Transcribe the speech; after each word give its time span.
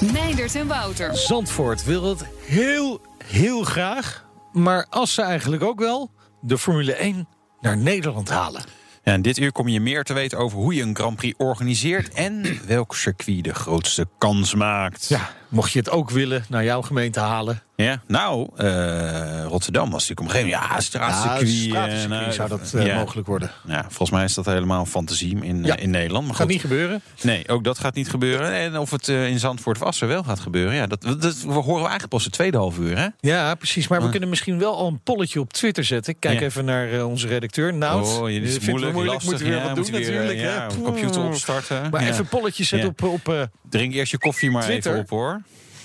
Meindert 0.00 0.54
en 0.54 0.66
Wouter. 0.66 1.16
Zandvoort 1.16 1.84
wil 1.84 2.04
het 2.04 2.24
heel, 2.44 3.00
heel 3.24 3.64
graag. 3.64 4.24
Maar 4.52 4.86
als 4.90 5.14
ze 5.14 5.22
eigenlijk 5.22 5.62
ook 5.62 5.78
wel 5.80 6.10
de 6.40 6.58
Formule 6.58 6.94
1 6.94 7.28
naar 7.60 7.76
Nederland 7.76 8.28
halen. 8.28 8.62
Ja, 9.02 9.12
en 9.12 9.22
dit 9.22 9.38
uur 9.38 9.52
kom 9.52 9.68
je 9.68 9.80
meer 9.80 10.02
te 10.02 10.12
weten 10.12 10.38
over 10.38 10.58
hoe 10.58 10.74
je 10.74 10.82
een 10.82 10.96
Grand 10.96 11.16
Prix 11.16 11.38
organiseert 11.38 12.14
en 12.14 12.60
welk 12.66 12.94
circuit 12.94 13.44
de 13.44 13.54
grootste 13.54 14.06
kans 14.18 14.54
maakt. 14.54 15.08
Ja, 15.08 15.30
mocht 15.50 15.72
je 15.72 15.78
het 15.78 15.90
ook 15.90 16.10
willen 16.10 16.44
naar 16.48 16.64
jouw 16.64 16.82
gemeente 16.82 17.20
halen. 17.20 17.62
Ja, 17.76 18.02
nou, 18.06 18.48
eh, 18.56 19.44
Rotterdam 19.44 19.90
was 19.90 20.08
natuurlijk 20.08 20.36
moment. 20.36 20.62
Ja, 20.62 20.80
straatcircuit. 20.80 21.64
Ja, 21.64 21.88
eh, 21.88 22.30
zou 22.30 22.48
dat 22.48 22.72
eh, 22.74 22.86
ja. 22.86 22.98
mogelijk 22.98 23.26
worden. 23.26 23.50
Ja, 23.66 23.82
volgens 23.82 24.10
mij 24.10 24.24
is 24.24 24.34
dat 24.34 24.46
helemaal 24.46 24.86
fantasie 24.86 25.44
in, 25.44 25.64
Ja. 25.64 25.76
in 25.76 25.90
Nederland. 25.90 26.26
Maar 26.26 26.34
Gaat 26.34 26.42
goed. 26.44 26.52
niet 26.52 26.60
gebeuren. 26.60 27.02
Nee, 27.22 27.48
ook 27.48 27.64
dat 27.64 27.78
gaat 27.78 27.94
niet 27.94 28.10
gebeuren. 28.10 28.52
En 28.52 28.78
of 28.78 28.90
het 28.90 29.08
in 29.08 29.38
Zandvoort 29.38 29.76
of 29.80 29.82
Assen 29.86 30.08
wel 30.08 30.22
gaat 30.22 30.40
gebeuren, 30.40 30.74
ja, 30.74 30.86
dat, 30.86 31.02
dat 31.02 31.36
horen 31.42 31.64
we 31.64 31.74
eigenlijk 31.78 32.08
pas 32.08 32.24
de 32.24 32.30
tweede 32.30 32.56
half 32.56 32.78
uur, 32.78 32.96
hè? 32.98 33.06
Ja, 33.20 33.54
precies. 33.54 33.88
Maar 33.88 33.98
we 33.98 34.04
Ah. 34.04 34.10
kunnen 34.10 34.28
misschien 34.28 34.58
wel 34.58 34.76
al 34.76 34.86
een 34.86 35.00
polletje 35.02 35.40
op 35.40 35.52
Twitter 35.52 35.84
zetten. 35.84 36.12
Ik 36.12 36.20
Kijk 36.20 36.40
even 36.40 36.64
naar 36.64 37.04
onze 37.04 37.26
redacteur. 37.26 37.74
Nou, 37.74 38.04
oh, 38.04 38.26
dit 38.26 38.42
is 38.44 38.58
moeilijk, 38.60 38.94
lastig. 38.96 39.24
Moeten 39.30 39.46
we 39.46 39.52
weer 39.52 39.62
wat 39.62 39.74
doen 39.74 39.84
weer, 39.84 40.00
natuurlijk. 40.00 40.38
Ja, 40.38 40.66
computer 40.82 41.22
opstarten. 41.22 41.90
Maar 41.90 42.02
even 42.02 42.26
polletjes 42.28 42.68
zetten 42.68 42.88
op... 42.88 43.02
op 43.02 43.48
Drink 43.70 43.92
eerst 43.94 44.10
je 44.10 44.18
koffie 44.18 44.50
maar 44.50 44.62
Twitter. 44.62 44.90
even 44.92 45.02
op, 45.04 45.10
hoor. 45.10 45.39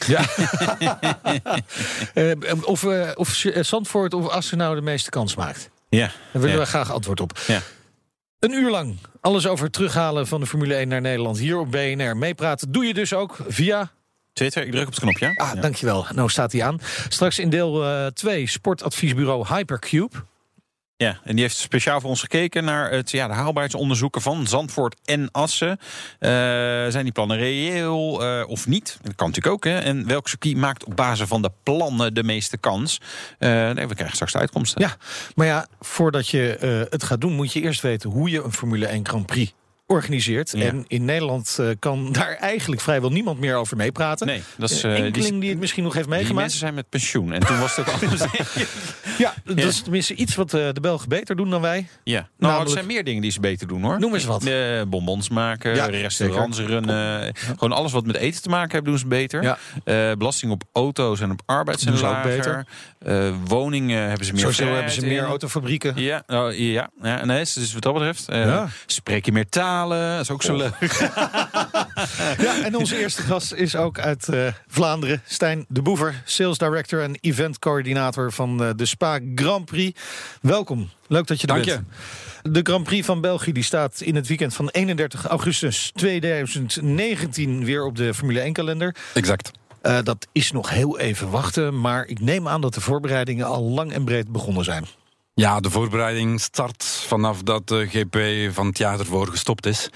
Ja. 0.07 0.23
Eh, 2.13 2.31
of, 2.61 2.83
eh, 2.83 3.09
of 3.15 3.45
eh, 3.45 3.63
Zandvoort 3.63 4.13
of 4.13 4.27
Assen 4.29 4.57
nou 4.57 4.75
de 4.75 4.81
meeste 4.81 5.09
kans 5.09 5.35
maakt. 5.35 5.69
Ja. 5.89 6.05
Daar 6.31 6.41
willen 6.41 6.55
Ja. 6.55 6.61
we 6.61 6.65
graag 6.67 6.91
antwoord 6.91 7.19
op. 7.21 7.39
Ja. 7.47 7.61
Een 8.39 8.51
uur 8.53 8.69
lang 8.71 8.97
alles 9.21 9.47
over 9.47 9.63
het 9.65 9.73
terughalen 9.73 10.27
van 10.27 10.39
de 10.39 10.45
Formule 10.47 10.75
1 10.75 10.87
naar 10.87 11.01
Nederland 11.01 11.37
hier 11.39 11.57
op 11.57 11.71
BNR. 11.71 12.17
Meepraten 12.17 12.71
doe 12.71 12.85
je 12.85 12.93
dus 12.93 13.13
ook 13.13 13.37
via... 13.47 13.91
Twitter, 14.33 14.63
ik 14.65 14.71
druk 14.71 14.87
op 14.87 14.93
het 14.93 15.01
knopje. 15.01 15.27
Ah, 15.35 15.51
Ja. 15.53 15.61
dankjewel. 15.61 16.05
Nou 16.13 16.29
staat 16.29 16.51
hij 16.51 16.63
aan. 16.63 16.79
Straks 17.09 17.39
in 17.39 17.49
deel 17.49 17.83
2 18.13 18.47
sportadviesbureau 18.47 19.47
Hypercube. 19.47 20.15
Ja, 20.97 21.19
en 21.23 21.33
die 21.33 21.43
heeft 21.43 21.57
speciaal 21.57 22.01
voor 22.01 22.09
ons 22.09 22.19
gekeken 22.19 22.63
naar 22.63 22.91
het, 22.91 23.11
ja, 23.11 23.27
de 23.27 23.33
haalbaarheidsonderzoeken 23.33 24.21
van 24.21 24.47
Zandvoort 24.47 24.95
en 25.05 25.31
Assen. 25.31 25.79
Eh, 26.19 26.29
zijn 26.89 27.03
die 27.03 27.11
plannen 27.11 27.37
reëel 27.37 28.23
eh, 28.23 28.49
of 28.49 28.67
niet? 28.67 28.97
Dat 29.01 29.15
kan 29.15 29.27
natuurlijk 29.27 29.55
ook. 29.55 29.63
Hè? 29.63 29.79
En 29.79 30.07
welk 30.07 30.27
circuit 30.27 30.57
maakt 30.57 30.85
op 30.85 30.95
basis 30.95 31.27
van 31.27 31.41
de 31.41 31.51
plannen 31.63 32.13
de 32.13 32.23
meeste 32.23 32.57
kans? 32.57 33.01
Eh, 33.39 33.49
nee, 33.49 33.87
we 33.87 33.93
krijgen 33.93 34.15
straks 34.15 34.31
de 34.31 34.39
uitkomsten. 34.39 34.81
Ja, 34.81 34.95
maar 35.35 35.45
ja, 35.45 35.67
voordat 35.79 36.27
je 36.27 36.87
het 36.89 37.03
gaat 37.03 37.21
doen, 37.21 37.33
moet 37.33 37.53
je 37.53 37.61
eerst 37.61 37.81
weten 37.81 38.09
hoe 38.09 38.29
je 38.29 38.43
een 38.43 38.53
Formule 38.53 38.85
1 38.85 39.07
Grand 39.07 39.25
Prix 39.25 39.53
organiseert. 39.87 40.51
Ja. 40.51 40.63
En 40.65 40.83
in 40.87 41.05
Nederland 41.05 41.57
eh, 41.59 41.67
kan 41.79 42.11
daar 42.11 42.33
eigenlijk 42.35 42.81
vrijwel 42.81 43.09
niemand 43.11 43.39
meer 43.39 43.55
over 43.55 43.77
meepraten. 43.77 44.27
Nee, 44.27 44.41
dat 44.57 44.69
is, 44.69 44.83
eh, 44.83 44.95
die- 45.11 45.39
die, 45.39 45.49
het 45.49 45.59
misschien 45.59 45.83
nog 45.83 45.93
heeft 45.93 46.05
Die 46.05 46.15
meegemaakt. 46.15 46.41
mensen 46.41 46.59
zijn 46.59 46.73
met 46.73 46.89
pensioen. 46.89 47.33
En 47.33 47.39
toen 47.45 47.59
was 47.59 47.75
het 47.75 47.89
ook 47.89 47.93
anders. 48.01 48.21
Ja, 49.17 49.33
dat 49.43 49.57
is 49.57 49.81
tenminste 49.81 50.13
iets 50.15 50.35
wat 50.35 50.53
eh, 50.53 50.67
de 50.73 50.79
Belgen 50.81 51.09
beter 51.09 51.35
doen 51.35 51.49
dan 51.49 51.61
wij. 51.61 51.87
ja. 52.03 52.19
Nou, 52.19 52.27
Namelijk- 52.37 52.65
er 52.65 52.71
zijn 52.71 52.85
meer 52.85 53.03
dingen 53.03 53.21
die 53.21 53.31
ze 53.31 53.39
beter 53.39 53.67
doen 53.67 53.83
hoor. 53.83 53.99
Noem 53.99 54.13
eens 54.13 54.25
wat. 54.25 54.49
Bonbons 54.87 55.29
maken, 55.29 55.75
Ja, 55.75 55.85
restaurants 55.85 56.59
runnen. 56.59 57.33
Gewoon 57.35 57.71
alles 57.71 57.91
wat 57.91 58.05
met 58.05 58.15
eten 58.15 58.41
te 58.41 58.49
maken 58.49 58.71
heeft, 58.71 58.85
doen 58.85 58.97
ze 58.97 59.07
beter. 59.07 59.43
Ja. 59.85 60.15
Belasting 60.15 60.51
op 60.51 60.63
auto's 60.73 61.19
en 61.19 61.31
op 61.31 61.41
arbeid 61.45 61.79
zijn 61.79 61.97
ze 61.97 62.05
ook 62.07 62.23
beter. 62.23 62.65
Woningen 63.45 64.07
hebben 64.07 64.25
ze 64.25 64.31
meer 64.33 64.41
Sowieso 64.41 64.73
hebben 64.73 64.91
ze 64.91 65.05
meer 65.05 65.23
autofabrieken. 65.23 65.93
Ja, 65.95 66.23
oh, 66.27 66.53
ja, 66.57 66.89
ja. 67.01 67.25
Nee, 67.25 67.39
dus 67.39 67.73
wat 67.73 67.81
dat 67.81 67.93
betreft. 67.93 68.27
Spreek 68.85 69.25
je 69.25 69.31
meer 69.31 69.49
Dat 69.83 70.21
is 70.21 70.31
ook 70.31 70.43
zo 70.43 70.55
leuk. 70.55 70.73
Ja, 72.37 72.63
en 72.63 72.75
onze 72.75 72.97
eerste 72.97 73.21
gast 73.21 73.53
is 73.53 73.75
ook 73.75 73.99
uit 73.99 74.29
eh, 74.29 74.47
Vlaanderen. 74.67 75.21
Stijn 75.25 75.65
de 75.67 75.81
Boever, 75.81 76.21
sales 76.25 76.57
director 76.57 77.01
en 77.01 77.17
eventcoördinator 77.21 78.31
van 78.31 78.63
eh, 78.63 78.69
de 78.75 78.85
Spa 78.85 79.19
Grand 79.35 79.65
Prix. 79.65 80.01
Welkom, 80.41 80.89
leuk 81.07 81.27
dat 81.27 81.41
je 81.41 81.47
er 81.47 81.53
Dank 81.53 81.65
bent. 81.65 81.87
De 82.41 82.59
Grand 82.63 82.83
Prix 82.83 83.05
van 83.05 83.21
België 83.21 83.51
die 83.51 83.63
staat 83.63 84.01
in 84.01 84.15
het 84.15 84.27
weekend 84.27 84.53
van 84.53 84.69
31 84.69 85.25
augustus 85.25 85.91
2019 85.95 87.65
weer 87.65 87.85
op 87.85 87.95
de 87.95 88.13
Formule 88.13 88.39
1 88.39 88.53
kalender. 88.53 88.95
Exact. 89.13 89.51
Eh, 89.81 89.97
dat 90.03 90.27
is 90.31 90.51
nog 90.51 90.69
heel 90.69 90.99
even 90.99 91.29
wachten, 91.29 91.81
maar 91.81 92.05
ik 92.05 92.19
neem 92.19 92.47
aan 92.47 92.61
dat 92.61 92.73
de 92.73 92.81
voorbereidingen 92.81 93.45
al 93.45 93.63
lang 93.63 93.93
en 93.93 94.03
breed 94.03 94.31
begonnen 94.31 94.63
zijn. 94.63 94.85
Ja, 95.37 95.59
de 95.59 95.69
voorbereiding 95.69 96.41
start 96.41 96.83
vanaf 96.83 97.41
dat 97.43 97.67
de 97.67 97.87
GP 97.89 98.17
van 98.53 98.67
het 98.67 98.77
jaar 98.77 98.99
ervoor 98.99 99.27
gestopt 99.27 99.65
is. 99.65 99.89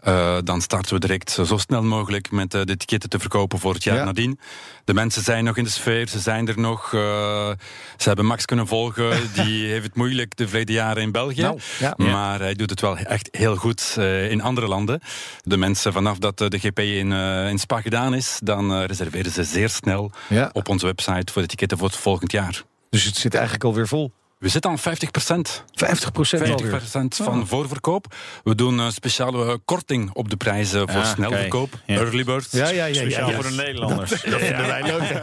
Eh, 0.00 0.36
dan 0.44 0.60
starten 0.60 0.94
we 0.94 1.00
direct 1.00 1.30
zo 1.30 1.56
snel 1.58 1.82
mogelijk 1.82 2.30
met 2.30 2.54
eh, 2.54 2.60
de 2.64 2.76
ticketten 2.76 3.08
te 3.10 3.18
verkopen 3.18 3.58
voor 3.58 3.74
het 3.74 3.84
jaar 3.84 3.96
Ja. 3.96 4.04
nadien. 4.04 4.40
De 4.84 4.94
mensen 4.94 5.22
zijn 5.22 5.44
nog 5.44 5.56
in 5.56 5.64
de 5.64 5.70
sfeer, 5.70 6.08
ze 6.08 6.18
zijn 6.18 6.48
er 6.48 6.58
nog. 6.60 6.94
eh, 6.94 7.50
ze 7.96 8.08
hebben 8.08 8.26
Max 8.26 8.44
kunnen 8.44 8.66
volgen. 8.66 9.10
Die 9.44 9.66
heeft 9.66 9.84
het 9.84 9.94
moeilijk 9.94 10.36
de 10.36 10.48
verleden 10.48 10.74
jaren 10.74 11.02
in 11.02 11.12
België. 11.12 11.40
Nou, 11.40 11.58
ja. 11.78 11.94
Maar 11.96 12.40
hij 12.40 12.54
doet 12.54 12.70
het 12.70 12.80
wel 12.80 12.96
echt 12.96 13.28
heel 13.30 13.56
goed 13.56 13.96
in 14.28 14.42
andere 14.42 14.66
landen. 14.66 15.00
De 15.42 15.56
mensen 15.56 15.92
vanaf 15.92 16.18
dat 16.18 16.38
de 16.38 16.58
GP 16.58 16.78
in, 16.78 17.12
in 17.50 17.58
Spa 17.58 17.80
gedaan 17.80 18.14
is, 18.14 18.38
dan 18.42 18.82
reserveren 18.82 19.32
ze 19.32 19.44
zeer 19.44 19.68
snel 19.68 20.12
Ja. 20.28 20.50
op 20.52 20.68
onze 20.68 20.86
website 20.86 21.32
voor 21.32 21.42
de 21.42 21.48
ticketten 21.48 21.78
voor 21.78 21.86
het 21.86 21.96
volgend 21.96 22.32
jaar. 22.32 22.62
Dus 22.90 23.04
het 23.04 23.16
zit 23.16 23.34
eigenlijk 23.34 23.64
alweer 23.64 23.88
vol. 23.88 24.12
We 24.38 24.48
zitten 24.50 24.70
aan 24.70 24.78
50 24.78 25.10
50 25.72 26.12
procent 26.12 26.48
50% 26.48 27.16
van 27.24 27.40
Oh. 27.40 27.46
voorverkoop. 27.46 28.14
We 28.44 28.54
doen 28.54 28.78
een 28.78 28.92
speciale 28.92 29.46
eh, 29.46 29.54
korting 29.64 30.10
op 30.12 30.30
de 30.30 30.36
prijzen 30.36 30.88
voor 30.90 31.00
Ah, 31.00 31.12
snelverkoop. 31.12 31.70
Ja. 31.86 31.96
Early 31.98 32.24
bird. 32.24 32.48
Ja, 32.50 32.68
ja, 32.68 32.84
ja. 32.84 32.94
Speciaal 32.94 33.30
voor 33.30 33.42
de 33.42 33.50
Nederlanders. 33.50 34.10
Dat 34.10 34.20
vinden 34.40 34.66
wij 34.66 34.82
leuk. 34.82 35.02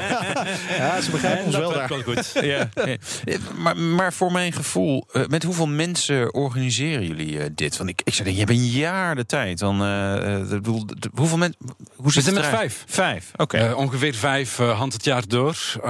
Ja, 0.78 1.02
ze 1.02 1.12
begrijpen 1.12 1.44
ons 1.46 1.54
dat 1.54 1.62
wel 1.62 1.74
daar. 1.74 1.88
wel 1.90 2.02
goed. 2.02 2.32
ja, 2.34 2.70
ja. 2.86 3.38
Maar, 3.58 3.78
maar 3.78 4.14
voor 4.14 4.32
mijn 4.32 4.54
gevoel, 4.54 5.08
eh, 5.12 5.26
met 5.28 5.44
hoeveel 5.44 5.68
mensen 5.68 6.34
organiseren 6.34 7.06
jullie 7.08 7.40
eh, 7.40 7.50
dit? 7.56 7.78
Want 7.78 7.90
ik, 7.90 8.02
ik 8.04 8.14
zou 8.14 8.24
denken, 8.30 8.42
je 8.48 8.48
hebt 8.54 8.60
een 8.66 8.80
jaar 8.80 9.16
de 9.16 9.26
tijd. 9.26 9.60
Dan, 9.60 9.78
de- 9.80 11.10
hoeveel 11.16 11.38
mensen? 11.38 11.58
Hoe 11.96 12.12
zit 12.12 12.24
zijn 12.24 12.36
het 12.36 12.44
met 12.46 12.54
vijf. 12.54 12.84
Vijf, 12.88 13.32
oké. 13.36 13.58
Eh, 13.58 13.78
ongeveer 13.78 14.14
vijf 14.16 14.60
uh, 14.60 14.78
hand 14.78 14.94
het 14.94 15.04
jaar 15.06 15.28
door. 15.28 15.56
Eh, 15.84 15.90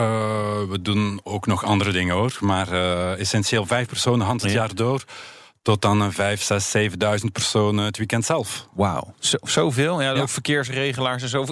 we 0.69 0.81
doen 0.81 1.19
ook 1.23 1.45
nog 1.47 1.63
andere 1.65 1.91
dingen 1.91 2.15
hoor. 2.15 2.37
Maar 2.39 2.71
eh, 2.71 3.10
essentieel 3.17 3.65
vijf 3.65 3.87
personen 3.87 4.25
hand 4.25 4.41
het 4.41 4.51
Ja. 4.51 4.57
jaar 4.57 4.75
door. 4.75 5.03
Tot 5.61 5.81
dan 5.81 6.01
een 6.01 6.11
vijf, 6.13 6.41
zes, 6.43 6.71
zevenduizend 6.71 7.31
personen 7.31 7.85
het 7.85 7.97
weekend 7.97 8.25
zelf. 8.25 8.67
Wauw, 8.73 9.13
zo, 9.19 9.37
zoveel. 9.41 10.01
Ja, 10.01 10.11
Ja. 10.13 10.21
ook 10.21 10.29
verkeersregelaars 10.29 11.23
en 11.23 11.29
zo. 11.29 11.45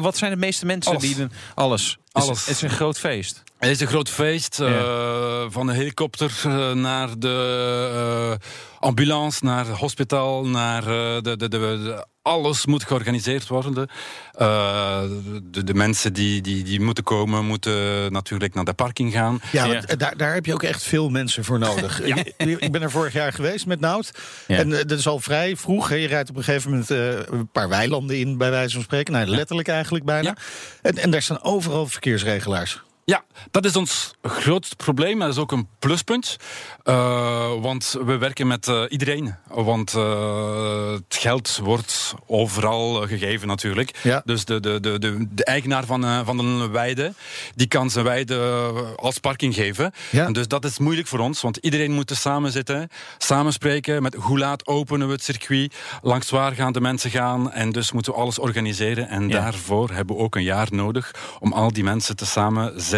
Wat 0.00 0.16
zijn 0.16 0.30
de 0.30 0.36
meeste 0.36 0.66
mensen 0.66 0.90
Alles. 0.92 1.02
die 1.04 1.16
doen? 1.16 1.32
Alles. 1.54 1.98
Alles. 2.12 2.28
Het 2.28 2.36
is, 2.38 2.46
het 2.46 2.56
is 2.56 2.62
een 2.62 2.70
groot 2.70 2.98
feest. 2.98 3.42
Het 3.58 3.70
is 3.70 3.80
een 3.80 3.86
groot 3.86 4.08
feest. 4.10 4.60
eh, 4.60 5.44
van 5.48 5.66
de 5.66 5.72
helikopter 5.72 6.32
eh, 6.44 6.72
naar 6.72 7.18
de 7.18 8.38
eh, 8.40 8.48
ambulance, 8.80 9.44
naar 9.44 9.66
het 9.66 9.76
hospitaal, 9.76 10.44
naar 10.46 10.82
eh, 10.82 11.22
de, 11.22 11.36
de, 11.36 11.48
de, 11.48 11.48
de- 11.48 12.06
alles 12.26 12.66
moet 12.66 12.84
georganiseerd 12.84 13.46
worden. 13.48 13.88
Eh, 14.32 15.02
de, 15.42 15.64
de 15.64 15.74
mensen 15.74 16.12
die, 16.12 16.40
die, 16.40 16.64
die 16.64 16.80
moeten 16.80 17.04
komen, 17.04 17.44
moeten 17.44 18.12
natuurlijk 18.12 18.54
naar 18.54 18.64
de 18.64 18.72
parking 18.72 19.12
gaan. 19.12 19.40
Ja, 19.52 19.72
eh, 19.72 19.96
daar, 19.98 20.16
daar 20.16 20.34
heb 20.34 20.46
je 20.46 20.52
ook 20.54 20.62
echt 20.62 20.82
veel 20.82 21.08
mensen 21.08 21.44
voor 21.44 21.58
nodig. 21.58 22.00
Ik- 22.02 22.34
Ik 22.36 22.72
ben 22.72 22.82
er 22.82 22.90
vorig 22.90 23.12
jaar 23.12 23.32
geweest 23.32 23.66
met 23.66 23.80
Nout. 23.80 24.10
Ja. 24.46 24.56
En 24.58 24.72
eh, 24.72 24.78
dat 24.86 24.98
is 24.98 25.06
al 25.06 25.20
vrij 25.20 25.56
vroeg. 25.56 25.88
Hè. 25.88 25.94
Je 25.94 26.06
rijdt 26.06 26.30
op 26.30 26.36
een 26.36 26.44
gegeven 26.44 26.70
moment 26.70 26.90
eh, 26.90 27.08
een 27.08 27.48
paar 27.52 27.68
weilanden 27.68 28.18
in, 28.18 28.36
bij 28.38 28.50
wijze 28.50 28.74
van 28.74 28.82
spreken. 28.82 29.12
Nou, 29.12 29.26
letterlijk 29.26 29.68
eigenlijk 29.68 30.04
bijna. 30.04 30.36
En, 30.82 30.98
en 30.98 31.10
daar 31.10 31.22
staan 31.22 31.42
overal 31.42 31.86
verkeersregelaars. 31.86 32.82
Ja, 33.08 33.24
dat 33.50 33.64
is 33.64 33.76
ons 33.76 34.14
grootste 34.22 34.76
probleem. 34.76 35.18
Dat 35.18 35.28
is 35.28 35.38
ook 35.38 35.52
een 35.52 35.68
pluspunt. 35.78 36.36
Uh, 36.84 37.52
want 37.60 37.96
we 38.04 38.16
werken 38.18 38.46
met 38.46 38.66
uh, 38.68 38.82
iedereen. 38.88 39.34
Want 39.48 39.92
uh, 39.92 40.92
het 40.92 41.16
geld 41.16 41.60
wordt 41.62 42.14
overal 42.26 43.06
gegeven 43.06 43.48
natuurlijk. 43.48 43.98
Ja. 44.02 44.22
Dus 44.24 44.44
de, 44.44 44.60
de, 44.60 44.80
de, 44.80 44.98
de, 44.98 45.26
de 45.30 45.44
eigenaar 45.44 45.84
van, 45.84 46.24
van 46.24 46.38
een 46.38 46.70
weide... 46.70 47.12
die 47.54 47.66
kan 47.66 47.90
zijn 47.90 48.04
weide 48.04 48.72
als 48.96 49.18
parking 49.18 49.54
geven. 49.54 49.92
Ja. 50.10 50.26
En 50.26 50.32
dus 50.32 50.48
dat 50.48 50.64
is 50.64 50.78
moeilijk 50.78 51.08
voor 51.08 51.18
ons. 51.18 51.40
Want 51.40 51.56
iedereen 51.56 51.92
moet 51.92 52.10
er 52.10 52.16
samen 52.16 52.52
zitten. 52.52 52.88
Samen 53.18 53.52
spreken 53.52 54.02
met 54.02 54.14
hoe 54.14 54.38
laat 54.38 54.66
openen 54.66 55.06
we 55.06 55.12
het 55.12 55.24
circuit. 55.24 55.74
Langs 56.02 56.30
waar 56.30 56.52
gaan 56.52 56.72
de 56.72 56.80
mensen 56.80 57.10
gaan. 57.10 57.52
En 57.52 57.70
dus 57.70 57.92
moeten 57.92 58.12
we 58.12 58.18
alles 58.18 58.38
organiseren. 58.38 59.08
En 59.08 59.28
Ja. 59.28 59.40
daarvoor 59.40 59.90
hebben 59.90 60.16
we 60.16 60.22
ook 60.22 60.34
een 60.34 60.42
jaar 60.42 60.68
nodig... 60.70 61.10
om 61.40 61.52
al 61.52 61.72
die 61.72 61.84
mensen 61.84 62.16
te 62.16 62.26
samen 62.26 62.72
zetten 62.76 62.94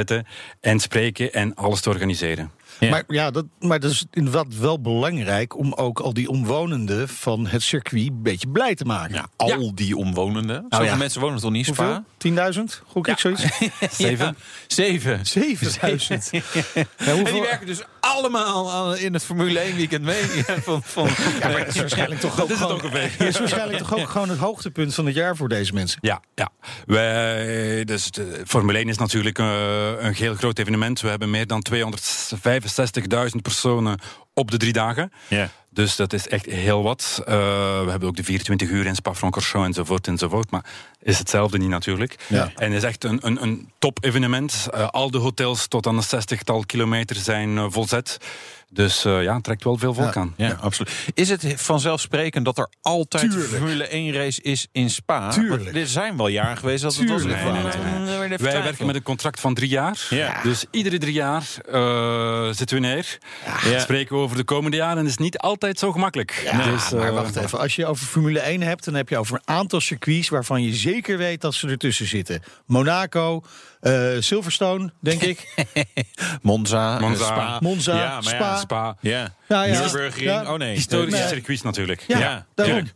en 0.60 0.80
spreken 0.80 1.32
en 1.32 1.54
alles 1.54 1.80
te 1.80 1.88
organiseren. 1.88 2.50
Ja. 2.80 2.90
Maar 2.90 3.02
ja, 3.08 3.30
dat, 3.30 3.44
maar 3.60 3.80
dat 3.80 3.90
is 3.90 4.06
inderdaad 4.10 4.56
wel 4.58 4.80
belangrijk 4.80 5.56
om 5.58 5.72
ook 5.72 6.00
al 6.00 6.14
die 6.14 6.28
omwonenden 6.28 7.08
van 7.08 7.46
het 7.46 7.62
circuit 7.62 8.06
een 8.06 8.22
beetje 8.22 8.48
blij 8.48 8.74
te 8.74 8.84
maken. 8.84 9.14
Ja, 9.14 9.28
al 9.36 9.74
die 9.74 9.96
omwonenden. 9.96 10.66
Zoveel 10.68 10.86
ja. 10.86 10.96
mensen 10.96 11.20
wonen 11.20 11.40
toch 11.40 11.50
niet 11.50 11.66
in 11.66 11.74
Spa? 11.74 12.04
Hoeveel? 12.20 12.74
10.000? 12.80 12.82
Gok 12.86 13.08
ik 13.08 13.18
zoiets? 13.18 13.42
Zeven? 13.90 14.36
Zeven. 14.66 15.20
7000. 15.26 16.30
Ja, 16.98 17.14
En 17.14 17.24
die 17.24 17.40
werken 17.40 17.66
dus 17.66 17.80
allemaal 18.00 18.72
aan- 18.72 18.96
in 18.96 19.12
het 19.12 19.24
Formule 19.24 19.58
1 19.58 19.76
weekend 19.76 20.02
mee. 20.04 20.22
van, 20.64 20.82
van, 20.82 21.08
Ja, 21.40 21.48
maar 21.48 21.58
het 21.58 21.68
is 21.68 21.80
waarschijnlijk 21.80 22.20
toch 22.20 22.40
ook 22.40 22.44
is 22.44 22.50
het 22.50 22.58
gewoon, 22.58 22.82
ongeveer. 22.82 23.10
het 23.16 23.20
is 23.28 23.38
waarschijnlijk 23.38 23.78
toch 23.78 23.94
ook 23.96 24.08
gewoon 24.08 24.28
het 24.28 24.38
hoogtepunt 24.38 24.94
van 24.94 25.06
het 25.06 25.14
jaar 25.14 25.36
voor 25.36 25.48
deze 25.48 25.72
mensen. 25.72 25.98
Ja, 26.02 26.22
ja. 26.34 26.50
Wij, 26.86 27.84
dus 27.84 28.10
de 28.10 28.42
Formule 28.46 28.78
1 28.78 28.88
is 28.88 28.98
natuurlijk 28.98 29.38
eh, 29.38 29.90
een 29.98 30.14
heel 30.14 30.34
groot 30.34 30.58
evenement. 30.58 31.00
We 31.00 31.08
hebben 31.08 31.30
meer 31.30 31.46
dan 31.46 31.62
265.000 32.68 33.42
personen 33.42 33.98
op 34.34 34.50
de 34.50 34.56
drie 34.56 34.72
dagen. 34.72 35.12
Ja. 35.28 35.50
Dus 35.70 35.96
dat 35.96 36.12
is 36.12 36.28
echt 36.28 36.46
heel 36.46 36.82
wat. 36.82 37.22
Eh, 37.26 37.34
we 37.84 37.90
hebben 37.90 38.08
ook 38.08 38.16
de 38.16 38.24
24 38.24 38.68
uur 38.68 38.86
in 38.86 38.94
Spa-Francorchamps 38.94 39.66
enzovoort 39.66 40.06
enzovoort. 40.06 40.50
Maar 40.50 40.64
is 41.02 41.18
hetzelfde 41.18 41.58
niet 41.58 41.68
natuurlijk. 41.68 42.16
Ja. 42.26 42.52
En 42.56 42.72
het 42.72 42.82
is 42.82 42.88
echt 42.88 43.04
een, 43.04 43.18
een, 43.22 43.42
een 43.42 43.70
top-evenement. 43.78 44.68
Eh, 44.70 44.88
al 44.88 45.10
de 45.10 45.18
hotels 45.18 45.66
tot 45.66 45.86
aan 45.86 45.96
een 45.96 46.02
zestigtal 46.02 46.64
kilometer 46.66 47.16
zijn 47.16 47.58
eh, 47.58 47.66
volzet. 47.68 48.18
Dus 48.70 49.04
eh, 49.04 49.22
ja, 49.22 49.34
het 49.34 49.44
trekt 49.44 49.64
wel 49.64 49.76
veel 49.78 49.94
volk 49.94 50.14
Ja. 50.14 50.20
aan. 50.20 50.34
Ja, 50.36 50.56
absoluut. 50.60 50.92
Is 51.14 51.28
het 51.28 51.44
vanzelfsprekend 51.56 52.44
dat 52.44 52.58
er 52.58 52.68
altijd 52.80 53.30
Tuurlijk. 53.30 53.50
een 53.52 53.56
Formule 53.58 53.84
1 53.88 54.12
race 54.12 54.42
is 54.42 54.66
in 54.72 54.90
Spa? 54.90 55.32
Er 55.74 55.86
zijn 55.86 56.16
wel 56.16 56.28
jaren 56.28 56.56
geweest 56.56 56.82
dat 56.82 56.96
het 56.96 57.08
was. 57.10 57.22
Nee, 57.24 57.34
nee, 57.34 57.52
Nee, 57.52 57.62
nee, 57.62 58.18
nee, 58.18 58.28
nee, 58.28 58.38
Wij 58.38 58.62
werken 58.62 58.86
met 58.86 58.94
een 58.94 59.02
contract 59.02 59.40
van 59.40 59.54
drie 59.54 59.68
jaar. 59.68 60.06
Ja. 60.10 60.42
Dus 60.42 60.64
iedere 60.70 60.98
drie 60.98 61.12
jaar 61.12 61.44
eh, 61.72 62.46
zitten 62.52 62.80
we 62.80 62.86
neer. 62.86 63.18
Ja. 63.64 63.78
Spreken 63.78 64.16
we 64.16 64.22
over 64.22 64.36
de 64.36 64.44
komende 64.44 64.76
jaren. 64.76 64.92
En 64.96 65.02
het 65.02 65.08
is 65.10 65.16
niet 65.16 65.38
altijd 65.38 65.78
zo 65.78 65.92
gemakkelijk. 65.92 66.40
Ja, 66.44 66.70
dus, 66.70 66.90
maar 66.90 67.08
eh, 67.08 67.14
wacht 67.14 67.36
even. 67.36 67.58
Als 67.58 67.76
je 67.76 67.86
over 67.86 68.06
Formule 68.06 68.40
1 68.40 68.60
hebt, 68.62 68.84
dan 68.84 68.94
heb 68.94 69.08
je 69.08 69.18
over 69.18 69.34
een 69.34 69.54
aantal 69.54 69.80
circuits 69.80 70.28
waarvan 70.28 70.62
je 70.62 70.74
zeker 70.74 71.18
weet 71.18 71.40
dat 71.40 71.54
ze 71.54 71.68
ertussen 71.68 72.06
zitten. 72.06 72.42
Monaco, 72.66 73.42
eh, 73.80 73.92
Silverstone, 74.18 74.92
denk 75.00 75.22
ik. 75.22 75.54
Monza, 76.42 76.98
Monza. 77.00 77.24
eh, 77.24 77.30
Spa. 77.32 77.58
Monza, 77.60 77.96
ja, 77.96 78.14
maar 78.14 78.22
Spa. 78.22 78.36
Ja, 78.38 78.56
Spa. 78.58 78.96
ja. 79.00 79.34
Ja, 79.48 79.62
ja. 79.62 79.80
Nürburgring. 79.80 80.24
Ja. 80.26 80.52
Oh 80.52 80.58
nee. 80.58 80.74
Historische 80.74 81.18
Nee. 81.18 81.28
circuits 81.28 81.62
natuurlijk. 81.62 82.04
Ja, 82.06 82.18
Ja, 82.18 82.46
daarom. 82.54 82.88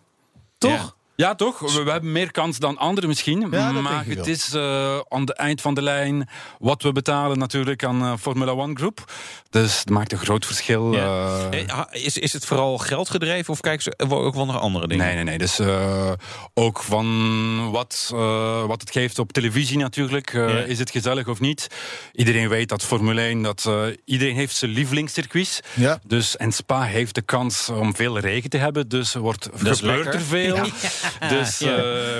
Toch? 0.58 0.96
Ja, 1.16 1.34
toch? 1.34 1.58
We, 1.58 1.82
we 1.82 1.90
hebben 1.90 2.12
meer 2.12 2.30
kans 2.30 2.58
dan 2.58 2.78
anderen 2.78 3.08
misschien. 3.08 3.46
Ja, 3.50 3.72
maar 3.72 4.04
het 4.06 4.26
is 4.26 4.54
eh, 4.54 4.98
aan 5.08 5.24
de 5.24 5.34
eind 5.34 5.60
van 5.60 5.74
de 5.74 5.82
lijn 5.82 6.28
wat 6.58 6.82
we 6.82 6.92
betalen 6.92 7.38
natuurlijk 7.38 7.84
aan 7.84 8.02
eh, 8.02 8.12
Formula 8.20 8.52
One 8.52 8.74
Groep. 8.74 9.12
Dus 9.50 9.78
het 9.78 9.90
maakt 9.90 10.12
een 10.12 10.18
groot 10.18 10.46
verschil. 10.46 10.92
Ja. 10.92 11.48
eh. 11.50 12.04
Is, 12.04 12.18
is 12.18 12.32
het 12.32 12.44
vooral 12.46 12.78
geld 12.78 13.10
gedreven 13.10 13.52
of 13.52 13.60
kijken 13.60 13.82
ze 13.82 13.94
ook 14.08 14.34
wel 14.34 14.46
naar 14.46 14.58
andere 14.58 14.86
dingen? 14.88 15.04
Nee, 15.06 15.14
nee, 15.14 15.24
nee. 15.24 15.38
Dus 15.38 15.58
eh, 15.58 16.12
ook 16.54 16.82
van 16.82 17.70
wat, 17.70 18.10
eh, 18.14 18.64
wat 18.64 18.80
het 18.80 18.90
geeft 18.90 19.18
op 19.18 19.32
televisie 19.32 19.78
natuurlijk. 19.78 20.32
Eh, 20.34 20.48
Ja. 20.48 20.58
Is 20.58 20.78
het 20.78 20.90
gezellig 20.90 21.28
of 21.28 21.40
niet? 21.40 21.66
Iedereen 22.12 22.48
weet 22.48 22.68
dat 22.68 22.82
Formule 22.82 23.20
1, 23.20 23.42
dat, 23.42 23.64
eh, 23.68 23.82
iedereen 24.04 24.34
heeft 24.34 24.56
zijn 24.56 24.70
lievelingscircuits. 24.70 25.60
Ja. 25.74 25.98
Dus, 26.06 26.36
en 26.36 26.52
Spa 26.52 26.82
heeft 26.82 27.14
de 27.14 27.22
kans 27.22 27.68
om 27.68 27.94
veel 27.96 28.18
regen 28.18 28.50
te 28.50 28.56
hebben. 28.58 28.88
Dus 28.88 29.14
er 29.14 29.20
wordt 29.20 29.48
gebeurt 29.54 29.80
lekker. 29.82 30.14
er 30.14 30.20
veel. 30.20 30.56
Dus, 31.28 31.60
eh, 31.60 31.72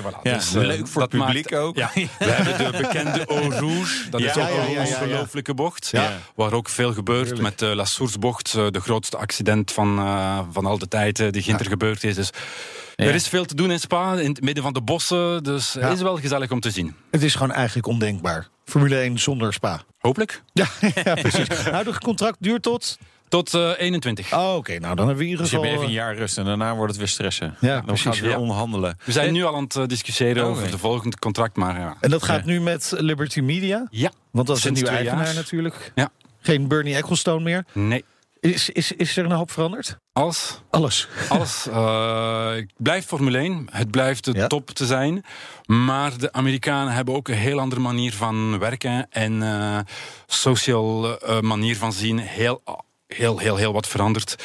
voilà. 0.03 0.23
Dus, 0.23 0.55
eh, 0.55 0.63
leuk 0.63 0.89
voor 0.89 1.03
het 1.03 1.11
publiek 1.11 1.53
ook. 1.55 1.75
We 1.85 2.09
hebben 2.19 2.73
de 2.73 2.79
bekende 2.79 3.27
Eau 3.27 3.55
Rouge. 3.55 4.11
Dat 4.11 4.21
is 4.21 4.37
ook 4.37 4.49
een 4.49 4.79
ongelooflijke 4.79 5.55
bocht. 5.55 5.89
Ja. 5.93 6.19
Waar 6.35 6.53
ook 6.53 6.69
veel 6.69 6.93
gebeurt 6.93 7.41
met 7.41 7.59
de 7.59 7.67
La 7.67 7.85
Source-bocht. 7.85 8.55
eh, 8.55 8.67
de 8.71 8.81
grootste 8.81 9.17
accident 9.17 9.73
van, 9.73 9.99
eh, 9.99 10.39
van 10.53 10.67
al 10.67 10.79
de 10.79 10.89
tijd 10.89 11.21
eh, 11.21 11.31
die 11.31 11.43
ginter 11.43 11.67
gebeurd 11.67 12.05
is. 12.05 12.15
Dus 12.15 12.31
Ja. 12.97 13.05
er 13.05 13.15
is 13.15 13.29
veel 13.29 13.45
te 13.45 13.55
doen 13.55 13.71
in 13.71 13.81
Spa, 13.81 14.13
in 14.15 14.29
het 14.29 14.41
midden 14.43 14.63
van 14.63 14.73
de 14.73 14.81
bossen. 14.83 15.43
Dus 15.43 15.73
het 15.73 15.83
Ja. 15.83 15.89
is 15.91 16.03
wel 16.03 16.17
gezellig 16.17 16.51
om 16.51 16.61
te 16.61 16.71
zien. 16.71 16.95
Het 17.11 17.23
is 17.23 17.33
gewoon 17.35 17.53
eigenlijk 17.53 17.87
ondenkbaar. 17.87 18.49
Formule 18.65 19.01
1 19.03 19.19
zonder 19.19 19.53
Spa. 19.53 19.83
Hopelijk. 19.99 20.43
Ja, 20.53 20.67
ja 21.05 21.15
precies. 21.15 21.47
Nou, 21.65 21.87
het 21.87 21.99
contract 21.99 22.37
duurt 22.41 22.63
tot... 22.63 22.99
Tot 23.33 23.55
eh, 23.55 23.71
21. 23.77 24.33
Oh, 24.33 24.55
oké. 24.55 24.79
Nou, 24.79 24.95
dan 24.95 25.07
hebben 25.07 25.17
we 25.17 25.23
ieder 25.31 25.39
Dus 25.43 25.51
je 25.51 25.57
geval... 25.57 25.71
hebt 25.73 25.83
even 25.83 25.95
een 25.95 26.01
eh, 26.01 26.07
jaar 26.07 26.17
rust 26.17 26.39
en 26.39 26.45
daarna 26.45 26.75
wordt 26.75 26.91
het 26.91 26.99
weer 26.99 27.09
stressen. 27.09 27.55
Ja, 27.61 27.75
dan 27.75 27.85
precies, 27.85 28.03
gaan 28.05 28.15
we 28.15 28.21
weer 28.21 28.31
ja. 28.31 28.39
onderhandelen. 28.39 28.99
We 29.05 29.13
zijn 29.13 29.33
nu 29.33 29.45
al 29.45 29.55
aan 29.57 29.63
het 29.63 29.77
eh, 29.77 29.87
discussiëren 29.87 30.45
Oh, 30.45 30.51
over 30.51 30.71
de 30.71 30.79
volgende 30.79 31.19
contract. 31.19 31.57
Maar 31.57 31.79
ja. 31.81 31.97
En 32.01 32.11
dat 32.11 32.23
gaat 32.23 32.45
nu 32.45 32.61
met 32.61 32.93
Liberty 32.97 33.41
Media? 33.41 33.87
ja. 33.91 34.11
Want 34.31 34.47
dat 34.47 34.57
is 34.57 34.65
een 34.65 34.73
nieuwe 34.73 34.89
eigenaar 34.89 35.25
jaar. 35.25 35.35
natuurlijk. 35.35 35.93
Ja. 35.95 36.09
Geen 36.41 36.69
Bernie 36.69 36.95
Ecclestone 36.95 37.43
meer. 37.43 37.65
Nee. 37.73 38.05
Is, 38.41 38.71
is, 38.71 38.93
is 38.93 39.17
er 39.17 39.25
een 39.25 39.33
hoop 39.33 39.51
veranderd? 39.51 39.99
Alles. 40.13 40.61
Alles. 40.71 41.09
Alles. 41.29 41.67
eh, 41.69 42.51
het 42.55 42.73
blijft 42.77 43.07
Formule 43.07 43.39
1. 43.39 43.67
Het 43.71 43.91
blijft 43.91 44.25
de 44.25 44.33
Ja. 44.35 44.47
top 44.47 44.71
te 44.71 44.87
zijn. 44.87 45.25
Maar 45.67 46.19
de 46.19 46.33
Amerikanen 46.33 46.93
hebben 46.93 47.15
ook 47.15 47.29
een 47.29 47.35
heel 47.35 47.61
andere 47.61 47.81
manier 47.81 48.13
van 48.13 48.59
werken. 48.59 49.07
En 49.11 49.43
eh 49.43 49.79
social 50.27 51.19
eh, 51.21 51.41
manier 51.41 51.77
van 51.77 51.93
zien. 51.93 52.19
Heel, 52.19 52.63
heel, 53.17 53.39
heel, 53.39 53.57
heel 53.57 53.73
wat 53.73 53.89
veranderd. 53.89 54.37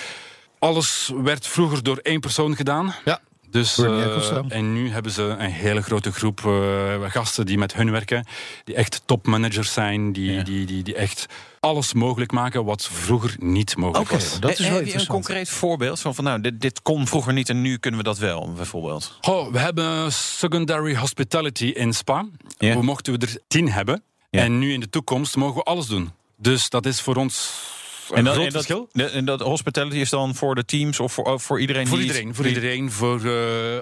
Alles 0.60 1.12
werd 1.24 1.48
vroeger 1.48 1.84
door 1.84 1.98
één 1.98 2.20
persoon 2.20 2.56
gedaan. 2.56 2.96
Ja. 3.06 3.20
Dus, 3.50 3.78
eh, 3.78 4.38
en 4.48 4.74
nu 4.74 4.90
hebben 4.92 5.12
ze 5.12 5.22
een 5.24 5.52
hele 5.52 5.82
grote 5.82 6.12
groep 6.12 6.46
eh, 6.46 7.12
gasten 7.12 7.46
die 7.46 7.58
met 7.58 7.74
hun 7.74 7.92
werken. 7.92 8.26
Die 8.64 8.76
echt 8.76 9.02
topmanagers 9.06 9.74
zijn. 9.74 10.14
Die, 10.14 10.32
Ja. 10.32 10.44
die, 10.44 10.66
die, 10.66 10.84
die 10.84 10.96
echt 10.96 11.26
alles 11.60 11.94
mogelijk 11.94 12.32
maken 12.32 12.66
wat 12.66 12.84
vroeger 12.92 13.36
niet 13.40 13.76
mogelijk 13.78 14.12
Oké, 14.12 14.20
was. 14.24 14.40
dat 14.40 14.52
is 14.52 14.60
Eh, 14.60 14.68
wel 14.70 14.78
Heb 14.78 14.88
je 14.88 15.00
een 15.00 15.08
concreet 15.08 15.50
voorbeeld 15.50 16.00
van, 16.00 16.16
van 16.16 16.24
nou, 16.24 16.42
dit, 16.42 16.62
dit 16.62 16.82
kon 16.82 17.08
vroeger 17.08 17.34
niet 17.34 17.50
en 17.50 17.62
nu 17.62 17.78
kunnen 17.78 18.00
we 18.00 18.06
dat 18.06 18.18
wel, 18.18 18.54
bijvoorbeeld? 18.54 19.18
Goh, 19.22 19.52
we 19.52 19.60
hebben 19.60 20.14
secondary 20.14 20.96
hospitality 20.96 21.66
in 21.66 21.94
Spa. 21.94 22.26
Ja. 22.58 22.76
We 22.78 22.84
mochten 22.84 23.20
we 23.20 23.26
er 23.26 23.38
tien 23.48 23.72
hebben. 23.72 24.04
Ja. 24.30 24.42
En 24.42 24.60
nu 24.60 24.74
in 24.74 24.80
de 24.80 24.90
toekomst 24.90 25.36
mogen 25.36 25.56
we 25.56 25.64
alles 25.64 25.88
doen. 25.88 26.12
Dus 26.38 26.70
dat 26.70 26.86
is 26.86 27.02
voor 27.02 27.16
ons 27.16 27.52
En 28.14 28.24
dat, 28.24 28.34
groot 28.34 28.46
en, 28.46 28.54
dat, 28.54 28.66
verschil. 28.66 28.90
de- 28.92 29.04
en 29.10 29.26
dat 29.26 29.40
hospitality 29.42 29.96
is 29.98 30.10
dan 30.10 30.36
voor 30.36 30.56
de 30.56 30.66
teams 30.66 31.00
of 31.00 31.14
voor, 31.14 31.24
oh, 31.24 31.40
voor 31.40 31.60
iedereen? 31.60 31.88
Voor 31.88 31.98
die 31.98 32.06
iedereen, 32.08 32.36
voor 32.36 32.44
die- 32.44 32.54
iedereen, 32.54 32.92
voor 32.92 33.26
eh, 33.26 33.34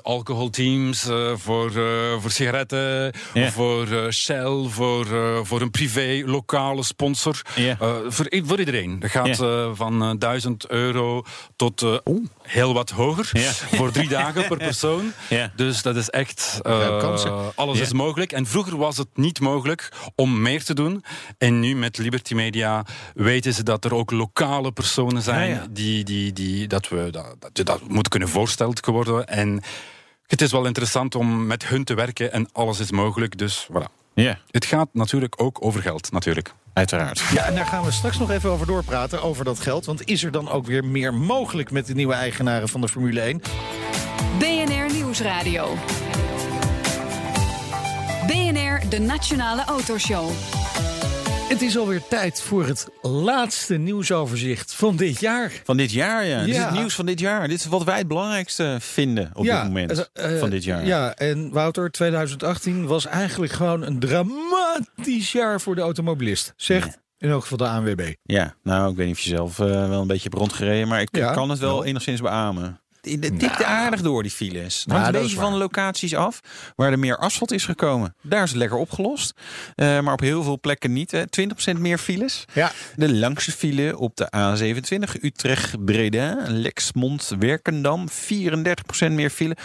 alcoholteams, 0.01 1.07
eh, 1.07 1.31
voor, 1.35 1.67
eh, 1.75 2.21
voor 2.21 2.31
sigaretten, 2.31 3.13
voor 3.51 3.87
Shell, 4.13 4.65
voor, 4.69 5.05
voor 5.43 5.61
een 5.61 5.71
privé 5.71 6.21
lokale 6.25 6.83
sponsor. 6.83 7.41
Eh, 7.55 7.95
voor, 8.07 8.29
iedereen. 8.59 8.99
Dat 8.99 9.09
gaat 9.09 9.35
van 9.73 10.01
eh, 10.03 10.11
1000 10.19 10.67
euro 10.69 11.23
tot 11.55 11.85
heel 12.41 12.73
wat 12.73 12.89
hoger. 12.89 13.29
Voor 13.73 13.91
drie 13.91 14.09
dagen 14.09 14.47
per 14.47 14.57
persoon. 14.69 15.13
Dus 15.55 15.81
dat 15.81 15.95
is 15.95 16.09
echt. 16.09 16.59
eh, 16.61 16.99
alles 17.55 17.79
is 17.79 17.93
mogelijk. 17.93 18.31
En 18.31 18.45
vroeger 18.45 18.77
was 18.77 18.97
het 18.97 19.07
niet 19.13 19.39
mogelijk 19.39 19.89
om 20.15 20.41
meer 20.41 20.63
te 20.63 20.73
doen. 20.73 21.03
En 21.37 21.59
nu 21.59 21.75
met 21.75 21.97
Liberty 21.97 22.33
Media 22.33 22.85
weten 23.13 23.53
ze 23.53 23.63
dat 23.63 23.85
er 23.85 23.93
ook 23.93 24.11
lokale 24.15 24.71
personen 24.71 25.21
zijn 25.21 25.49
Ja, 25.49 25.55
ja. 25.55 25.67
Die, 25.69 26.03
die, 26.03 26.33
die, 26.33 26.67
dat 26.67 26.87
we 26.87 27.07
dat, 27.11 27.35
dat, 27.39 27.65
dat 27.65 27.87
moeten 27.87 28.11
kunnen 28.11 28.29
voorsteld 28.29 28.85
worden. 28.85 29.27
En 29.27 29.61
het 30.27 30.41
is 30.41 30.51
wel 30.51 30.65
interessant 30.65 31.15
om 31.15 31.45
met 31.45 31.67
hun 31.67 31.83
te 31.83 31.93
werken 31.93 32.31
en 32.31 32.49
alles 32.51 32.79
is 32.79 32.91
mogelijk. 32.91 33.37
Dus 33.37 33.67
voilà. 33.71 34.03
Ja, 34.13 34.37
Het 34.51 34.65
gaat 34.65 34.87
natuurlijk 34.91 35.41
ook 35.41 35.57
over 35.59 35.81
geld, 35.81 36.11
natuurlijk. 36.11 36.53
uiteraard. 36.73 37.23
Ja, 37.33 37.45
en 37.45 37.55
daar 37.55 37.65
gaan 37.65 37.83
we 37.83 37.91
straks 37.91 38.17
nog 38.17 38.31
even 38.31 38.49
over 38.49 38.67
doorpraten, 38.67 39.21
over 39.23 39.45
dat 39.45 39.59
geld. 39.59 39.85
Want 39.85 40.05
is 40.07 40.23
er 40.23 40.31
dan 40.31 40.49
ook 40.49 40.65
weer 40.65 40.85
meer 40.85 41.13
mogelijk 41.13 41.71
met 41.71 41.87
de 41.87 41.93
nieuwe 41.93 42.13
eigenaren 42.13 42.69
van 42.69 42.81
de 42.81 42.87
Formule 42.87 43.21
1? 43.21 43.41
BNR 44.39 44.93
Nieuwsradio. 44.93 45.77
BNR, 48.27 48.89
de 48.89 48.99
Nationale 48.99 49.63
Autoshow. 49.65 50.29
Het 51.49 51.61
is 51.61 51.77
alweer 51.77 52.01
tijd 52.09 52.41
voor 52.41 52.65
het 52.67 52.87
laatste 53.01 53.75
nieuwsoverzicht 53.77 54.73
van 54.73 54.95
dit 54.95 55.19
jaar. 55.19 55.51
Van 55.63 55.77
dit 55.77 55.91
jaar, 55.91 56.25
ja. 56.25 56.39
Dit 56.43 56.55
is 56.55 56.57
het 56.61 56.71
nieuws 56.71 56.95
van 56.95 57.05
dit 57.05 57.19
jaar. 57.19 57.47
Dit 57.47 57.59
is 57.59 57.65
wat 57.65 57.83
wij 57.83 57.97
het 57.97 58.07
belangrijkste 58.07 58.77
vinden 58.79 59.31
op 59.33 59.43
dit 59.43 59.53
moment 59.53 60.09
eh, 60.13 60.33
eh, 60.33 60.39
van 60.39 60.49
dit 60.49 60.63
jaar. 60.63 60.85
Ja, 60.85 61.15
en 61.15 61.49
Wouter, 61.51 61.91
2018 61.91 62.87
was 62.87 63.05
eigenlijk 63.05 63.51
gewoon 63.53 63.81
een 63.81 63.99
dramatisch 63.99 65.31
jaar 65.31 65.61
voor 65.61 65.75
de 65.75 65.81
automobilist. 65.81 66.53
Zegt 66.55 66.97
in 67.17 67.29
elk 67.29 67.41
geval 67.41 67.57
de 67.57 67.67
ANWB. 67.67 68.13
Ja, 68.23 68.55
nou, 68.63 68.91
ik 68.91 68.97
weet 68.97 69.05
niet 69.07 69.15
of 69.15 69.21
je 69.21 69.29
zelf 69.29 69.59
eh, 69.59 69.65
wel 69.89 70.01
een 70.01 70.07
beetje 70.07 70.23
hebt 70.29 70.35
rondgereden, 70.41 70.87
maar 70.87 71.01
ik 71.01 71.15
Ja, 71.15 71.33
kan 71.33 71.49
het 71.49 71.59
wel 71.59 71.69
wel. 71.73 71.85
enigszins 71.85 72.21
beamen. 72.21 72.79
Het 73.05 73.39
tikte 73.39 73.65
aardig 73.65 74.01
door, 74.01 74.21
die 74.21 74.31
files. 74.31 74.77
Het 74.77 74.87
Nou, 74.87 74.99
hangt 75.01 75.15
een 75.15 75.21
beetje 75.21 75.37
van 75.37 75.51
de 75.51 75.57
locaties 75.57 76.15
af 76.15 76.39
waar 76.75 76.91
er 76.91 76.99
meer 76.99 77.17
asfalt 77.17 77.51
is 77.51 77.65
gekomen. 77.65 78.15
Daar 78.21 78.43
is 78.43 78.49
het 78.49 78.57
lekker 78.59 78.77
opgelost. 78.77 79.33
Eh, 79.75 79.99
maar 79.99 80.13
op 80.13 80.19
heel 80.19 80.43
veel 80.43 80.59
plekken 80.59 80.93
niet. 80.93 81.11
Hè. 81.11 81.23
20% 81.27 81.79
meer 81.79 81.97
files. 81.97 82.45
Ja. 82.53 82.71
De 82.95 83.13
langste 83.13 83.51
file 83.51 83.97
op 83.97 84.15
de 84.15 84.27
A27 84.35 85.21
Utrecht-Breda, 85.21 86.37
Lexmond-Werkendam. 86.47 88.07
34% 88.09 89.11
meer 89.11 89.29
file. 89.29 89.55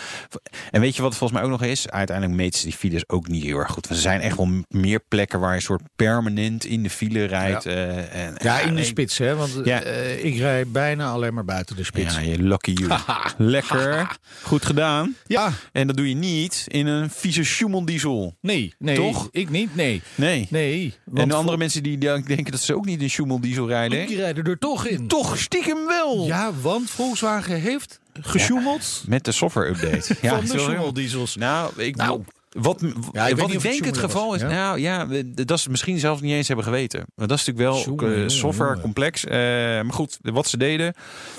En 0.70 0.80
weet 0.80 0.96
je 0.96 1.02
wat 1.02 1.10
het 1.10 1.18
volgens 1.18 1.40
mij 1.40 1.42
ook 1.50 1.60
nog 1.60 1.68
is? 1.68 1.88
Uiteindelijk 1.90 2.36
meten 2.36 2.58
ze 2.60 2.66
die 2.66 2.76
files 2.76 3.08
ook 3.08 3.28
niet 3.28 3.44
heel 3.44 3.58
erg 3.58 3.70
goed. 3.70 3.88
Er 3.88 3.96
zijn 3.96 4.20
echt 4.20 4.36
wel 4.36 4.48
meer 4.68 5.00
plekken 5.08 5.40
waar 5.40 5.54
je 5.54 5.60
soort 5.60 5.82
permanent 5.96 6.64
in 6.64 6.82
de 6.82 6.90
file 6.90 7.24
rijdt. 7.24 7.66
eh, 7.66 8.26
en, 8.26 8.34
Ja, 8.42 8.60
in 8.60 8.74
de 8.74 8.84
spits, 8.84 9.18
hè? 9.18 9.36
Want 9.36 9.60
Ja. 9.64 9.82
eh, 9.82 10.24
ik 10.24 10.36
rij 10.38 10.66
bijna 10.66 11.10
alleen 11.10 11.34
maar 11.34 11.44
buiten 11.44 11.76
de 11.76 11.84
spits. 11.84 12.14
Ja, 12.14 12.20
je 12.20 12.42
lucky 12.42 12.72
you. 12.72 12.90
Lekker. 13.54 14.18
Goed 14.42 14.64
gedaan. 14.64 15.16
Ja, 15.26 15.52
En 15.72 15.86
dat 15.86 15.96
doe 15.96 16.08
je 16.08 16.14
niet 16.14 16.64
in 16.68 16.86
een 16.86 17.10
vieze 17.10 17.44
Schumel-diesel. 17.44 18.36
nee, 18.40 18.74
nee. 18.78 18.96
Toch? 18.96 19.28
Ik 19.30 19.50
niet, 19.50 19.74
nee. 19.74 20.02
Nee. 20.14 20.46
Nee. 20.50 20.94
En 21.14 21.28
de 21.28 21.34
andere 21.34 21.56
mensen 21.56 21.82
die 21.82 21.98
denk- 21.98 22.26
denken 22.26 22.52
dat 22.52 22.60
ze 22.60 22.74
ook 22.76 22.84
niet 22.84 23.02
in 23.02 23.10
Schumel-diesel 23.10 23.66
rijden. 23.68 24.06
Die 24.06 24.16
rijden 24.16 24.44
er 24.44 24.58
toch 24.58 24.86
in. 24.86 25.06
Toch 25.08 25.38
stiekem 25.38 25.86
wel. 25.86 26.26
Ja, 26.26 26.52
want 26.60 26.90
Volkswagen 26.90 27.60
heeft 27.60 28.00
gesjoemeld 28.20 29.02
Met 29.06 29.24
de 29.24 29.32
software-update. 29.32 30.16
Ja, 30.22 30.30
van 30.30 30.40
de 30.40 30.46
sorry. 30.46 30.62
Schumel-diesels. 30.62 31.36
Nou, 31.36 31.72
ik, 31.76 31.96
Nou. 31.96 32.22
Wat, 32.50 32.80
Ja, 33.12 33.26
ik 33.26 33.36
wat 33.36 33.62
denk 33.62 33.84
het 33.84 33.98
geval 33.98 34.26
was, 34.26 34.36
is, 34.36 34.42
ja? 34.42 34.48
nou 34.48 34.80
ja, 34.80 35.06
dat 35.44 35.60
ze 35.60 35.70
misschien 35.70 35.98
zelfs 35.98 36.20
niet 36.20 36.32
eens 36.32 36.46
hebben 36.46 36.64
geweten. 36.64 37.04
Maar 37.14 37.26
dat 37.26 37.38
is 37.38 37.44
natuurlijk 37.44 37.74
wel 37.74 37.96
jongen, 37.96 38.30
software 38.30 38.80
complex. 38.80 39.24
Eh, 39.24 39.36
maar 39.38 39.92
goed, 39.92 40.18
wat 40.22 40.48
ze 40.48 40.56
deden, 40.56 40.94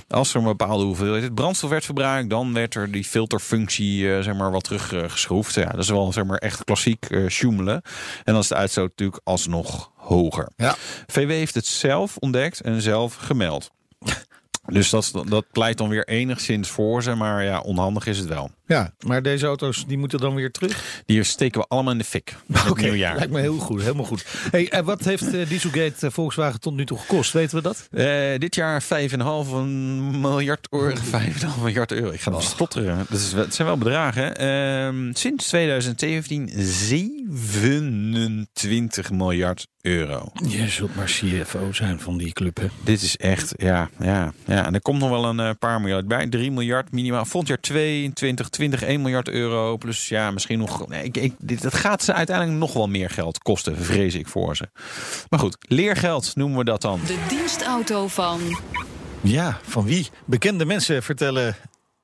als 0.08 0.34
er 0.34 0.40
een 0.40 0.44
bepaalde 0.44 0.84
hoeveelheid 0.84 1.34
brandstof 1.34 1.70
werd 1.70 1.86
verbruikt, 1.86 2.30
dan 2.30 2.54
werd 2.54 2.76
er 2.76 2.92
die 2.92 3.04
filterfunctie 3.04 4.16
eh, 4.16 4.22
zeg 4.24 4.36
maar 4.36 4.52
wat 4.52 4.64
teruggeschroefd. 4.64 5.54
ja, 5.56 5.70
dat 5.70 5.80
is 5.80 5.90
wel 5.90 6.14
zeg 6.14 6.26
maar 6.26 6.38
echt 6.38 6.64
klassiek 6.64 7.06
eh 7.06 7.28
sjoemelen. 7.28 7.82
En 8.24 8.34
dan 8.34 8.42
is 8.42 8.48
de 8.48 8.56
uitstoot 8.56 8.90
natuurlijk 8.90 9.22
alsnog 9.24 9.92
hoger. 9.96 10.52
Ja. 10.56 10.76
VW 11.08 11.30
heeft 11.30 11.56
het 11.56 11.66
zelf 11.66 12.18
ontdekt 12.18 12.62
en 12.62 12.82
zelf 12.82 13.16
gemeld. 13.16 13.72
Dus 14.66 14.90
dat, 14.90 15.12
dat 15.28 15.46
pleit 15.52 15.78
dan 15.78 15.90
weer 15.90 16.08
enigszins 16.08 16.70
voor 16.70 17.04
ze, 17.04 17.16
maar 17.16 17.44
ja, 17.44 17.60
onhandig 17.60 18.06
is 18.06 18.18
het 18.18 18.28
wel. 18.28 18.52
Ja, 18.72 18.94
maar 19.06 19.22
deze 19.22 19.46
auto's 19.46 19.86
die 19.88 19.98
moeten 19.98 20.20
dan 20.20 20.36
weer 20.36 20.52
terug. 20.52 21.02
Die 21.06 21.24
steken 21.24 21.62
we 21.62 21.68
allemaal 21.68 21.92
in 21.92 21.98
de 21.98 22.04
fik. 22.04 22.36
Oké, 22.70 22.82
nieuwjaar. 22.82 23.16
lijkt 23.16 23.32
me 23.32 23.40
heel 23.40 23.58
goed, 23.58 23.82
helemaal 23.82 24.06
goed. 24.06 24.26
Hey, 24.52 24.70
en 24.70 24.86
wat 24.86 25.04
heeft 25.04 25.34
eh, 25.34 25.50
Dieselgate 25.50 26.06
eh, 26.06 26.12
Volkswagen 26.12 26.60
tot 26.60 26.74
nu 26.74 26.86
toe 26.86 26.98
gekost? 26.98 27.34
Weten 27.34 27.58
we 27.58 27.64
dat? 27.64 27.88
Eh, 27.92 28.40
dit 28.40 28.56
jaar 28.56 28.84
5,5 28.84 28.88
miljard 30.22 30.68
euro. 30.70 30.96
5,5 30.96 31.02
miljard 31.62 31.92
euro. 31.92 32.10
Ik 32.10 32.22
ga 32.22 32.30
nog 32.30 32.44
stotteren. 32.44 33.06
Dat 33.10 33.20
is, 33.20 33.32
het 33.32 33.56
zijn 33.56 33.68
wel 33.68 33.78
bedragen. 33.78 34.24
hè. 34.24 34.30
Ehm, 34.88 35.14
sinds 35.14 35.48
2017 35.48 36.50
27 36.56 39.12
miljard 39.12 39.68
euro. 39.82 40.32
Je 40.48 40.68
zult 40.68 40.96
maar 40.96 41.06
CFO 41.06 41.72
zijn 41.72 42.00
van 42.00 42.18
die 42.18 42.34
club, 42.34 42.58
hè? 42.58 42.68
Dit 42.84 43.02
is 43.02 43.18
echt, 43.18 43.54
ja, 43.58 43.90
ja, 44.00 44.34
ja. 44.46 44.66
En 44.66 44.74
er 44.74 44.82
komt 44.82 45.00
nog 45.00 45.10
wel 45.10 45.26
een 45.26 45.58
paar 45.58 45.82
miljard 45.82 46.08
bij. 46.08 46.28
3 46.28 46.52
miljard 46.52 46.92
minimaal. 46.92 47.26
Volgend 47.26 47.48
jaar 47.48 47.60
22, 47.60 48.50
20, 48.50 48.61
1 48.62 49.02
miljard 49.02 49.30
euro. 49.30 49.78
Plus 49.78 50.08
ja, 50.08 50.32
misschien 50.32 50.60
nog. 50.60 50.88
Nee, 50.88 51.04
ik, 51.04 51.18
ik, 51.18 51.34
dit, 51.40 51.62
dat 51.62 51.74
gaat 51.74 52.04
ze 52.04 52.14
uiteindelijk 52.14 52.58
nog 52.58 52.74
wel 52.74 52.88
meer 52.88 53.10
geld 53.10 53.38
kosten, 53.38 53.78
vrees 53.78 54.16
ik 54.16 54.28
voor 54.28 54.56
ze. 54.56 54.70
Maar 55.30 55.40
goed, 55.40 55.58
leergeld 55.60 56.36
noemen 56.36 56.58
we 56.58 56.64
dat 56.64 56.82
dan. 56.82 57.00
De 57.06 57.26
dienstauto 57.30 58.08
van 58.08 58.40
Ja, 59.22 59.60
van 59.64 59.86
wie? 59.86 60.10
Bekende 60.26 60.66
mensen 60.66 61.04
vertellen 61.04 61.56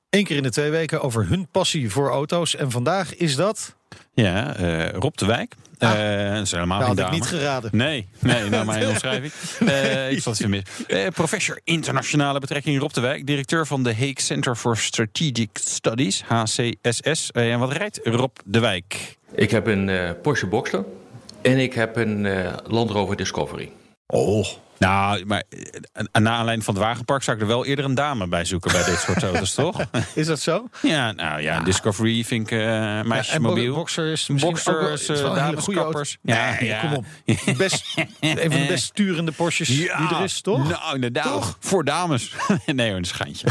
één 0.09 0.23
keer 0.23 0.37
in 0.37 0.43
de 0.43 0.51
twee 0.51 0.69
weken 0.69 1.01
over 1.01 1.27
hun 1.27 1.47
passie 1.51 1.91
voor 1.91 2.09
auto's. 2.09 2.55
En 2.55 2.71
vandaag 2.71 3.15
is 3.15 3.35
dat... 3.35 3.75
Ja, 4.13 4.55
eh, 4.55 4.89
Rob 4.89 5.15
de 5.15 5.25
Wijk. 5.25 5.55
Ah. 5.79 6.25
Eh, 6.27 6.33
dat 6.33 6.41
is 6.45 6.51
helemaal 6.51 6.79
Nou, 6.79 6.95
had 6.95 6.99
ik 7.07 7.11
niet 7.11 7.25
geraden. 7.25 7.69
Nee, 7.73 8.07
nee, 8.19 8.49
naar 8.49 8.65
mijn 8.65 8.87
omschrijving. 8.93 9.31
Eh, 9.59 10.11
ik 10.11 10.21
zat 10.21 10.33
even 10.33 10.49
mis. 10.49 10.61
Eh, 10.87 11.07
professor 11.07 11.59
internationale 11.63 12.39
betrekking 12.39 12.79
Rob 12.79 12.91
de 12.91 13.01
Wijk, 13.01 13.25
directeur 13.25 13.67
van 13.67 13.83
de 13.83 13.93
Hague 13.93 14.21
Center 14.21 14.55
for 14.55 14.77
Strategic 14.77 15.49
Studies, 15.53 16.23
HCSS. 16.27 17.31
En 17.31 17.59
wat 17.59 17.71
rijdt 17.71 17.99
Rob 18.03 18.35
de 18.45 18.59
Wijk? 18.59 19.17
Ik 19.31 19.51
heb 19.51 19.67
een 19.67 19.89
eh, 19.89 20.09
Porsche 20.21 20.47
Boxster 20.47 20.85
en 21.41 21.57
ik 21.57 21.73
heb 21.73 21.95
een 21.95 22.25
eh, 22.25 22.53
Land 22.63 22.89
Rover 22.89 23.15
Discovery. 23.15 23.71
Oh. 24.07 24.47
Nou, 24.79 25.25
maar 25.25 25.43
eh, 25.49 26.03
na 26.21 26.31
aanleiding 26.31 26.63
van 26.63 26.73
het 26.73 26.83
wagenpark 26.83 27.23
zou 27.23 27.37
ik 27.37 27.41
er 27.43 27.49
wel 27.49 27.65
eerder 27.65 27.85
een 27.85 27.95
dame 27.95 28.27
bij 28.27 28.45
zoeken 28.45 28.71
bij 28.71 28.83
dit 28.83 28.99
soort 28.99 29.23
auto's, 29.23 29.53
toch? 29.63 29.81
Is 30.15 30.27
dat 30.27 30.39
zo? 30.39 30.69
Ja, 30.81 31.11
nou 31.11 31.41
ja, 31.41 31.59
Discovery 31.59 32.23
vind 32.23 32.51
ik 32.51 32.59
eh 32.59 33.01
meisjesmobiel. 33.01 33.73
Wel 33.73 33.87
eh, 35.09 35.35
een 35.35 35.43
hele 35.43 35.61
goede 35.61 35.79
auto. 35.79 36.03
dameskappers. 36.03 36.17
Nee, 36.21 36.69
Ja, 36.69 36.79
kom 36.79 36.89
ja. 36.89 36.95
op. 36.95 37.05
Best, 37.57 37.85
een 38.19 38.51
van 38.51 38.61
de 38.61 38.65
best 38.67 38.83
sturende 38.83 39.31
Porsches 39.31 39.67
die 39.67 39.89
er 39.89 40.23
is, 40.23 40.41
toch? 40.41 40.69
Nou, 40.69 40.95
inderdaad. 40.95 41.31
Toch? 41.31 41.57
Voor 41.59 41.83
dames. 41.83 42.33
nee 42.65 42.87
hoor, 42.89 42.97
een 42.97 43.05
schijntje. 43.05 43.47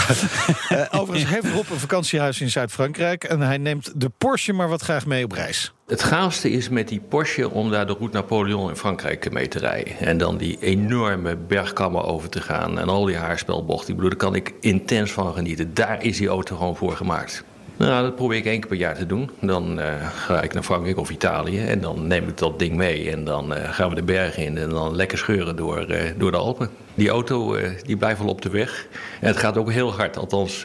Eh, 0.68 1.00
overigens 1.00 1.30
heeft 1.32 1.54
Rob 1.54 1.70
een 1.70 1.78
vakantiehuis 1.78 2.40
in 2.40 2.50
Zuid-Frankrijk. 2.50 3.24
En 3.24 3.40
hij 3.40 3.58
neemt 3.58 4.00
de 4.00 4.08
Porsche 4.18 4.52
maar 4.52 4.68
wat 4.68 4.82
graag 4.82 5.06
mee 5.06 5.24
op 5.24 5.32
reis. 5.32 5.72
Het 5.86 6.02
gaafste 6.02 6.50
is 6.50 6.68
met 6.68 6.88
die 6.88 7.00
Porsche 7.08 7.50
om 7.50 7.70
daar 7.70 7.86
de 7.86 7.92
Route 7.92 8.16
Napoleon 8.16 8.68
in 8.68 8.76
Frankrijk 8.76 9.32
mee 9.32 9.48
te 9.48 9.58
rijden. 9.58 9.98
En 9.98 10.18
dan 10.18 10.36
die 10.36 10.58
enorme 10.60 11.36
bergkammen 11.36 12.04
over 12.04 12.28
te 12.28 12.40
gaan 12.40 12.78
en 12.78 12.88
al 12.88 13.04
die 13.04 13.16
haarspelbochten. 13.16 13.88
Ik 13.88 13.94
bedoel, 13.94 14.10
daar 14.10 14.18
kan 14.18 14.34
ik 14.34 14.54
intens 14.60 15.12
van 15.12 15.34
genieten. 15.34 15.74
Daar 15.74 16.04
is 16.04 16.16
die 16.16 16.28
auto 16.28 16.56
gewoon 16.56 16.76
voor 16.76 16.92
gemaakt. 16.92 17.44
Nou, 17.76 18.02
dat 18.02 18.16
probeer 18.16 18.38
ik 18.38 18.44
één 18.44 18.60
keer 18.60 18.68
per 18.68 18.78
jaar 18.78 18.96
te 18.96 19.06
doen. 19.06 19.30
Dan 19.40 19.80
eh, 19.80 20.08
ga 20.08 20.42
ik 20.42 20.54
naar 20.54 20.62
Frankrijk 20.62 20.96
of 20.98 21.10
Italië 21.10 21.58
en 21.58 21.80
dan 21.80 22.06
neem 22.06 22.28
ik 22.28 22.38
dat 22.38 22.58
ding 22.58 22.76
mee. 22.76 23.10
En 23.10 23.24
dan 23.24 23.54
eh, 23.54 23.72
gaan 23.72 23.88
we 23.88 23.94
de 23.94 24.02
bergen 24.02 24.44
in 24.44 24.58
en 24.58 24.68
dan 24.68 24.96
lekker 24.96 25.18
scheuren 25.18 25.56
door, 25.56 25.78
eh, 25.78 26.10
door 26.16 26.30
de 26.30 26.36
Alpen. 26.36 26.70
Die 26.94 27.08
auto 27.08 27.56
die 27.82 27.96
blijft 27.96 28.18
wel 28.18 28.28
op 28.28 28.42
de 28.42 28.50
weg. 28.50 28.86
En 29.20 29.26
het 29.26 29.36
gaat 29.36 29.56
ook 29.56 29.70
heel 29.70 29.92
hard, 29.92 30.16
althans, 30.16 30.64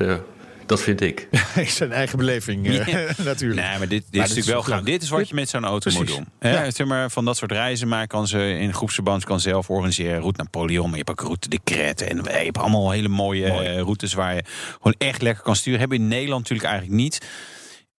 dat 0.72 0.82
vind 0.82 1.02
ik. 1.02 1.28
Zijn 1.68 1.92
eigen 1.92 2.18
beleving, 2.18 2.68
eh, 2.68 3.18
natuurlijk. 3.26 3.62
Nee, 3.62 3.78
maar 3.78 3.88
dit, 3.88 3.90
dit 3.90 4.00
is 4.02 4.10
dit 4.10 4.20
natuurlijk 4.20 4.38
is 4.38 4.66
wel 4.68 4.76
leuk. 4.76 4.86
Dit 4.86 5.02
is 5.04 5.10
wat 5.10 5.30
je 5.30 5.36
met 5.36 5.50
zo'n 5.50 5.66
auto 5.66 5.92
moet 5.92 6.08
doen. 6.08 6.28
Hè, 6.40 6.64
Ja. 6.64 6.72
zeg 6.72 6.88
maar, 6.88 7.12
van 7.12 7.26
dat 7.26 7.38
soort 7.38 7.52
reizen 7.52 7.88
maken 7.88 8.08
kan 8.08 8.28
ze 8.28 8.58
in 8.58 8.74
groepsverband 8.74 9.24
kan 9.24 9.40
zelf 9.40 9.70
organiseren. 9.70 10.20
Route 10.20 10.44
Napoleon, 10.44 10.84
maar 10.90 10.98
je 10.98 11.04
hebt 11.06 11.10
ook 11.10 11.22
Route 11.28 11.50
de 11.50 11.60
Crète. 11.64 12.06
En 12.06 12.18
je 12.24 12.30
hebt 12.30 12.58
allemaal 12.58 12.92
hele 12.92 13.08
mooie 13.08 13.46
eh, 13.46 13.82
routes 13.82 14.14
waar 14.14 14.36
je 14.36 14.44
gewoon 14.72 14.96
echt 14.98 15.22
lekker 15.22 15.44
kan 15.44 15.56
sturen. 15.56 15.80
Hebben 15.80 15.98
in 15.98 16.08
Nederland 16.08 16.42
natuurlijk 16.42 16.70
eigenlijk 16.70 17.02
niet. 17.02 17.22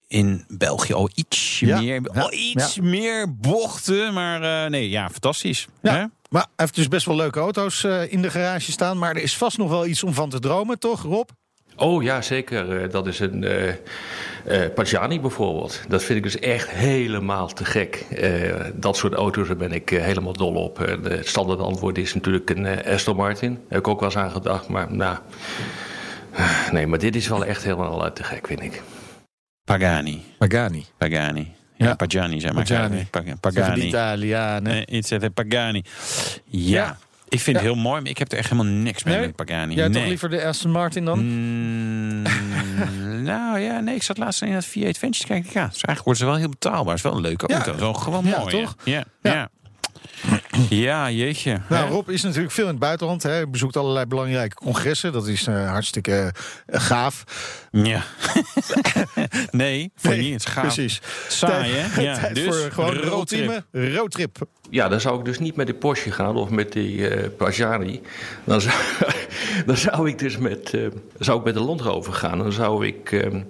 In 0.08 0.44
België 0.48 0.92
al 0.92 1.10
iets 1.14 1.60
Ja. 1.60 1.80
meer, 1.80 2.00
Ja. 2.14 2.20
al 2.20 2.32
iets 2.32 2.80
meer 2.80 3.36
bochten. 3.36 4.12
Maar 4.12 4.64
eh, 4.64 4.70
nee, 4.70 4.88
ja, 4.90 5.10
fantastisch. 5.10 5.66
Hè? 5.82 5.90
Ja. 5.98 6.10
Maar 6.28 6.42
hij 6.42 6.50
heeft 6.56 6.74
dus 6.74 6.88
best 6.88 7.06
wel 7.06 7.16
leuke 7.16 7.40
auto's 7.40 7.84
eh, 7.84 8.12
in 8.12 8.22
de 8.22 8.30
garage 8.30 8.72
staan. 8.72 8.98
Maar 8.98 9.16
er 9.16 9.22
is 9.22 9.36
vast 9.36 9.58
nog 9.58 9.68
wel 9.68 9.86
iets 9.86 10.02
om 10.02 10.14
van 10.14 10.28
te 10.30 10.38
dromen, 10.38 10.78
toch, 10.78 11.02
Rob? 11.02 11.28
Oh 11.76 12.02
ja, 12.02 12.22
zeker. 12.22 12.82
Eh, 12.82 12.90
Dat 12.90 13.06
is 13.06 13.20
een 13.20 13.44
eh 13.44 13.74
eh, 14.44 14.60
Pagani 14.74 15.20
bijvoorbeeld. 15.20 15.80
Dat 15.88 16.02
vind 16.04 16.18
ik 16.18 16.22
dus 16.24 16.38
echt 16.38 16.70
helemaal 16.70 17.48
te 17.48 17.64
gek. 17.64 17.94
Eh, 18.10 18.64
dat 18.74 18.96
soort 18.96 19.12
auto's, 19.14 19.46
daar 19.46 19.56
ben 19.56 19.72
ik 19.72 19.88
helemaal 19.90 20.32
dol 20.32 20.54
op. 20.54 20.80
En, 20.82 21.10
eh, 21.10 21.16
het 21.16 21.28
standaard 21.28 21.60
antwoord 21.60 21.98
is 21.98 22.14
natuurlijk 22.14 22.50
een 22.50 22.66
eh, 22.66 22.92
Aston 22.94 23.16
Martin. 23.16 23.52
Daar 23.54 23.62
heb 23.68 23.78
ik 23.78 23.88
ook 23.88 24.00
wel 24.00 24.08
eens 24.08 24.18
aan 24.18 24.30
gedacht, 24.30 24.68
maar 24.68 24.92
nou... 24.92 25.18
Nee, 26.72 26.86
maar 26.86 26.98
dit 26.98 27.16
is 27.16 27.28
wel 27.28 27.44
echt 27.44 27.62
helemaal 27.62 28.12
te 28.12 28.24
gek, 28.24 28.46
vind 28.46 28.62
ik. 28.62 28.82
Pagani. 29.64 30.24
Pagani. 30.38 30.84
Pagani. 30.98 31.52
Ja, 31.76 31.86
Ja. 31.86 31.94
Pagani 31.94 32.40
zijn 32.40 32.54
maar. 32.54 32.64
Pagani. 32.64 33.34
Pagani. 33.40 33.86
Italianen. 33.86 34.62
Nee, 34.72 34.86
iets 34.86 35.12
Pagani. 35.34 35.82
Ja. 36.44 36.74
Ja. 36.74 36.96
Ik 37.32 37.40
vind 37.40 37.56
het 37.56 37.66
heel 37.66 37.74
mooi, 37.74 38.00
maar 38.00 38.10
ik 38.10 38.18
heb 38.18 38.32
er 38.32 38.38
echt 38.38 38.50
helemaal 38.50 38.72
niks 38.72 39.02
mee 39.02 39.14
Nee? 39.16 39.26
met 39.26 39.36
Pagani. 39.36 39.74
Jij 39.74 39.88
nee. 39.88 39.98
toch 40.00 40.08
liever 40.08 40.30
de 40.30 40.44
Aston 40.44 40.70
Martin 40.70 41.04
dan? 41.04 41.18
Mm, 41.18 42.22
nou 43.30 43.58
ja, 43.58 43.80
nee, 43.80 43.94
ik 43.94 44.02
zat 44.02 44.18
laatst 44.18 44.42
in 44.42 44.52
dat 44.52 44.66
V8 44.66 44.86
Adventure 44.86 45.10
te 45.10 45.26
kijken. 45.26 45.50
Ja, 45.52 45.66
dus 45.66 45.82
eigenlijk 45.84 46.04
wordt 46.04 46.18
ze 46.18 46.24
wel 46.26 46.36
heel 46.36 46.48
betaalbaar. 46.48 46.94
Het 46.94 46.96
is 46.96 47.02
wel 47.02 47.14
een 47.14 47.20
leuke 47.20 47.46
auto. 47.46 47.78
Zo 47.78 47.92
gewoon 47.94 48.24
Ja, 48.24 48.38
mooi. 48.38 48.60
toch? 48.60 48.74
Ja, 48.84 49.04
Ja. 49.22 49.48
Ja. 50.68 51.10
Jeetje. 51.10 51.60
Nou? 51.68 51.90
Rob 51.90 52.08
is 52.08 52.22
natuurlijk 52.22 52.52
veel 52.52 52.64
in 52.64 52.70
het 52.70 52.78
buitenland. 52.78 53.22
Hè. 53.22 53.30
Hij 53.30 53.48
bezoekt 53.48 53.76
allerlei 53.76 54.06
belangrijke 54.06 54.54
congressen. 54.54 55.12
Dat 55.12 55.26
is 55.26 55.46
eh, 55.46 55.70
hartstikke 55.70 56.32
eh, 56.66 56.80
gaaf. 56.80 57.24
Ja. 57.70 58.02
nee, 59.50 59.92
voor 59.96 60.10
Nee, 60.10 60.20
niet. 60.20 60.32
Het 60.32 60.46
is 60.46 60.52
gaaf. 60.52 60.62
Precies. 60.62 61.00
Saai, 61.28 61.72
hè? 61.72 62.00
Ja, 62.02 62.18
Tijd 62.18 62.34
dus 62.34 62.44
voor 62.44 62.70
gewoon 62.72 62.90
een 62.90 63.02
roadtrip. 63.02 63.64
ultieme 63.72 63.94
roadtrip. 63.96 64.36
Ja, 64.70 64.88
dan 64.88 65.00
zou 65.00 65.18
ik 65.18 65.24
dus 65.24 65.38
niet 65.38 65.56
met 65.56 65.66
de 65.66 65.74
Porsche 65.74 66.10
gaan 66.12 66.36
of 66.36 66.50
met 66.50 66.72
die 66.72 67.08
eh 67.08 67.28
Pagani. 67.36 68.00
Dan 68.44 68.60
zou, 68.60 68.74
dan 69.66 69.76
zou 69.76 70.08
ik 70.08 70.18
dus 70.18 70.36
met, 70.38 70.74
eh, 70.74 70.80
zou 71.18 71.38
ik 71.38 71.44
met 71.44 71.54
de 71.54 71.60
Land 71.60 71.80
Rover 71.80 72.12
gaan. 72.12 72.38
Dan 72.38 72.52
zou 72.52 72.86
ik 72.86 73.12
ehm, 73.12 73.40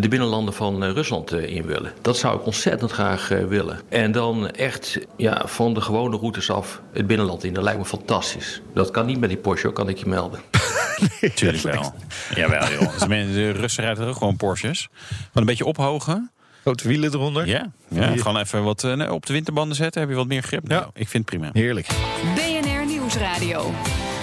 de 0.00 0.08
binnenlanden 0.08 0.54
van 0.54 0.84
eh, 0.84 0.90
Rusland 0.90 1.32
eh, 1.32 1.54
in 1.56 1.66
willen. 1.66 1.92
Dat 2.02 2.16
zou 2.16 2.38
ik 2.38 2.46
ontzettend 2.46 2.90
graag 2.90 3.30
eh, 3.30 3.44
willen. 3.44 3.80
En 3.88 4.12
dan 4.12 4.50
echt 4.50 4.98
ja, 5.16 5.42
van 5.46 5.74
de 5.74 5.80
gewone 5.80 6.16
routes 6.16 6.50
af 6.50 6.80
het 6.92 7.06
binnenland 7.06 7.44
in. 7.44 7.52
Dat 7.54 7.62
lijkt 7.64 7.78
me 7.78 7.84
fantastisch. 7.84 8.60
Dat 8.74 8.90
kan 8.90 9.06
niet 9.06 9.20
met 9.20 9.28
die 9.28 9.38
Porsche, 9.38 9.72
kan 9.72 9.88
ik 9.88 9.96
je 9.98 10.06
melden. 10.06 10.40
Tuurlijk 11.34 11.62
wel. 11.72 11.94
Jawel, 12.34 12.70
joh. 12.72 12.92
Dus 12.92 13.06
men- 13.06 13.32
de 13.32 13.50
Russen 13.50 13.84
rijden 13.84 14.02
er 14.04 14.08
ook 14.10 14.16
gewoon 14.16 14.36
Porsches. 14.36 14.88
Maar 15.08 15.28
een 15.32 15.44
beetje 15.44 15.64
ophogen. 15.64 16.30
Grote 16.62 16.88
wielen 16.88 17.12
eronder. 17.14 17.46
Ja. 17.46 17.70
ja. 17.88 18.16
Gewoon 18.16 18.36
even 18.36 18.62
wat 18.64 18.84
eh, 18.84 19.12
op 19.12 19.26
de 19.26 19.32
winterbanden 19.32 19.76
zetten. 19.76 20.00
Heb 20.00 20.10
je 20.10 20.16
wat 20.16 20.26
meer 20.26 20.42
grip? 20.42 20.62
Ja. 20.68 20.78
Nou, 20.78 20.90
ik 20.94 21.08
vind 21.08 21.30
het 21.30 21.38
prima. 21.38 21.50
Heerlijk. 21.52 21.86
BNR 22.34 22.86
Nieuwsradio. 22.86 23.72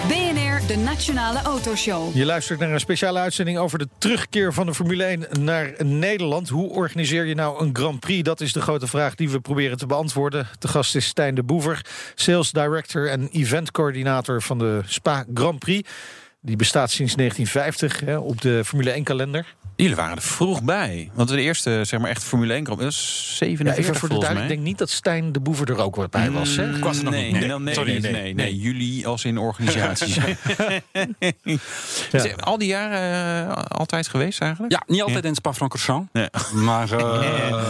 BNR, 0.08 0.68
de 0.68 0.76
Nationale 0.78 1.42
Autoshow. 1.42 2.16
Je 2.16 2.26
luistert 2.26 2.60
naar 2.60 2.72
een 2.72 2.80
speciale 2.80 3.20
uitzending 3.20 3.58
over 3.58 3.80
de 3.80 3.88
terugkeer 3.98 4.54
van 4.54 4.66
de 4.66 4.74
Formule 4.74 5.04
1 5.04 5.26
naar 5.40 5.74
Nederland. 5.78 6.50
Hoe 6.50 6.70
organiseer 6.70 7.26
je 7.26 7.36
nou 7.36 7.64
een 7.64 7.76
Grand 7.76 8.00
Prix? 8.00 8.24
Dat 8.24 8.42
is 8.42 8.54
de 8.54 8.62
grote 8.62 8.88
vraag 8.88 9.16
die 9.16 9.30
we 9.30 9.40
proberen 9.40 9.78
te 9.78 9.86
beantwoorden. 9.86 10.48
De 10.60 10.68
gast 10.68 10.96
is 10.96 11.06
Stijn 11.06 11.36
de 11.36 11.44
Boever, 11.44 11.86
Sales 12.16 12.52
Director 12.52 13.10
en 13.10 13.30
Event 13.32 13.72
Coördinator 13.72 14.42
van 14.42 14.58
de 14.58 14.82
Spa 14.86 15.26
Grand 15.34 15.60
Prix. 15.60 15.90
Die 16.42 16.56
bestaat 16.56 16.92
sinds 16.92 17.16
1950 17.16 18.00
hè, 18.00 18.18
op 18.18 18.42
de 18.42 18.66
Formule 18.66 18.92
1 18.92 19.04
kalender. 19.04 19.56
Jullie 19.82 19.96
waren 19.96 20.16
er 20.16 20.22
vroeg 20.22 20.64
bij. 20.64 21.10
Want 21.14 21.30
de 21.30 21.42
eerste, 21.42 21.82
zeg 21.86 22.00
maar, 22.00 22.10
echt 22.10 22.24
Formule 22.24 22.54
1 22.54 22.64
kwam. 22.64 22.78
Dat 22.78 22.88
is 22.88 23.26
Ja, 23.30 23.36
47 23.46 23.84
even 23.84 24.00
voor 24.00 24.10
de 24.10 24.14
volgens 24.16 24.20
duidelijkheid, 24.34 24.36
mij. 24.36 24.44
ik 24.44 24.50
denk 24.50 24.68
niet 24.68 24.78
dat 24.78 24.90
Stijn 24.90 25.32
de 25.32 25.40
Boever 25.40 25.70
er 25.70 25.78
ook 25.78 25.96
wat 25.96 26.10
bij 26.10 26.32
was. 26.32 26.56
Hè? 26.56 26.66
Mm, 26.72 26.80
was 26.80 26.98
er 26.98 27.04
nog 27.04 27.14
nee, 27.14 27.32
niet. 27.32 27.40
nee, 27.40 27.48
Nee. 27.50 27.60
nee, 27.60 27.74
Sorry, 27.74 27.92
nee, 27.92 28.00
nee, 28.12 28.22
nee, 28.22 28.34
nee. 28.34 28.58
jullie 28.58 29.08
als 29.08 29.26
in 29.26 29.38
organisatie. 29.38 30.22
Eh, 32.12 32.34
Al 32.36 32.58
die 32.58 32.68
jaren 32.68 33.48
eh, 33.48 33.64
altijd 33.68 34.08
geweest 34.08 34.42
eigenlijk? 34.42 34.74
Ja, 34.74 34.84
niet 34.88 35.02
altijd 35.02 35.26
in 35.26 35.36
Spa-Francorchamps, 35.36 36.10
Ja. 36.14 36.30
maar 36.54 36.92
eh 36.92 37.66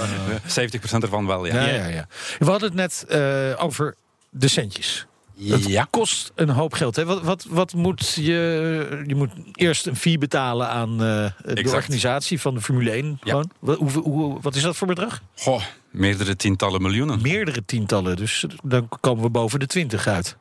70% 0.46 1.04
ervan 1.04 1.26
wel, 1.28 1.46
ja. 1.46 1.54
Ja, 1.66 1.68
ja, 1.76 1.88
ja. 1.88 2.08
We 2.40 2.46
hadden 2.50 2.68
het 2.70 2.78
net 2.78 3.06
eh, 3.08 3.64
over 3.64 3.96
de 4.30 4.48
centjes. 4.48 5.06
Het 5.44 5.66
Ja. 5.68 5.88
kost 5.90 6.32
een 6.36 6.50
hoop 6.50 6.74
geld. 6.74 6.96
Hè? 6.96 7.06
Wat, 7.06 7.22
wat, 7.22 7.46
wat 7.50 7.74
moet 7.74 8.14
je... 8.16 9.04
Je 9.08 9.16
moet 9.16 9.30
eerst 9.54 9.86
een 9.88 9.96
fee 9.96 10.18
betalen 10.18 10.68
aan 10.70 10.92
eh, 10.92 10.98
de 10.98 11.34
Exact. 11.46 11.76
organisatie 11.76 12.42
van 12.42 12.54
de 12.54 12.62
Formule 12.62 12.92
1. 12.92 13.06
Ja. 13.24 13.30
Gewoon. 13.30 13.52
Wat, 13.60 13.78
hoe, 13.78 13.92
hoe, 13.92 14.38
wat 14.42 14.56
is 14.56 14.62
dat 14.62 14.76
voor 14.76 14.88
bedrag? 14.88 15.22
Goh, 15.36 15.62
meerdere 15.92 16.36
tientallen 16.36 16.82
miljoenen. 16.82 17.22
Meerdere 17.22 17.66
tientallen. 17.66 18.16
Dus 18.16 18.46
dan 18.64 18.90
komen 19.00 19.24
we 19.24 19.30
boven 19.30 19.60
de 19.60 19.66
20 19.68 20.08
uit. 20.08 20.38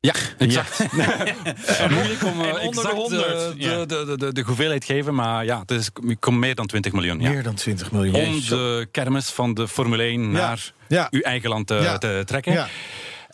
Ja, 0.00 0.12
exact. 0.38 0.80
Eh, 0.80 1.90
moeilijk 1.90 2.22
om 2.24 2.40
eh, 2.40 2.48
En 2.48 2.54
onder 2.60 2.82
de 2.82 2.88
exact 2.88 2.94
100, 2.94 3.10
de, 3.20 3.52
ja. 3.56 3.84
de, 3.84 4.04
de, 4.06 4.16
de, 4.18 4.32
de 4.32 4.42
hoeveelheid 4.42 4.86
te 4.86 4.92
geven, 4.92 5.14
maar 5.14 5.44
ja, 5.44 5.58
het 5.60 5.70
is, 5.70 5.90
komt 6.18 6.38
meer 6.38 6.54
dan 6.54 6.66
20 6.66 6.92
miljoen. 6.92 7.20
Ja. 7.20 7.30
Meer 7.30 7.42
dan 7.42 7.54
20 7.54 7.92
miljoen. 7.92 8.14
Om 8.14 8.40
de 8.48 8.88
kermis 8.90 9.28
van 9.30 9.54
de 9.54 9.68
Formule 9.68 10.02
1 10.02 10.30
naar 10.30 10.72
Ja. 10.88 11.06
uw 11.10 11.20
eigen 11.20 11.48
land 11.48 11.66
te, 11.66 11.74
Ja. 11.74 11.98
te 11.98 12.22
trekken. 12.26 12.68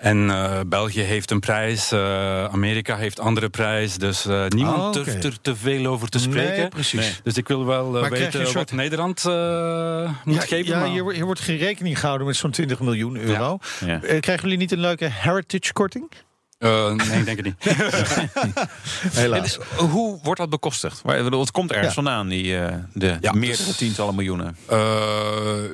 En 0.04 0.30
eh, 0.30 0.60
België 0.66 1.00
heeft 1.00 1.30
een 1.30 1.40
prijs, 1.40 1.92
eh, 1.92 2.44
Amerika 2.44 2.96
heeft 2.96 3.20
andere 3.20 3.48
prijs. 3.48 3.96
Dus 3.96 4.26
eh, 4.26 4.46
niemand 4.48 4.82
Ah, 4.82 4.92
durft 5.04 5.24
er 5.24 5.40
te 5.40 5.56
veel 5.56 5.86
over 5.86 6.08
te 6.08 6.18
spreken. 6.18 6.58
Nee, 6.58 6.68
precies. 6.68 7.00
Nee. 7.00 7.12
Dus 7.22 7.36
ik 7.36 7.48
wil 7.48 7.66
wel 7.66 7.92
weten 8.08 8.32
soort- 8.32 8.52
wat 8.52 8.72
Nederland 8.72 9.24
eh, 9.24 10.10
moet 10.24 10.34
Ja, 10.34 10.40
geven. 10.40 10.72
ja, 10.72 10.78
maar- 10.78 10.88
hier, 10.88 11.02
wordt- 11.02 11.16
hier 11.16 11.26
wordt 11.26 11.40
geen 11.40 11.56
rekening 11.56 11.98
gehouden 12.00 12.26
met 12.26 12.36
zo'n 12.36 12.50
20 12.50 12.80
miljoen 12.80 13.16
euro. 13.16 13.58
Ja. 13.86 13.98
Krijgen 13.98 14.40
jullie 14.42 14.58
niet 14.58 14.72
een 14.72 14.80
leuke 14.80 15.08
heritage-korting? 15.10 16.10
Eh, 16.58 16.92
nee, 16.92 17.18
ik 17.18 17.24
denk 17.24 17.36
het 17.36 17.44
niet. 17.46 17.56
Helaas. 19.12 19.36
En 19.36 19.42
dus, 19.42 19.58
hoe 19.90 20.18
wordt 20.22 20.40
dat 20.40 20.50
bekostigd? 20.50 21.02
Het 21.06 21.50
komt 21.50 21.70
ergens 21.70 21.88
Ja. 21.88 21.94
vandaan, 21.94 22.28
die, 22.28 22.58
eh, 22.58 22.74
de 22.92 23.16
Ja, 23.20 23.32
meerdere 23.32 23.64
dus- 23.64 23.76
tientallen 23.76 24.14
miljoenen. 24.14 24.56
Eh, 24.68 24.78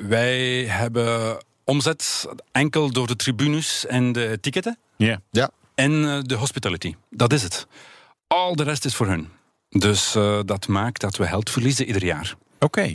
wij 0.08 0.64
hebben 0.68 1.36
omzet 1.70 2.26
enkel 2.52 2.90
door 2.90 3.06
de 3.06 3.16
tribunes 3.16 3.86
en 3.86 4.12
de 4.12 4.38
ticketten. 4.40 4.78
Ja. 4.96 5.20
Ja. 5.30 5.50
En 5.74 6.04
eh, 6.04 6.18
de 6.22 6.34
hospitality. 6.34 6.94
Dat 7.10 7.32
is 7.32 7.42
het. 7.42 7.66
Al 8.26 8.56
de 8.56 8.62
rest 8.62 8.84
is 8.84 8.94
voor 8.94 9.06
hun. 9.06 9.28
Dus 9.68 10.14
eh, 10.14 10.40
dat 10.44 10.68
maakt 10.68 11.00
dat 11.00 11.16
we 11.16 11.26
geld 11.26 11.50
verliezen 11.50 11.86
ieder 11.86 12.04
jaar. 12.04 12.34
Oké. 12.58 12.90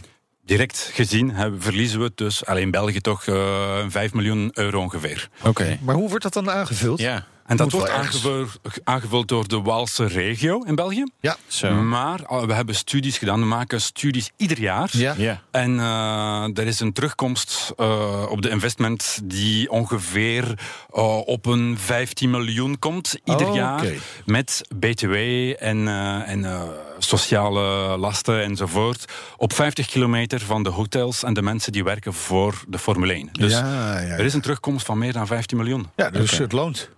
Direct 0.45 0.89
gezien 0.93 1.31
hebben, 1.31 1.61
verliezen 1.61 1.99
we 1.99 2.11
dus 2.15 2.45
alleen 2.45 2.71
België 2.71 2.99
toch 2.99 3.27
eh 3.27 3.85
5 3.87 4.13
miljoen 4.13 4.49
euro 4.53 4.81
ongeveer. 4.81 5.29
Oké. 5.43 5.77
Maar 5.81 5.95
hoe 5.95 6.09
wordt 6.09 6.23
dat 6.23 6.33
dan 6.33 6.49
aangevuld? 6.49 6.99
Ja. 6.99 7.25
En 7.45 7.57
dat 7.57 7.71
wordt 7.71 7.89
aangevuld, 7.89 8.59
aangevuld 8.83 9.27
door 9.27 9.47
de 9.47 9.61
Waalse 9.61 10.05
regio 10.05 10.61
in 10.63 10.75
België. 10.75 11.03
Ja. 11.19 11.37
Zo. 11.47 11.73
Maar 11.73 12.19
eh, 12.23 12.43
we 12.43 12.53
hebben 12.53 12.75
studies 12.75 13.17
gedaan. 13.17 13.39
We 13.39 13.45
maken 13.45 13.81
studies 13.81 14.31
ieder 14.37 14.59
jaar. 14.59 14.89
Ja. 14.91 15.13
Ja. 15.17 15.41
En 15.51 15.79
eh, 15.79 16.57
er 16.57 16.67
is 16.67 16.79
een 16.79 16.93
terugkomst 16.93 17.73
eh, 17.77 18.25
op 18.29 18.41
de 18.41 18.49
investment 18.49 19.19
die 19.23 19.71
ongeveer 19.71 20.59
eh, 20.93 21.17
op 21.27 21.45
een 21.45 21.77
15 21.79 22.29
miljoen 22.29 22.79
komt 22.79 23.17
ieder 23.23 23.47
Oh, 23.47 23.55
jaar. 23.55 23.85
Met 24.25 24.61
BTW 24.75 25.13
en, 25.59 25.87
eh, 25.87 26.29
en 26.29 26.45
eh, 26.45 26.61
sociale 26.99 27.97
lasten 27.97 28.43
enzovoort. 28.43 29.05
Op 29.37 29.53
50 29.53 29.87
kilometer 29.87 30.39
van 30.39 30.63
de 30.63 30.69
hotels 30.69 31.23
en 31.23 31.33
de 31.33 31.41
mensen 31.41 31.71
die 31.71 31.83
werken 31.83 32.13
voor 32.13 32.63
de 32.67 32.79
Formule 32.79 33.13
1. 33.13 33.29
Dus 33.31 33.51
ja, 33.51 33.59
ja, 33.59 33.99
ja. 33.99 34.13
er 34.17 34.25
is 34.25 34.33
een 34.33 34.41
terugkomst 34.41 34.85
van 34.85 34.97
meer 34.97 35.13
dan 35.13 35.27
15 35.27 35.57
miljoen. 35.57 35.87
Ja, 35.95 36.09
dus 36.09 36.37
het 36.37 36.51
loont. 36.51 36.89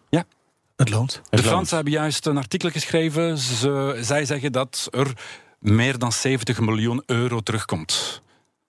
Het 0.78 0.90
loont. 0.90 1.22
De 1.30 1.44
Fransen 1.44 1.76
hebben 1.76 1.94
juist 1.94 2.26
een 2.26 2.38
artikel 2.38 2.70
geschreven. 2.70 3.38
Ze, 3.38 3.98
zij 4.02 4.26
zeggen 4.26 4.52
dat 4.52 4.88
er 4.92 5.14
meer 5.60 5.98
dan 5.98 6.12
70 6.12 6.60
miljoen 6.60 7.04
euro 7.06 7.40
terugkomt. 7.40 8.22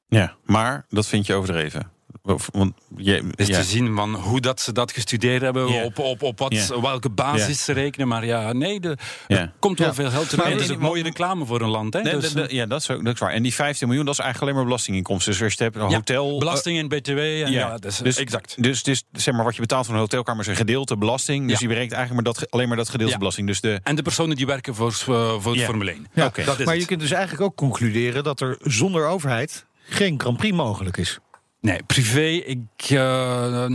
ja. 0.09 0.37
Maar 0.45 0.87
dat 0.89 1.07
vind 1.07 1.27
je 1.27 1.35
overdreven. 1.35 1.91
Of- 2.35 2.49
Want 2.53 2.73
je, 2.97 3.13
Het 3.13 3.41
is 3.41 3.47
ja. 3.47 3.59
te 3.59 3.65
zien 3.65 3.95
van 3.95 4.15
hoe 4.15 4.41
dat 4.41 4.61
ze 4.61 4.73
dat 4.73 4.93
gestudeerd 4.93 5.43
hebben, 5.43 5.85
op, 5.85 5.99
op, 5.99 6.23
op 6.23 6.39
wat, 6.39 6.67
welke 6.81 7.11
basis 7.11 7.65
ze 7.65 7.73
rekenen. 7.73 8.09
Maar 8.09 8.25
ja, 8.27 8.53
nee, 8.53 8.81
de, 8.81 8.97
er 9.27 9.53
komt 9.59 9.79
wel 9.79 9.89
Ja. 9.89 9.95
veel 9.95 10.11
geld 10.11 10.29
terug. 10.29 10.45
Het 10.49 10.61
is 10.61 10.71
ook 10.71 10.79
mooie 10.79 11.03
reclame 11.03 11.47
voor 11.47 11.61
een 11.61 11.69
land. 11.69 11.95
Hè? 11.95 12.03
Nee, 12.03 12.17
dus, 12.17 12.33
de- 12.33 12.47
de- 12.47 12.55
ja, 12.55 12.67
dat 12.67 12.81
is, 12.81 12.91
ook, 12.91 13.05
dat 13.05 13.15
is 13.15 13.21
waar. 13.21 13.33
En 13.33 13.43
die 13.43 13.55
15 13.55 13.87
miljoen, 13.89 14.05
dat 14.07 14.15
is 14.15 14.21
eigenlijk 14.21 14.51
alleen 14.51 14.61
maar 14.63 14.71
belastinginkomsten. 14.73 15.33
Dus 15.33 15.43
als 15.43 15.55
je 15.55 15.65
het 15.65 15.75
hebt, 15.75 15.85
een 15.85 15.91
ja, 15.91 15.97
hotel... 15.97 16.39
belasting 16.39 16.79
en 16.79 16.89
btw. 16.89 17.11
En 17.19 17.51
ja, 17.53 17.79
is, 17.87 17.97
dus, 17.97 18.17
exact. 18.17 18.63
Dus, 18.63 18.83
dus 18.83 19.03
zeg 19.13 19.35
maar, 19.35 19.45
wat 19.45 19.55
je 19.55 19.61
betaalt 19.61 19.85
voor 19.87 19.95
een 19.95 20.01
hotelkamer 20.01 20.41
is 20.43 20.47
een 20.49 20.57
gedeelte 20.57 20.97
belasting. 20.97 21.43
Dus 21.49 21.53
Ja. 21.53 21.59
je 21.61 21.69
berekent 21.69 21.93
eigenlijk 21.93 22.25
maar 22.25 22.35
dat, 22.35 22.51
alleen 22.51 22.69
maar 22.69 22.77
dat 22.77 22.89
gedeelte 22.89 23.13
Ja. 23.13 23.19
belasting. 23.19 23.47
Dus 23.47 23.61
de, 23.61 23.81
En 23.83 23.97
de 23.97 24.03
personen 24.03 24.37
die 24.37 24.47
werken 24.47 24.75
voor, 24.75 24.89
eh, 25.09 25.35
voor 25.41 25.55
de 25.55 25.61
Formule 25.61 25.91
1. 25.91 26.07
Ja, 26.15 26.27
Oké. 26.27 26.45
dat 26.45 26.59
is 26.59 26.65
maar 26.65 26.75
het. 26.75 26.83
je 26.83 26.89
kunt 26.89 27.01
dus 27.01 27.11
eigenlijk 27.11 27.43
ook 27.43 27.57
concluderen 27.57 28.25
dat 28.25 28.41
er 28.41 28.57
zonder 28.63 29.07
overheid 29.07 29.67
geen 29.89 30.21
Grand 30.21 30.37
Prix 30.37 30.57
mogelijk 30.57 30.97
is. 30.97 31.19
Nee, 31.61 31.83
privé, 31.87 32.27
ik, 32.29 32.59
eh, 32.91 33.67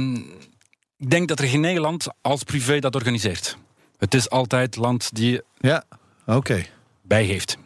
ik 0.97 1.09
denk 1.09 1.27
dat 1.27 1.39
er 1.39 1.47
geen 1.47 1.59
Nederland 1.59 2.07
als 2.21 2.43
privé 2.43 2.79
dat 2.79 2.95
organiseert. 2.95 3.57
Het 3.97 4.13
is 4.13 4.29
altijd 4.29 4.75
land 4.75 5.15
die 5.15 5.41
Ja, 5.59 5.83
oké. 6.25 6.65
bijgeeft. 7.01 7.57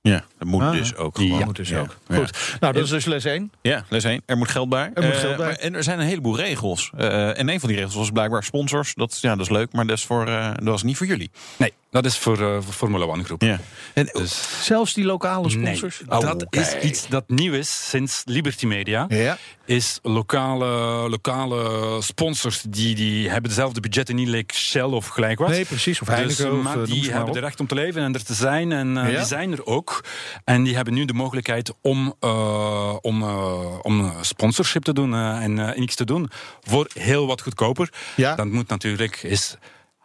ja, 0.00 0.24
dat 0.38 0.48
moet 0.48 0.62
Ah, 0.62 0.72
dus 0.72 0.94
ook 0.94 1.16
ja. 1.18 1.22
gewoon. 1.24 1.44
Moet 1.44 1.56
dus 1.56 1.68
Ja. 1.68 1.80
ook. 1.80 1.96
Ja. 2.08 2.16
Goed. 2.16 2.56
Nou, 2.60 2.72
dat 2.72 2.82
is 2.84 2.90
dus 2.90 3.04
les 3.04 3.24
1. 3.24 3.52
Ja, 3.62 3.84
les 3.88 4.04
1. 4.04 4.22
Er 4.26 4.36
moet 4.36 4.48
geld 4.48 4.68
bij. 4.68 4.90
Er 4.94 5.02
moet 5.02 5.12
Eh, 5.12 5.18
geld 5.20 5.36
bij. 5.36 5.46
maar- 5.46 5.54
en 5.56 5.74
er 5.74 5.82
zijn 5.82 6.00
een 6.00 6.06
heleboel 6.06 6.36
regels. 6.36 6.90
Eh, 6.96 7.38
en 7.38 7.48
een 7.48 7.60
van 7.60 7.68
die 7.68 7.78
regels 7.78 7.94
was 7.96 8.10
blijkbaar 8.10 8.44
sponsors. 8.44 8.94
Dat, 8.94 9.18
ja, 9.20 9.30
dat 9.36 9.46
is 9.46 9.52
leuk, 9.52 9.72
maar 9.72 9.86
dat, 9.86 9.96
is 9.98 10.04
voor, 10.04 10.26
eh, 10.28 10.50
dat 10.54 10.64
was 10.64 10.82
niet 10.82 10.96
voor 10.96 11.06
jullie. 11.06 11.30
Nee, 11.56 11.72
dat 11.94 12.04
is 12.04 12.18
voor, 12.18 12.40
eh, 12.40 12.56
voor 12.60 12.72
Formule 12.74 13.06
1 13.06 13.24
groep. 13.24 13.42
Ja. 13.42 13.60
En, 13.94 14.08
Dus, 14.12 14.64
Zelfs 14.64 14.94
die 14.94 15.04
lokale 15.04 15.50
sponsors? 15.50 16.02
Nee, 16.06 16.20
dat 16.20 16.42
oké. 16.44 16.60
is 16.60 16.74
iets 16.82 17.08
dat 17.08 17.24
nieuw 17.28 17.52
is 17.52 17.88
sinds 17.88 18.22
Liberty 18.24 18.66
Media. 18.66 19.04
Ja. 19.08 19.38
Is 19.64 19.98
lokale, 20.02 20.66
lokale 21.08 21.96
sponsors 22.02 22.62
die, 22.68 22.94
die 22.94 23.30
hebben 23.30 23.48
dezelfde 23.50 23.80
budgetten 23.80 24.14
niet, 24.14 24.28
like 24.28 24.54
Shell 24.54 24.82
of 24.82 25.06
gelijk 25.06 25.38
wat. 25.38 25.48
Nee, 25.48 25.64
precies. 25.64 26.00
Of 26.00 26.08
Dus, 26.08 26.16
Heineken. 26.16 26.52
of, 26.58 26.62
maar 26.64 26.78
eh, 26.80 26.84
die 26.84 27.04
maar 27.06 27.14
hebben 27.14 27.32
de 27.34 27.40
recht 27.40 27.60
om 27.60 27.66
te 27.66 27.74
leven 27.74 28.02
en 28.02 28.14
er 28.14 28.24
te 28.24 28.34
zijn. 28.34 28.72
En 28.72 28.96
eh, 28.96 29.10
Ja. 29.12 29.16
die 29.18 29.26
zijn 29.26 29.52
er 29.52 29.66
ook. 29.66 30.04
En 30.44 30.62
die 30.62 30.74
hebben 30.74 30.94
nu 30.94 31.04
de 31.04 31.12
mogelijkheid 31.12 31.72
om, 31.80 32.14
eh, 32.20 32.94
om, 33.00 33.22
eh, 33.22 33.78
om 33.82 34.12
sponsorship 34.20 34.82
te 34.84 34.92
doen 34.92 35.14
eh, 35.14 35.42
en 35.42 35.58
eh, 35.58 35.78
niks 35.78 35.94
te 35.94 36.04
doen. 36.04 36.30
Voor 36.62 36.88
heel 36.92 37.26
wat 37.26 37.40
goedkoper. 37.42 37.92
Ja. 38.16 38.34
Dat 38.34 38.46
moet 38.46 38.68
natuurlijk 38.68 39.22
is 39.22 39.56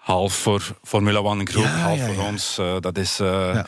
half 0.09 0.33
voor 0.33 0.61
Formula 0.83 1.19
One 1.19 1.45
groep, 1.45 1.63
Ja, 1.63 1.69
half 1.69 1.97
ja, 1.97 2.05
voor 2.05 2.15
ja. 2.23 2.27
ons. 2.27 2.57
eh, 2.57 2.75
dat 2.79 2.97
is. 2.97 3.19
eh, 3.19 3.27
Ja. 3.53 3.65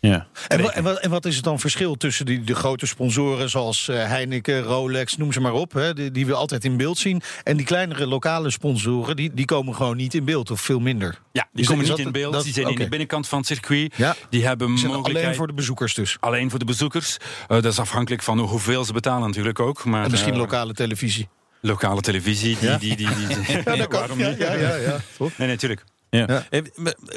ja. 0.00 0.26
En, 0.48 0.62
wa- 0.62 0.70
en, 0.70 0.82
wat, 0.82 0.98
en 0.98 1.10
wat 1.10 1.24
is 1.24 1.34
het 1.34 1.44
dan 1.44 1.58
verschil 1.60 1.94
tussen 1.96 2.26
die, 2.26 2.40
de 2.44 2.54
grote 2.54 2.86
sponsoren 2.86 3.50
zoals 3.50 3.88
eh, 3.88 3.96
Heineken, 4.06 4.62
Rolex, 4.62 5.16
noem 5.16 5.32
ze 5.32 5.40
maar 5.40 5.52
op, 5.52 5.72
hè, 5.72 5.94
die, 5.94 6.10
die 6.10 6.26
we 6.26 6.34
altijd 6.34 6.64
in 6.64 6.76
beeld 6.76 6.98
zien, 6.98 7.22
en 7.42 7.56
die 7.56 7.66
kleinere 7.66 8.06
lokale 8.06 8.50
sponsoren, 8.50 9.16
die, 9.16 9.34
die 9.34 9.44
komen 9.44 9.74
gewoon 9.74 9.96
niet 9.96 10.14
in 10.14 10.24
beeld 10.24 10.50
of 10.50 10.60
veel 10.60 10.80
minder. 10.80 11.18
Ja, 11.32 11.48
die 11.52 11.60
Is- 11.62 11.66
komen 11.68 11.82
is 11.82 11.88
niet 11.88 11.96
dat- 11.98 12.06
in 12.06 12.12
beeld. 12.12 12.32
dat- 12.32 12.44
die 12.44 12.52
zijn 12.52 12.68
in 12.68 12.74
de 12.76 12.88
binnenkant 12.88 13.28
van 13.28 13.38
het 13.38 13.46
circuit. 13.46 13.94
Ja. 13.96 14.16
Die 14.30 14.46
hebben 14.46 14.74
Die 14.74 14.84
mogelijkheid 14.86 15.24
alleen 15.24 15.36
voor 15.36 15.46
de 15.46 15.52
bezoekers 15.52 15.94
dus. 15.94 16.16
alleen 16.20 16.50
voor 16.50 16.58
de 16.58 16.64
bezoekers. 16.64 17.16
Eh, 17.16 17.46
dat 17.48 17.64
is 17.64 17.78
afhankelijk 17.78 18.22
van 18.22 18.38
hoeveel 18.38 18.84
ze 18.84 18.92
betalen 18.92 19.26
natuurlijk 19.26 19.60
ook. 19.60 19.84
Maar, 19.84 20.04
En 20.04 20.10
misschien 20.10 20.36
lokale 20.36 20.72
televisie. 20.72 21.28
Lokale 21.60 22.00
televisie. 22.00 22.56
Die, 22.60 22.78
die, 22.78 22.96
die, 22.96 23.08
die, 23.14 23.26
Ja, 23.64 23.76
dat 23.76 23.88
kan. 23.88 23.88
waarom 24.00 24.18
Ja, 24.18 24.28
niet? 24.28 24.38
ja, 24.38 24.54
ja, 24.54 24.74
ja. 24.76 25.00
Nee, 25.36 25.48
natuurlijk. 25.48 25.84
Ja. 26.10 26.24
Ja. 26.28 26.44
Eh, 26.50 26.60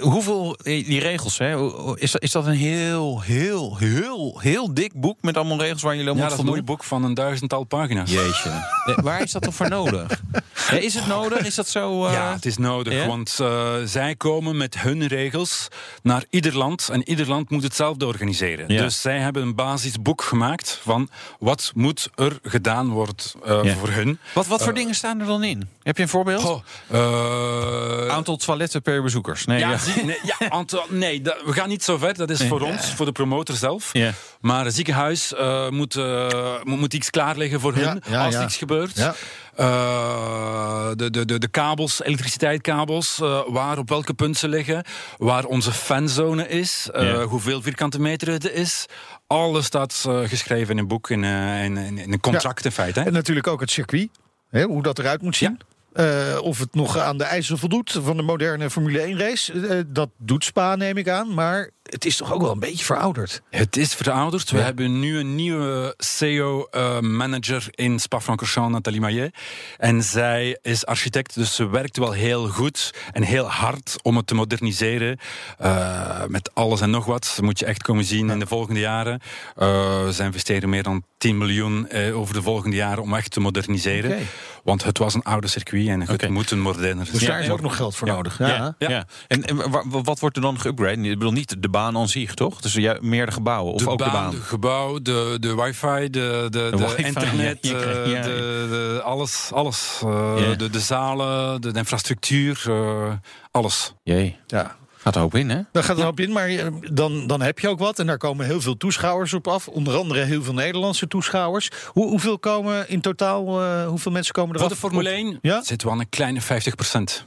Hoeveel, 0.01 0.56
eh, 0.63 0.86
die 0.86 0.99
regels, 0.99 1.38
hè? 1.38 1.58
is, 1.95 2.12
dat, 2.12 2.21
is 2.21 2.32
dat 2.32 2.45
een 2.45 2.53
heel, 2.53 3.21
heel, 3.21 3.77
heel, 3.77 4.39
heel 4.39 4.73
dik 4.73 4.91
boek 4.93 5.17
met 5.21 5.38
allemaal 5.38 5.60
regels 5.60 5.82
waar 5.82 5.95
jullie 5.95 6.10
aan 6.10 6.15
Ja, 6.15 6.21
moeten 6.21 6.45
dat 6.45 6.53
is 6.53 6.60
een 6.60 6.65
boek 6.65 6.84
van 6.84 7.03
een 7.03 7.13
duizendtal 7.13 7.63
pagina's. 7.63 8.12
Jeetje. 8.12 8.49
Eh, 8.86 8.97
Waar 8.97 9.21
is 9.21 9.32
dat 9.32 9.41
toch 9.41 9.56
voor 9.56 9.69
nodig? 9.69 10.21
Ja, 10.69 10.77
is 10.77 10.93
het 10.93 11.08
nodig? 11.08 11.45
Is 11.45 11.56
dat 11.56 11.67
zo... 11.67 12.06
eh, 12.06 12.13
Ja, 12.13 12.34
het 12.34 12.45
is 12.45 12.58
nodig, 12.58 12.93
ja? 12.93 13.08
want 13.08 13.38
eh, 13.41 13.73
zij 13.86 14.15
komen 14.15 14.58
met 14.58 14.79
hun 14.79 15.08
regels 15.08 15.67
naar 16.01 16.23
ieder 16.29 16.58
land 16.58 16.89
en 16.89 17.10
ieder 17.10 17.27
land 17.27 17.49
moet 17.49 17.63
hetzelfde 17.63 18.06
organiseren. 18.06 18.65
Ja. 18.73 18.82
Dus 18.82 19.01
zij 19.01 19.19
hebben 19.19 19.41
een 19.41 19.56
basisboek 19.56 20.21
gemaakt 20.21 20.79
van 20.84 21.10
wat 21.39 21.71
moet 21.75 22.10
er 22.15 22.39
gedaan 22.43 22.89
worden 22.89 23.15
eh, 23.45 23.63
Ja. 23.63 23.75
voor 23.75 23.89
hun. 23.89 24.19
Wat, 24.34 24.47
wat 24.47 24.63
voor 24.63 24.73
dingen 24.73 24.95
staan 24.95 25.19
er 25.19 25.25
dan 25.25 25.43
in? 25.43 25.69
Heb 25.84 25.97
je 25.97 26.03
een 26.03 26.10
voorbeeld? 26.10 26.62
Eh, 26.88 28.08
Aantal 28.08 28.36
toiletten 28.38 28.82
per 28.84 29.02
bezoekers. 29.04 29.46
Nee, 29.46 29.60
ja, 29.60 29.69
ja. 29.69 29.78
zie- 29.78 30.04
nee, 30.04 30.19
ja, 30.39 30.65
nee 30.89 31.22
dat- 31.22 31.41
we 31.46 31.54
gaan 31.54 31.69
niet 31.69 31.84
zo 31.84 31.98
ver. 31.98 32.13
Dat 32.13 32.30
is 32.30 32.43
voor 32.48 32.62
ons, 32.62 32.93
voor 32.93 33.06
de 33.06 33.12
promotor 33.12 33.56
zelf. 33.56 33.89
Ja. 33.93 34.12
Maar 34.41 34.65
het 34.65 34.76
ziekenhuis 34.76 35.34
eh, 35.34 35.69
moet, 35.69 35.96
eh, 35.96 36.63
moet, 36.63 36.80
moet 36.80 36.93
iets 36.93 37.10
klaarleggen 37.10 37.60
voor 37.60 37.78
Ja, 37.80 37.88
hun 37.88 38.02
ja, 38.10 38.26
als 38.26 38.34
ja. 38.34 38.43
iets 38.43 38.58
gebeurt. 38.58 38.96
Ja. 38.98 39.15
Eh, 39.56 40.89
de, 40.96 41.10
de, 41.10 41.26
de, 41.26 41.38
de 41.39 41.48
kabels, 41.48 42.04
elektriciteitskabels, 42.04 43.19
eh, 43.22 43.39
waar 43.48 43.78
op 43.78 43.89
welke 43.89 44.13
punten 44.13 44.39
ze 44.39 44.48
liggen, 44.48 44.84
waar 45.17 45.46
onze 45.46 45.72
fanzone 45.72 46.48
is, 46.48 46.89
eh, 46.93 47.04
Ja. 47.04 47.24
hoeveel 47.24 47.62
vierkante 47.62 48.00
meter 48.02 48.28
het 48.28 48.52
is. 48.52 48.86
Alles 49.28 49.65
staat 49.65 50.04
eh, 50.08 50.19
geschreven 50.26 50.72
in 50.74 50.78
een 50.78 50.88
boek, 50.88 51.10
in, 51.10 51.24
eh, 51.24 51.63
in, 51.63 51.78
in, 51.78 51.98
in 51.98 52.13
een 52.13 52.19
contract 52.19 52.65
in 52.65 52.72
feite. 52.72 53.00
Hè? 53.00 53.06
En 53.06 53.13
natuurlijk 53.13 53.48
ook 53.48 53.60
het 53.60 53.72
circuit. 53.72 54.10
Hè, 54.50 54.63
hoe 54.63 54.82
dat 54.84 55.00
eruit 55.00 55.22
moet 55.22 55.36
zien. 55.36 55.60
Eh, 55.93 56.38
of 56.41 56.60
het 56.60 56.73
nog 56.75 56.97
aan 56.97 57.17
de 57.17 57.23
eisen 57.23 57.58
voldoet 57.58 57.99
van 58.03 58.17
de 58.17 58.23
moderne 58.23 58.69
Formule 58.69 58.99
1 59.01 59.17
race. 59.19 59.67
Eh, 59.67 59.79
dat 59.88 60.10
doet 60.17 60.43
Spa, 60.43 60.75
neem 60.75 60.97
ik 60.97 61.10
aan. 61.10 61.34
Maar 61.34 61.69
het 61.84 62.06
is 62.06 62.17
toch 62.17 62.34
ook 62.34 62.41
wel 62.41 62.51
een 62.51 62.60
beetje 62.60 62.86
verouderd. 62.86 63.41
Het 63.49 63.77
is 63.77 63.93
verouderd. 63.93 64.51
We 64.51 64.58
Ja. 64.58 64.63
hebben 64.63 64.99
nu 64.99 65.17
een 65.17 65.36
nieuwe 65.36 65.93
CEO-manager 65.97 67.67
in 67.71 67.99
Spa-Francorchamps, 67.99 68.71
Nathalie 68.71 68.99
Maillet. 69.01 69.36
En 69.77 70.03
zij 70.03 70.58
is 70.62 70.86
architect, 70.86 71.34
dus 71.36 71.56
ze 71.56 71.69
werkt 71.69 71.97
wel 71.97 72.12
heel 72.12 72.47
goed 72.47 72.93
en 73.12 73.23
heel 73.23 73.45
hard 73.49 73.95
om 74.01 74.17
het 74.17 74.27
te 74.27 74.36
moderniseren. 74.36 75.17
Eh, 75.58 76.23
met 76.27 76.49
alles 76.53 76.82
en 76.82 76.89
nog 76.89 77.06
wat. 77.06 77.32
Dat 77.36 77.45
moet 77.45 77.60
je 77.60 77.65
echt 77.65 77.82
komen 77.84 78.03
zien 78.06 78.29
in 78.29 78.39
de 78.39 78.47
volgende 78.47 78.79
jaren. 78.79 79.19
Eh, 79.56 80.08
ze 80.10 80.23
investeren 80.23 80.69
meer 80.69 80.84
dan 80.84 81.03
10 81.17 81.38
miljoen 81.38 81.88
eh, 81.89 82.17
over 82.19 82.34
de 82.34 82.41
volgende 82.41 82.75
jaren 82.75 83.03
om 83.03 83.15
echt 83.15 83.32
te 83.32 83.39
moderniseren. 83.39 84.17
Want 84.63 84.84
het 84.84 84.97
was 84.97 85.13
een 85.13 85.23
oude 85.23 85.47
circuit 85.47 85.83
en 85.89 86.02
het 86.02 86.30
moet 86.30 86.52
een 86.52 86.60
moderner 86.62 87.08
Dus 87.12 87.22
daar 87.24 87.39
is 87.41 87.50
ook 87.50 87.62
nog 87.62 87.76
geld 87.76 87.96
voor 87.96 88.08
Ja. 88.08 88.13
nodig. 88.13 88.38
Ja, 88.38 88.48
Ja. 88.48 88.76
ja. 88.78 88.89
Ja. 88.89 89.06
En, 89.28 89.43
en 89.43 89.56
wa- 89.72 89.84
wa- 89.88 90.02
wat 90.02 90.19
wordt 90.19 90.36
er 90.36 90.41
dan 90.41 90.58
geüpgrade? 90.60 91.00
Ik 91.02 91.17
bedoel 91.17 91.32
niet 91.32 91.62
de 91.62 91.69
baan 91.69 91.98
aan 91.98 92.08
zich, 92.08 92.34
toch? 92.34 92.62
Dus 92.62 92.74
ja, 92.74 92.98
meer 93.02 93.26
de 93.26 93.32
gebouwen 93.32 93.74
of 93.74 93.88
ook 93.88 93.98
de 93.98 94.04
baan. 94.12 94.32
de 94.32 94.41
gebouw, 94.41 95.02
de, 95.02 95.38
de 95.39 95.56
wifi, 95.56 96.10
de, 96.10 96.48
de, 96.50 96.50
de, 96.50 96.78
wifi, 96.78 97.04
internet, 97.04 97.58
ja, 97.62 97.69
je 97.72 97.80
krijgt- 97.80 98.00
eh, 98.06 98.12
ja. 98.12 98.22
de, 98.22 98.67
de, 98.69 99.02
alles, 99.04 99.50
alles. 99.54 100.02
eh, 100.06 100.34
Ja. 100.38 100.56
de, 100.56 100.69
de 100.69 100.80
zalen, 100.80 101.62
de, 101.62 101.72
de 101.72 101.80
infrastructuur, 101.80 102.63
eh, 102.67 103.12
alles. 103.52 103.93
Jee, 104.04 104.38
Ja. 104.48 104.76
Gaat 105.04 105.16
er 105.16 105.22
hoop 105.22 105.36
in, 105.36 105.50
hè? 105.50 105.62
Daar 105.72 105.84
gaat 105.84 106.00
er 106.00 106.08
op 106.08 106.20
in, 106.20 106.32
maar 106.32 106.48
eh, 106.48 106.66
dan, 106.92 107.28
dan 107.28 107.42
heb 107.42 107.60
je 107.60 107.70
ook 107.70 107.80
wat. 107.80 108.00
En 108.00 108.08
daar 108.08 108.18
komen 108.18 108.46
heel 108.46 108.62
veel 108.62 108.78
toeschouwers 108.78 109.34
op 109.34 109.48
af. 109.48 109.68
Onder 109.68 109.98
andere 109.98 110.24
heel 110.24 110.44
veel 110.44 110.54
Nederlandse 110.54 111.08
toeschouwers. 111.08 111.70
Hoe, 111.88 112.08
hoeveel 112.08 112.39
komen 112.39 112.89
in 112.89 113.02
totaal, 113.02 113.62
eh, 113.62 113.88
hoeveel 113.88 114.12
mensen 114.12 114.34
komen 114.34 114.54
er 114.54 114.60
Voor 114.60 114.70
de 114.70 114.76
Formule 114.76 115.10
1 115.10 115.39
Ja? 115.42 115.63
zitten 115.63 115.88
we 115.88 115.94
aan 115.94 116.00
een 116.00 116.10
kleine 116.10 116.42
50 116.42 116.76
procent. 116.76 117.26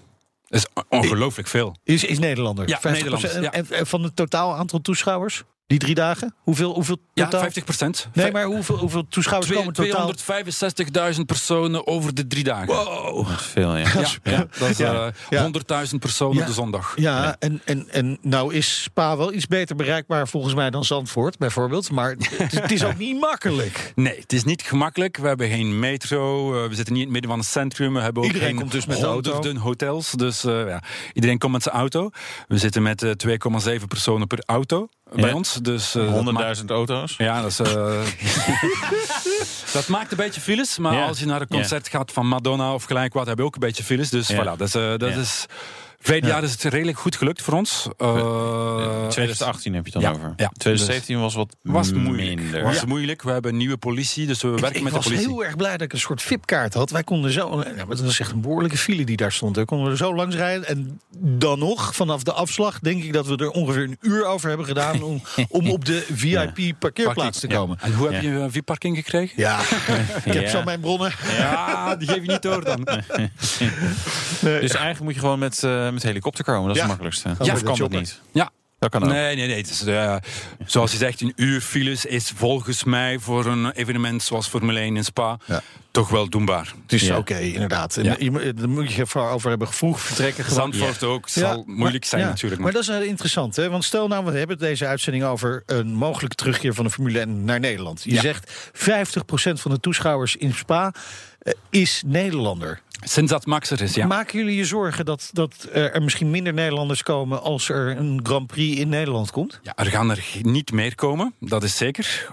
Dat 0.49 0.61
is 0.61 0.83
ongelooflijk 0.89 1.49
veel. 1.49 1.77
Is, 1.85 2.05
is 2.05 2.19
Nederlander? 2.19 2.69
Ja, 2.69 2.79
50%. 2.79 2.83
Nederlanders, 2.83 3.35
ja. 3.35 3.53
En, 3.53 3.71
en 3.71 3.87
van 3.87 4.03
het 4.03 4.17
totaal 4.17 4.55
aantal 4.55 4.81
toeschouwers? 4.81 5.43
Die 5.67 5.79
drie 5.79 5.95
dagen? 5.95 6.35
Hoeveel, 6.39 6.75
hoeveel 6.75 6.97
Ja, 7.15 7.25
totaal? 7.25 7.41
50 7.41 7.65
procent. 7.65 8.09
Nee, 8.13 8.33
maar 8.33 8.45
hoeveel, 8.45 8.77
hoeveel 8.77 9.09
toeschouwers 9.09 9.53
komen 9.53 9.73
totaal? 9.73 10.13
265.000 11.15 11.21
personen 11.27 11.87
over 11.87 12.15
de 12.15 12.27
drie 12.27 12.45
dagen. 12.45 12.67
Dat 12.67 13.27
is 13.39 13.45
veel, 13.47 13.77
ja. 13.77 13.89
Ja, 13.95 14.07
ja, 14.23 14.47
dat 14.59 14.69
is 14.69 14.77
Ja. 14.77 15.07
eh, 15.07 15.13
Ja. 15.31 15.43
100.000 15.43 15.99
personen 16.01 16.35
Ja. 16.35 16.41
op 16.41 16.47
de 16.47 16.53
zondag. 16.53 16.93
Ja, 16.97 17.37
En, 17.39 17.61
en, 17.65 17.89
en 17.91 18.19
nou 18.23 18.55
is 18.55 18.83
Spa 18.83 19.17
wel 19.17 19.33
iets 19.33 19.47
beter 19.47 19.77
bereikbaar 19.77 20.29
volgens 20.29 20.55
mij 20.55 20.71
dan 20.71 20.85
Zandvoort 20.85 21.39
bijvoorbeeld. 21.39 21.91
Maar 21.91 22.11
het, 22.11 22.53
het 22.61 22.73
is 22.73 22.85
ook 22.85 22.99
niet 22.99 23.21
makkelijk. 23.21 23.75
Nee, 23.95 24.19
het 24.21 24.33
is 24.33 24.45
niet 24.45 24.63
gemakkelijk. 24.63 25.17
We 25.17 25.27
hebben 25.29 25.49
geen 25.49 25.79
metro. 25.79 26.55
eh, 26.63 26.69
we 26.69 26.75
zitten 26.75 26.95
niet 26.95 27.07
in 27.07 27.13
het 27.13 27.13
midden 27.13 27.31
van 27.31 27.39
het 27.41 27.49
centrum. 27.49 27.95
We 27.95 28.01
hebben 28.01 28.23
ook 28.23 28.29
Iedereen 28.29 28.49
geen 28.49 28.59
komt 28.59 28.73
dus 28.73 28.87
met 28.87 29.03
honderden 29.03 29.57
hotels. 29.57 30.11
Dus 30.11 30.45
eh, 30.45 30.67
ja, 30.69 30.83
iedereen 31.13 31.39
komt 31.39 31.53
met 31.53 31.63
zijn 31.63 31.75
auto. 31.75 32.11
We 32.49 32.59
zitten 32.59 32.83
met 32.83 33.03
eh, 33.03 33.11
2,7 33.79 33.87
personen 33.89 34.27
per 34.27 34.43
auto 34.47 34.89
bij 35.15 35.29
Ja. 35.29 35.35
ons. 35.35 35.53
Dus, 35.63 35.95
eh, 35.95 36.03
dat 36.03 36.11
maakt- 36.11 36.59
100.000 36.59 36.71
auto's. 36.71 37.15
Ja, 37.19 37.43
dat 37.43 37.51
is. 37.51 37.59
eh, 37.61 38.01
dat 39.73 39.87
maakt 39.89 40.11
een 40.11 40.17
beetje 40.17 40.41
files. 40.41 40.79
Maar 40.79 40.93
Ja. 40.95 41.07
als 41.07 41.19
je 41.19 41.27
naar 41.27 41.41
een 41.41 41.49
concert 41.49 41.89
gaat 41.89 42.13
van 42.13 42.27
Madonna 42.29 42.75
of 42.75 42.85
gelijk 42.85 43.13
wat, 43.13 43.27
heb 43.27 43.39
je 43.39 43.45
ook 43.45 43.55
een 43.55 43.61
beetje 43.61 43.85
files. 43.85 44.11
Dus 44.11 44.29
Ja. 44.29 44.43
voilà, 44.43 44.57
dat 44.59 44.61
is. 44.69 44.75
eh, 44.75 44.89
dat 44.97 45.11
Ja. 45.11 45.17
Is 46.07 46.13
Verleden 46.13 46.31
jaar 46.31 46.43
is 46.43 46.53
het 46.53 46.63
redelijk 46.63 46.99
goed 46.99 47.17
gelukt 47.17 47.43
voor 47.43 47.55
ons. 47.55 47.89
Eh, 47.99 49.07
2018 49.09 49.75
heb 49.75 49.87
je 49.87 49.93
het 49.93 50.03
dan 50.03 50.13
Ja, 50.13 50.19
over. 50.19 50.33
ja. 50.37 50.51
2017 50.57 51.21
was 51.21 51.35
wat 51.35 51.57
was 51.63 51.93
moeilijk. 51.93 52.41
minder. 52.41 52.63
Was 52.63 52.77
Ja. 52.81 52.87
moeilijk. 52.87 53.23
We 53.23 53.31
hebben 53.31 53.51
een 53.51 53.57
nieuwe 53.57 53.77
politie, 53.77 54.27
dus 54.27 54.43
we 54.43 54.49
werken 54.49 54.69
Ik 54.77 54.83
met 54.83 54.85
de 54.93 54.97
was 54.99 55.05
politie. 55.07 55.27
heel 55.29 55.45
erg 55.45 55.57
blij 55.57 55.73
dat 55.73 55.81
ik 55.81 55.93
een 55.93 55.99
soort 55.99 56.23
VIP-kaart 56.23 56.75
had. 56.75 56.91
Wij 56.91 57.03
konden 57.05 57.33
zo. 57.33 57.63
Ja, 57.63 57.73
maar 57.77 57.87
dat 57.97 58.01
was 58.01 58.21
echt 58.21 58.31
een 58.33 58.41
behoorlijke 58.41 58.77
file 58.79 59.05
die 59.05 59.17
daar 59.17 59.33
stond. 59.33 59.57
We 59.57 59.65
konden 59.65 59.91
er 59.91 59.97
zo 59.97 60.15
langs 60.15 60.37
rijden. 60.37 60.67
En 60.69 61.01
dan 61.19 61.59
nog, 61.59 61.95
vanaf 61.95 62.23
de 62.23 62.33
afslag, 62.33 62.79
denk 62.79 63.03
ik 63.05 63.13
dat 63.13 63.27
we 63.27 63.37
er 63.37 63.51
ongeveer 63.51 63.83
een 63.83 63.99
uur 64.01 64.25
over 64.27 64.49
hebben 64.49 64.67
gedaan. 64.67 65.03
om, 65.03 65.23
om 65.49 65.71
op 65.71 65.85
de 65.85 66.07
VIP-parkeerplaats 66.13 67.41
te 67.41 67.49
Ja. 67.49 67.57
komen. 67.57 67.79
En 67.81 67.93
hoe 67.95 68.13
heb 68.13 68.23
Ja. 68.23 68.29
je 68.31 68.35
een 68.37 68.51
VIP-parking 68.51 68.97
gekregen? 68.97 69.35
Ja, 69.37 69.61
ik 70.25 70.33
heb 70.33 70.43
Ja. 70.43 70.49
zo 70.49 70.63
mijn 70.65 70.81
bronnen. 70.81 71.13
Ja, 71.39 71.97
die 71.97 72.09
geef 72.09 72.23
je 72.25 72.31
niet 72.33 72.43
door 72.43 72.65
dan. 72.65 72.87
Dus 74.41 74.71
eigenlijk 74.73 75.01
moet 75.01 75.15
je 75.15 75.21
gewoon 75.21 75.39
met, 75.39 75.63
eh, 75.63 75.91
met 75.97 76.03
helikopter 76.03 76.45
komen. 76.45 76.67
Dat 76.67 76.77
is 76.77 76.83
Ja. 76.83 76.89
het 76.89 76.89
makkelijkste. 76.89 77.45
Ja, 77.45 77.53
of 77.55 77.63
kan 77.63 77.77
dat 77.79 77.91
niet? 77.91 78.21
Ja. 78.33 78.51
Dat 78.79 78.91
kan 78.91 79.03
ook. 79.03 79.09
Nee, 79.09 79.37
nee, 79.37 79.47
nee. 79.47 79.57
Het 79.57 79.71
is, 79.71 79.85
eh, 79.85 80.17
zoals 80.67 80.93
je 80.93 80.97
zegt, 80.97 81.21
een 81.21 81.33
uur 81.37 81.61
files 81.61 82.05
is 82.05 82.33
volgens 82.37 82.85
mij 82.85 83.19
voor 83.19 83.47
een 83.47 83.71
evenement 83.71 84.23
zoals 84.23 84.47
Formule 84.49 84.81
1 84.81 84.97
in 84.97 85.05
Spa 85.05 85.39
Ja. 85.45 85.63
toch 85.91 86.09
wel 86.09 86.29
doenbaar. 86.29 86.73
Het 86.83 86.93
is 86.93 87.03
Ja. 87.07 87.17
oké, 87.17 87.39
inderdaad. 87.39 87.97
En 87.97 88.05
Ja. 88.05 88.17
je 88.19 88.31
moet- 88.31 88.57
Daar 88.57 88.69
moet 88.69 88.93
je 88.93 89.03
even 89.03 89.21
over 89.21 89.49
hebben. 89.49 89.69
Vroeg 89.73 90.01
vertrekken. 90.01 90.51
Zandvoort 90.53 91.03
ook 91.03 91.29
zal 91.29 91.43
Ja, 91.57 91.63
moeilijk 91.67 92.01
maar- 92.01 92.09
zijn 92.11 92.23
ja, 92.23 92.29
natuurlijk. 92.29 92.61
Maar 92.63 92.73
dat 92.73 92.83
is 92.83 92.89
wel 92.89 93.03
interessant, 93.03 93.57
hè? 93.57 93.71
Want 93.71 93.85
stel 93.85 94.09
nou, 94.09 94.25
we 94.25 94.39
hebben 94.39 94.59
deze 94.59 94.87
uitzending 94.87 95.25
over 95.25 95.63
een 95.67 95.93
mogelijke 95.95 96.37
terugkeer 96.37 96.75
van 96.75 96.85
de 96.85 96.91
Formule 96.91 97.21
1 97.21 97.45
naar 97.45 97.61
Nederland. 97.61 98.03
Je 98.05 98.15
Ja. 98.15 98.21
zegt 98.21 98.71
50% 98.73 99.61
van 99.61 99.71
de 99.71 99.81
toeschouwers 99.81 100.37
in 100.37 100.55
Spa 100.55 100.93
eh, 101.39 101.53
is 101.71 102.03
Nederlander. 102.07 102.81
Sinds 103.05 103.31
dat 103.33 103.47
Max 103.47 103.71
er 103.71 103.83
is, 103.83 103.95
ja. 103.95 104.07
Maken 104.07 104.39
jullie 104.39 104.57
je 104.57 104.65
zorgen 104.65 105.05
dat, 105.05 105.31
dat 105.33 105.69
eh, 105.73 105.95
er 105.95 106.03
misschien 106.03 106.31
minder 106.31 106.53
Nederlanders 106.55 107.03
komen 107.03 107.43
als 107.43 107.69
er 107.69 107.97
een 107.97 108.21
Grand 108.23 108.47
Prix 108.47 108.79
in 108.81 108.89
Nederland 108.89 109.31
komt? 109.31 109.61
ja. 109.63 109.73
Er 109.77 109.87
gaan 109.87 110.11
er 110.11 110.25
niet 110.43 110.73
meer 110.73 110.95
komen, 110.95 111.35
dat 111.41 111.63
is 111.63 111.77
zeker. 111.77 112.31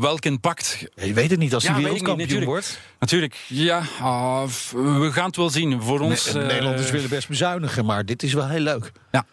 Welk 0.00 0.24
impact? 0.24 0.86
Ja, 0.94 1.04
je 1.04 1.12
weet 1.12 1.30
het 1.30 1.38
niet 1.38 1.54
als 1.54 1.62
Ja, 1.62 1.68
ik 1.70 1.74
niet, 1.76 1.84
wereldkampioen 1.84 2.26
natuurlijk. 2.28 2.50
wordt. 2.50 2.80
Natuurlijk, 2.98 3.36
ja, 3.48 3.82
ah, 4.00 4.44
we 4.72 5.08
gaan 5.12 5.26
het 5.26 5.36
wel 5.36 5.50
zien. 5.50 5.82
Voor 5.82 6.00
ons... 6.00 6.26
Eh, 6.26 6.34
Nederlanders 6.46 6.90
willen 6.90 7.08
best 7.08 7.28
bezuinigen, 7.28 7.84
maar 7.84 8.04
dit 8.04 8.22
is 8.22 8.32
wel 8.32 8.48
heel 8.48 8.60
leuk. 8.60 8.92
Ja, 9.12 9.26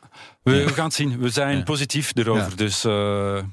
we, 0.43 0.63
we 0.63 0.73
gaan 0.73 0.85
het 0.85 0.93
zien. 0.93 1.19
We 1.19 1.29
zijn 1.29 1.57
Ja. 1.57 1.63
positief 1.63 2.11
erover. 2.15 2.49
Ja. 2.49 2.55
Dus 2.55 2.83
eh 2.83 2.91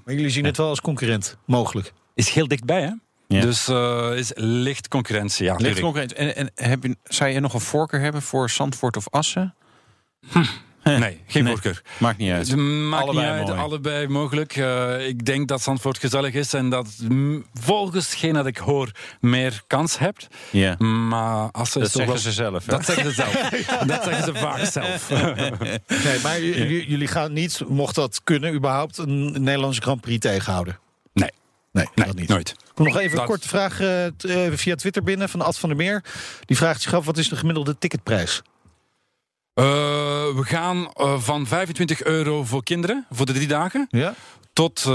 Maar 0.04 0.14
jullie 0.14 0.30
zien 0.30 0.44
het 0.44 0.56
wel 0.56 0.68
als 0.68 0.80
concurrent, 0.80 1.36
mogelijk. 1.46 1.92
is 2.14 2.28
heel 2.30 2.48
dichtbij, 2.48 2.82
hè? 2.82 2.90
Ja. 3.28 3.40
Dus 3.40 3.68
eh, 3.68 4.10
is 4.16 4.30
licht 4.34 4.88
concurrentie, 4.88 5.44
ja. 5.44 5.50
Ligt 5.52 5.64
tuurlijk. 5.64 5.82
concurrent. 5.84 6.12
En, 6.12 6.36
en 6.54 6.68
heb 6.68 6.82
je, 6.82 6.96
zou 7.04 7.30
je 7.30 7.40
nog 7.40 7.54
een 7.54 7.60
voorkeur 7.60 8.00
hebben 8.00 8.22
voor 8.22 8.50
Zandvoort 8.50 8.96
of 8.96 9.06
Assen? 9.10 9.54
Nee, 10.84 11.20
geen 11.26 11.44
Nee. 11.44 11.52
voorkeur. 11.52 11.82
Maakt 11.98 12.18
niet 12.18 12.30
uit. 12.32 12.56
Maakt 12.56 13.02
Allebei 13.02 13.26
niet 13.26 13.36
uit, 13.38 13.46
mooi. 13.48 13.60
allebei 13.60 14.08
mogelijk. 14.08 14.56
Eh, 14.56 15.06
ik 15.08 15.24
denk 15.24 15.48
dat 15.48 15.62
Zandvoort 15.62 15.98
gezellig 15.98 16.34
is 16.34 16.52
en 16.54 16.68
dat 16.70 16.86
volgens 17.54 18.06
hetgeen 18.10 18.32
dat 18.34 18.46
ik 18.46 18.56
hoor 18.56 18.90
meer 19.20 19.62
kans 19.66 19.98
hebt. 19.98 20.26
Ja. 20.50 20.76
Maar 21.08 21.50
als 21.50 21.70
ze 21.70 21.78
Dat 21.78 21.90
zeggen 21.90 22.12
wel- 22.12 22.22
ze 22.22 22.32
zelf. 22.32 22.66
Hè? 22.66 22.72
Dat 22.72 22.84
zeggen 22.84 23.04
ze 23.04 23.12
zelf. 23.12 23.32
dat 23.86 24.04
zeggen 24.04 24.24
ze 24.24 24.34
vaak 24.34 24.64
zelf. 24.64 25.08
Nee, 26.04 26.18
maar 26.22 26.40
jullie 26.42 27.06
gaan 27.08 27.32
niet, 27.32 27.62
mocht 27.68 27.94
dat 27.94 28.20
kunnen, 28.24 28.54
überhaupt 28.54 28.98
een 28.98 29.42
Nederlandse 29.42 29.80
Grand 29.80 30.00
Prix 30.00 30.18
tegenhouden? 30.20 30.78
Nee, 31.12 31.30
Nee, 31.72 31.86
nee 31.94 32.06
dat 32.06 32.14
niet. 32.16 32.28
nooit. 32.28 32.54
Kom 32.74 32.86
nog 32.86 32.96
even 32.98 33.18
een 33.20 33.26
korte 33.26 33.48
vraag 33.48 33.80
eh, 33.80 34.06
t- 34.16 34.24
eh, 34.24 34.46
via 34.52 34.74
Twitter 34.74 35.02
binnen 35.02 35.28
van 35.28 35.40
Ad 35.42 35.58
van 35.58 35.68
der 35.68 35.78
Meer. 35.78 36.04
Die 36.44 36.56
vraagt 36.56 36.82
zich 36.82 36.94
af, 36.94 37.04
wat 37.04 37.18
is 37.18 37.28
de 37.28 37.36
gemiddelde 37.36 37.78
ticketprijs? 37.78 38.42
Eh, 39.54 39.64
we 40.34 40.40
gaan 40.44 40.92
eh, 40.92 41.20
van 41.20 41.46
25 41.46 42.02
euro 42.04 42.44
voor 42.44 42.62
kinderen, 42.62 43.06
voor 43.10 43.26
de 43.26 43.32
drie 43.32 43.48
dagen, 43.48 43.86
Ja? 43.90 44.14
Tot 44.58 44.84
uh, 44.88 44.94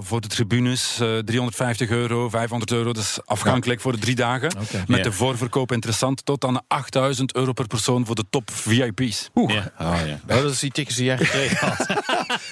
voor 0.00 0.20
de 0.20 0.28
tribunes 0.28 0.98
uh, 1.02 1.18
350 1.18 1.90
euro, 1.90 2.28
500 2.28 2.72
euro. 2.72 2.92
Dat 2.92 3.02
is 3.02 3.18
afhankelijk 3.24 3.78
ja. 3.78 3.82
voor 3.82 3.92
de 3.92 3.98
drie 3.98 4.14
dagen. 4.14 4.50
Okay. 4.50 4.64
Met 4.78 4.86
yeah. 4.86 5.02
de 5.02 5.12
voorverkoop 5.12 5.72
interessant 5.72 6.24
tot 6.24 6.44
aan 6.44 6.60
8000 6.68 7.34
euro 7.34 7.52
per 7.52 7.66
persoon 7.66 8.06
voor 8.06 8.14
de 8.14 8.24
top 8.30 8.50
VIP's. 8.50 9.30
Oeh. 9.34 9.52
Yeah. 9.52 9.66
Oh, 9.80 10.06
ja. 10.06 10.34
oh, 10.36 10.42
dat 10.42 10.52
is 10.52 10.58
die 10.58 10.70
tickets 10.70 10.96
die 10.96 11.04
jij 11.04 11.16
gekregen 11.16 11.66
had. 11.68 11.88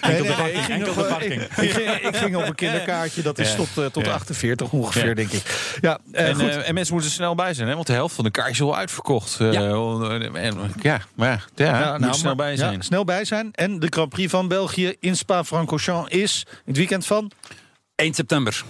nee, 0.06 0.20
nee, 0.20 0.36
nee, 0.36 0.52
ik, 0.52 0.60
ging 0.60 0.86
op, 0.86 1.20
ik, 1.20 1.32
ik, 1.56 1.70
ging, 1.70 1.90
ik, 1.90 2.16
ging 2.16 2.36
op 2.36 2.46
een 2.46 2.54
kinderkaartje. 2.54 3.22
Dat 3.22 3.38
is 3.38 3.54
tot, 3.54 3.68
uh, 3.78 3.86
tot 3.86 4.08
48 4.08 4.72
ongeveer, 4.72 5.14
denk 5.14 5.30
ik. 5.30 5.76
Ja, 5.80 5.98
en, 6.12 6.40
uh, 6.40 6.68
en, 6.68 6.74
mensen 6.74 6.94
moeten 6.94 7.10
er 7.10 7.16
snel 7.16 7.34
bij 7.34 7.54
zijn, 7.54 7.68
hè? 7.68 7.74
want 7.74 7.86
de 7.86 7.92
helft 7.92 8.14
van 8.14 8.24
de 8.24 8.30
kaartjes 8.30 8.58
is 8.58 8.64
al 8.64 8.76
uitverkocht. 8.76 9.36
Ja. 9.38 9.50
ja, 9.52 11.00
maar 11.14 11.44
ja, 11.54 11.78
ja 11.78 11.98
nou, 11.98 12.14
snel 12.14 12.34
bij 12.34 12.56
zijn. 12.56 12.82
snel 12.82 13.04
bij 13.04 13.24
zijn. 13.24 13.52
En 13.52 13.78
de 13.78 13.86
Grand 13.90 14.08
Prix 14.08 14.30
van 14.30 14.48
België 14.48 14.94
in 15.00 15.16
Spa-Francorchamps 15.16 16.03
is 16.08 16.46
het 16.64 16.76
weekend 16.76 17.06
van 17.06 17.30
1 17.94 18.14
september. 18.14 18.64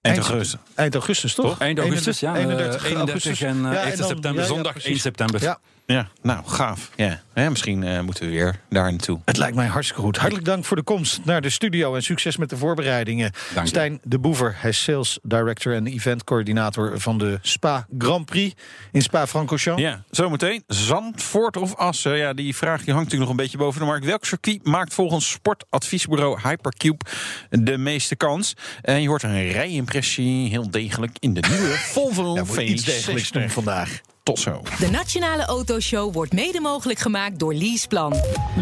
Eind 0.00 0.18
augustus. 0.18 0.60
Eind 0.74 0.94
augustus, 0.94 1.34
toch? 1.34 1.58
Eind 1.58 1.78
augustus, 1.78 2.20
ja. 2.20 2.36
31, 2.36 2.84
31 2.84 3.40
en 3.42 3.56
uh, 3.56 3.72
ja, 3.72 3.82
1 3.82 3.96
september, 3.96 4.44
zondag 4.44 4.84
1 4.84 4.98
september. 4.98 5.42
Ja. 5.42 5.60
Ja, 5.86 6.08
nou, 6.22 6.40
gaaf. 6.46 6.90
Ja. 6.96 7.20
misschien 7.34 7.82
uh, 7.82 8.00
moeten 8.00 8.24
we 8.26 8.30
weer 8.30 8.60
daar 8.68 8.90
naartoe. 8.90 9.20
Het 9.24 9.36
lijkt 9.36 9.56
mij 9.56 9.66
hartstikke 9.66 10.02
goed. 10.02 10.16
Hartelijk 10.16 10.46
dank 10.46 10.64
voor 10.64 10.76
de 10.76 10.82
komst 10.82 11.24
naar 11.24 11.40
de 11.40 11.50
studio 11.50 11.94
en 11.94 12.02
succes 12.02 12.36
met 12.36 12.50
de 12.50 12.56
voorbereidingen. 12.56 13.32
Dank 13.54 13.66
Stijn 13.66 14.00
de 14.02 14.18
Boever, 14.18 14.54
hij 14.56 14.70
is 14.70 14.82
sales 14.82 15.18
director 15.22 15.74
en 15.74 15.86
eventcoördinator 15.86 17.00
van 17.00 17.18
de 17.18 17.38
Spa 17.42 17.86
Grand 17.98 18.26
Prix 18.26 18.54
in 18.92 19.02
Spa-Francorchamps. 19.02 19.82
Ja, 19.82 20.02
zometeen 20.10 20.62
Zandvoort 20.66 21.56
of 21.56 21.76
Assen. 21.76 22.16
Ja, 22.16 22.32
die 22.32 22.56
vraag 22.56 22.82
die 22.82 22.94
hangt 22.94 23.04
natuurlijk 23.10 23.20
nog 23.20 23.30
een 23.30 23.44
beetje 23.44 23.58
boven 23.58 23.80
de 23.80 23.86
markt. 23.86 24.04
Welk 24.04 24.24
circuit 24.24 24.66
maakt 24.66 24.94
volgens 24.94 25.30
sportadviesbureau 25.30 26.40
Hypercube 26.42 27.04
de 27.50 27.78
meeste 27.78 28.16
kans? 28.16 28.54
En 28.82 29.02
je 29.02 29.08
hoort 29.08 29.22
een 29.22 29.50
rijimpressie, 29.50 30.48
heel 30.48 30.70
degelijk, 30.70 31.16
in 31.18 31.34
de 31.34 31.40
nieuwe 31.50 31.74
Volvo 31.92 32.34
ja, 32.34 32.62
iets 32.62 32.84
degelijks 32.84 33.30
doen 33.30 33.50
vandaag. 33.50 34.00
Tot 34.22 34.38
zo. 34.38 34.62
De 34.78 34.90
Nationale 34.90 35.44
Autoshow 35.44 36.12
wordt 36.12 36.32
mede 36.32 36.60
mogelijk 36.60 36.98
gemaakt 36.98 37.38
door 37.38 37.54
Leaseplan. 37.54 38.10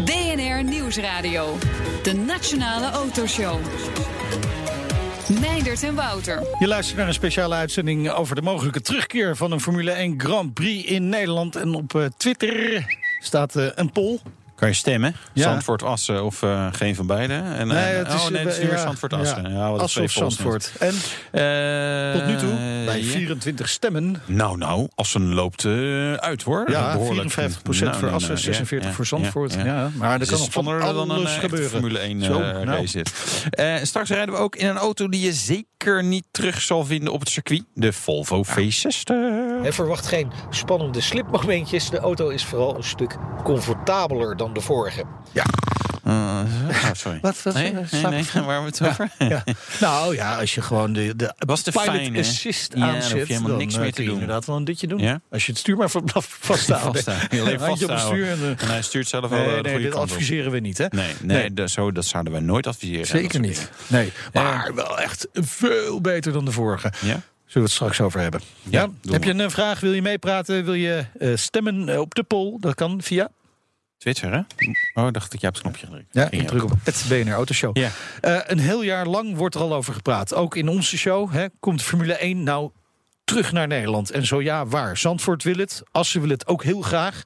BNR 0.05 0.63
Nieuwsradio. 0.63 1.57
De 2.03 2.13
Nationale 2.13 2.89
Autoshow. 2.89 3.59
Meindert 5.39 5.83
en 5.83 5.95
Wouter. 5.95 6.43
Je 6.59 6.67
luistert 6.67 6.97
naar 6.97 7.07
een 7.07 7.13
speciale 7.13 7.55
uitzending 7.55 8.09
over 8.09 8.35
de 8.35 8.41
mogelijke 8.41 8.81
terugkeer 8.81 9.35
van 9.35 9.51
een 9.51 9.61
Formule 9.61 9.91
1 9.91 10.19
Grand 10.19 10.53
Prix 10.53 10.89
in 10.89 11.09
Nederland. 11.09 11.55
En 11.55 11.73
op 11.73 11.93
uh, 11.93 12.05
Twitter 12.17 12.85
staat 13.19 13.55
uh, 13.55 13.65
een 13.75 13.91
poll. 13.91 14.19
Kan 14.61 14.69
je 14.69 14.75
stemmen? 14.75 15.15
Ja. 15.33 15.43
Zandvoort, 15.43 15.83
Assen 15.83 16.23
of 16.23 16.41
uh, 16.41 16.67
geen 16.71 16.95
van 16.95 17.07
beide? 17.07 17.33
En, 17.33 17.67
nee, 17.67 17.77
het 17.77 18.07
is, 18.07 18.13
oh, 18.13 18.29
nee, 18.29 18.45
het 18.45 18.53
is 18.53 18.63
nu 18.63 18.69
weer 18.69 18.77
Zandvoort, 18.77 19.13
Assen. 19.13 19.43
Ja, 19.43 19.49
ja 19.49 19.67
Assen 19.67 20.03
of 20.03 20.11
Zandvoort. 20.11 20.71
En 20.79 20.93
uh, 21.31 22.13
tot 22.13 22.25
nu 22.25 22.35
toe, 22.35 22.83
bij 22.85 23.03
24 23.03 23.69
stemmen... 23.69 24.21
Nou, 24.25 24.57
nou, 24.57 24.87
Assen 24.95 25.33
loopt 25.33 25.63
uh, 25.63 26.13
uit, 26.13 26.43
hoor. 26.43 26.71
Ja, 26.71 26.99
54 26.99 27.61
procent 27.61 27.85
nou, 27.85 27.99
voor 27.99 28.09
nou, 28.09 28.21
Assen, 28.21 28.37
46 28.37 28.89
ja, 28.89 28.95
voor 28.95 29.05
Zandvoort. 29.05 29.53
Ja, 29.53 29.91
maar 29.95 30.21
er 30.21 30.27
kan 30.27 30.39
nog 30.39 30.51
van 30.51 30.67
alles 30.67 30.95
dan 30.95 31.09
een 31.09 31.27
gebeuren. 31.27 31.69
Formule 31.69 31.99
1 31.99 32.23
Zo, 32.23 32.39
uh, 32.39 32.39
nou. 32.39 32.65
race 32.65 33.03
straks 33.85 34.09
rijden 34.09 34.35
we 34.35 34.41
ook 34.41 34.55
in 34.55 34.67
een 34.67 34.77
auto 34.77 35.09
die 35.09 35.21
je 35.21 35.33
zeker 35.33 36.03
niet 36.03 36.25
terug 36.31 36.61
zal 36.61 36.85
vinden 36.85 37.13
op 37.13 37.19
het 37.19 37.29
circuit. 37.29 37.63
De 37.73 37.93
Volvo 37.93 38.43
V60. 38.45 39.03
En 39.63 39.73
verwacht 39.73 40.07
geen 40.07 40.31
spannende 40.49 41.01
slipmomentjes. 41.01 41.89
De 41.89 41.99
auto 41.99 42.29
is 42.29 42.45
vooral 42.45 42.75
een 42.75 42.83
stuk 42.83 43.17
comfortabeler 43.43 44.37
dan 44.37 44.50
de 44.53 44.61
vorige. 44.61 45.03
Ja. 45.31 45.45
Uh, 46.07 46.13
oh, 46.69 46.89
sorry. 46.93 47.19
Wat, 47.21 47.43
wat, 47.43 47.53
nee, 47.53 47.73
nee, 47.73 47.83
nee, 48.09 48.43
waar 48.43 48.59
we 48.59 48.65
het 48.65 48.81
over? 48.81 49.11
Ja, 49.19 49.27
ja. 49.27 49.43
Nou 49.79 50.15
ja, 50.15 50.39
als 50.39 50.55
je 50.55 50.61
gewoon 50.61 50.93
de, 50.93 51.15
de 51.15 51.33
Was 51.37 51.63
de 51.63 51.71
pilot 51.71 51.87
fijn, 51.87 52.17
assist 52.17 52.73
ja, 52.75 52.93
aanzet, 52.93 53.09
dan, 53.09 53.27
helemaal 53.27 53.49
dan 53.49 53.57
niks 53.57 53.73
uh, 53.73 53.79
meer 53.79 53.93
te 53.93 54.03
doen. 54.03 54.13
inderdaad 54.13 54.45
wel 54.45 54.55
een 54.55 54.63
ditje 54.63 54.87
doen. 54.87 54.99
Ja? 54.99 55.21
Als 55.31 55.45
je 55.45 55.51
het 55.51 55.61
stuur 55.61 55.77
maar 55.77 55.89
vasthouden. 56.15 57.03
vasthouden. 57.03 58.29
En, 58.29 58.55
en 58.57 58.67
hij 58.67 58.81
stuurt 58.81 59.07
zelf 59.07 59.29
nee, 59.29 59.45
wel 59.45 59.61
nee, 59.61 59.79
dit 59.79 59.95
adviseren 59.95 60.51
we 60.51 60.59
niet, 60.59 60.77
hè? 60.77 60.85
Nee, 60.89 61.13
nee. 61.21 61.53
Dat, 61.53 61.69
zo, 61.69 61.91
dat 61.91 62.05
zouden 62.05 62.33
wij 62.33 62.41
nooit 62.41 62.67
adviseren. 62.67 63.05
Zeker 63.05 63.39
niet. 63.39 63.69
Nee, 63.87 64.11
maar 64.33 64.71
wel 64.75 64.99
echt 64.99 65.27
veel 65.33 66.01
beter 66.01 66.31
dan 66.31 66.45
de 66.45 66.51
vorige. 66.51 66.91
Ja? 66.99 66.99
Zullen 66.99 67.21
we 67.45 67.59
het 67.59 67.71
straks 67.71 68.01
over 68.01 68.19
hebben. 68.19 68.41
Ja, 68.63 68.89
ja? 69.01 69.11
Heb 69.11 69.23
je 69.23 69.33
een 69.33 69.51
vraag? 69.51 69.79
Wil 69.79 69.93
je 69.93 70.01
meepraten? 70.01 70.65
Wil 70.65 70.73
je 70.73 71.05
uh, 71.19 71.35
stemmen 71.35 71.99
op 71.99 72.15
de 72.15 72.23
poll? 72.23 72.57
Dat 72.59 72.75
kan 72.75 73.01
via 73.01 73.29
Twitter, 74.01 74.31
hè? 74.31 74.41
Oh, 75.01 75.11
dacht 75.11 75.33
ik, 75.33 75.39
je 75.39 75.45
hebt 75.45 75.57
het 75.57 75.65
knopje 75.65 75.85
gedrukt. 75.85 76.07
Ja, 76.11 76.31
ik 76.31 76.47
druk 76.47 76.63
op 76.63 76.71
het 76.83 77.05
BNR 77.09 77.33
Autoshow. 77.33 77.77
Ja. 77.77 77.89
Uh, 78.21 78.39
een 78.45 78.59
heel 78.59 78.81
jaar 78.81 79.05
lang 79.05 79.35
wordt 79.35 79.55
er 79.55 79.61
al 79.61 79.73
over 79.73 79.93
gepraat. 79.93 80.33
Ook 80.33 80.55
in 80.55 80.67
onze 80.67 80.97
show 80.97 81.31
hè, 81.31 81.45
komt 81.59 81.81
Formule 81.81 82.13
1 82.13 82.43
nou 82.43 82.71
terug 83.23 83.51
naar 83.51 83.67
Nederland. 83.67 84.11
En 84.11 84.25
zo 84.25 84.41
ja, 84.41 84.65
waar? 84.65 84.97
Zandvoort 84.97 85.43
wil 85.43 85.57
het, 85.57 85.83
Assen 85.91 86.21
wil 86.21 86.29
het 86.29 86.47
ook 86.47 86.63
heel 86.63 86.81
graag. 86.81 87.23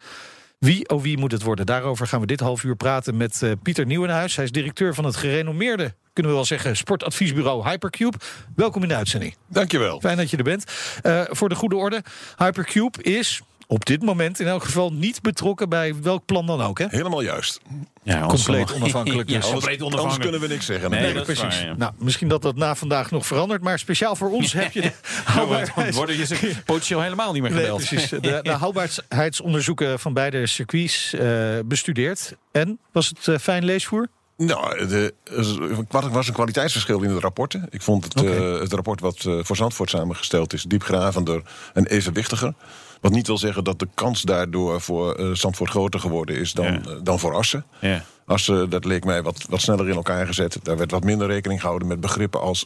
Wie, 0.59 0.89
oh 0.89 1.01
wie 1.01 1.17
moet 1.17 1.31
het 1.31 1.43
worden? 1.43 1.65
Daarover 1.65 2.07
gaan 2.07 2.19
we 2.19 2.25
dit 2.25 2.39
half 2.39 2.63
uur 2.63 2.75
praten 2.75 3.17
met 3.17 3.41
uh, 3.43 3.51
Pieter 3.63 3.85
Nieuwenhuis. 3.85 4.35
Hij 4.35 4.45
is 4.45 4.51
directeur 4.51 4.93
van 4.93 5.05
het 5.05 5.15
gerenommeerde, 5.15 5.93
kunnen 6.13 6.31
we 6.31 6.37
wel 6.37 6.47
zeggen, 6.47 6.77
sportadviesbureau 6.77 7.69
Hypercube. 7.69 8.17
Welkom 8.55 8.81
in 8.81 8.87
de 8.87 8.95
uitzending. 8.95 9.35
Dankjewel. 9.47 9.99
Fijn 9.99 10.17
dat 10.17 10.29
je 10.29 10.37
er 10.37 10.43
bent. 10.43 10.63
Uh, 11.03 11.21
voor 11.29 11.49
de 11.49 11.55
goede 11.55 11.75
orde, 11.75 12.03
Hypercube 12.37 13.03
is 13.03 13.41
op 13.67 13.85
dit 13.85 14.01
moment 14.03 14.39
in 14.39 14.47
elk 14.47 14.63
geval 14.63 14.93
niet 14.93 15.21
betrokken 15.21 15.69
bij 15.69 15.95
welk 16.01 16.25
plan 16.25 16.45
dan 16.45 16.61
ook. 16.61 16.79
Hè? 16.79 16.85
Helemaal 16.89 17.21
juist. 17.21 17.59
Ja, 18.03 18.25
compleet 18.25 18.73
onafhankelijk. 18.73 19.29
ja, 19.29 19.39
dus. 19.39 19.49
compleet 19.49 19.81
onafhankelijk. 19.81 20.01
Anders 20.01 20.17
kunnen 20.17 20.41
we 20.41 20.47
niks 20.47 20.65
zeggen. 20.65 20.89
Nee, 20.89 21.13
nee 21.13 21.23
precies. 21.23 21.41
Waar, 21.41 21.65
ja. 21.65 21.75
Nou, 21.77 21.91
misschien 21.97 22.27
dat 22.27 22.41
dat 22.41 22.55
na 22.55 22.75
vandaag 22.75 23.11
nog 23.11 23.25
verandert, 23.25 23.61
maar 23.61 23.79
speciaal 23.79 24.15
voor 24.15 24.31
ons 24.31 24.53
heb 24.53 24.71
je 24.71 24.81
de 24.89 24.91
houdbaarheids... 25.25 25.97
worden 25.97 26.17
je 26.17 26.55
potentieel 26.65 27.01
helemaal 27.01 27.33
niet 27.33 27.41
meer 27.41 27.51
gebeld. 27.51 27.79
Nee, 27.79 27.87
precies. 27.87 28.09
De, 28.09 28.19
de 28.43 28.51
houdbaarheidsonderzoeken 28.51 29.99
van 29.99 30.13
beide 30.13 30.47
circuits 30.47 31.13
uh, 31.13 31.59
bestudeerd. 31.65 32.35
En 32.51 32.79
was 32.91 33.07
het 33.07 33.27
uh, 33.27 33.37
fijn 33.37 33.65
leesvoer? 33.65 34.07
Nou, 34.37 34.87
de, 34.87 35.13
er 35.91 36.09
was 36.11 36.27
een 36.27 36.33
kwaliteitsverschil 36.33 37.01
in 37.01 37.13
de 37.13 37.19
rapporten. 37.19 37.67
Ik 37.69 37.81
vond 37.81 38.03
het, 38.03 38.19
okay. 38.19 38.37
uh, 38.37 38.59
het 38.59 38.73
rapport 38.73 38.99
wat 38.99 39.23
uh, 39.23 39.43
voor 39.43 39.55
Zandvoort 39.55 39.89
samengesteld 39.89 40.53
is 40.53 40.63
diepgravender 40.63 41.41
en 41.73 41.85
evenwichtiger. 41.85 42.53
Wat 43.01 43.11
niet 43.11 43.27
wil 43.27 43.37
zeggen 43.37 43.63
dat 43.63 43.79
de 43.79 43.87
kans 43.93 44.21
daardoor 44.21 44.81
voor 44.81 45.19
uh, 45.19 45.33
Zandvoort 45.35 45.69
groter 45.69 45.99
geworden 45.99 46.35
is 46.35 46.53
dan, 46.53 46.65
Ja. 46.65 46.71
uh, 46.71 46.93
dan 47.03 47.19
voor 47.19 47.35
Assen. 47.35 47.65
Ja. 47.81 48.03
Assen, 48.25 48.69
dat 48.69 48.85
leek 48.85 49.05
mij 49.05 49.23
wat, 49.23 49.45
wat 49.49 49.61
sneller 49.61 49.89
in 49.89 49.95
elkaar 49.95 50.25
gezet. 50.25 50.59
Daar 50.63 50.77
werd 50.77 50.91
wat 50.91 51.03
minder 51.03 51.27
rekening 51.27 51.59
gehouden 51.61 51.87
met 51.87 51.99
begrippen 51.99 52.41
als 52.41 52.65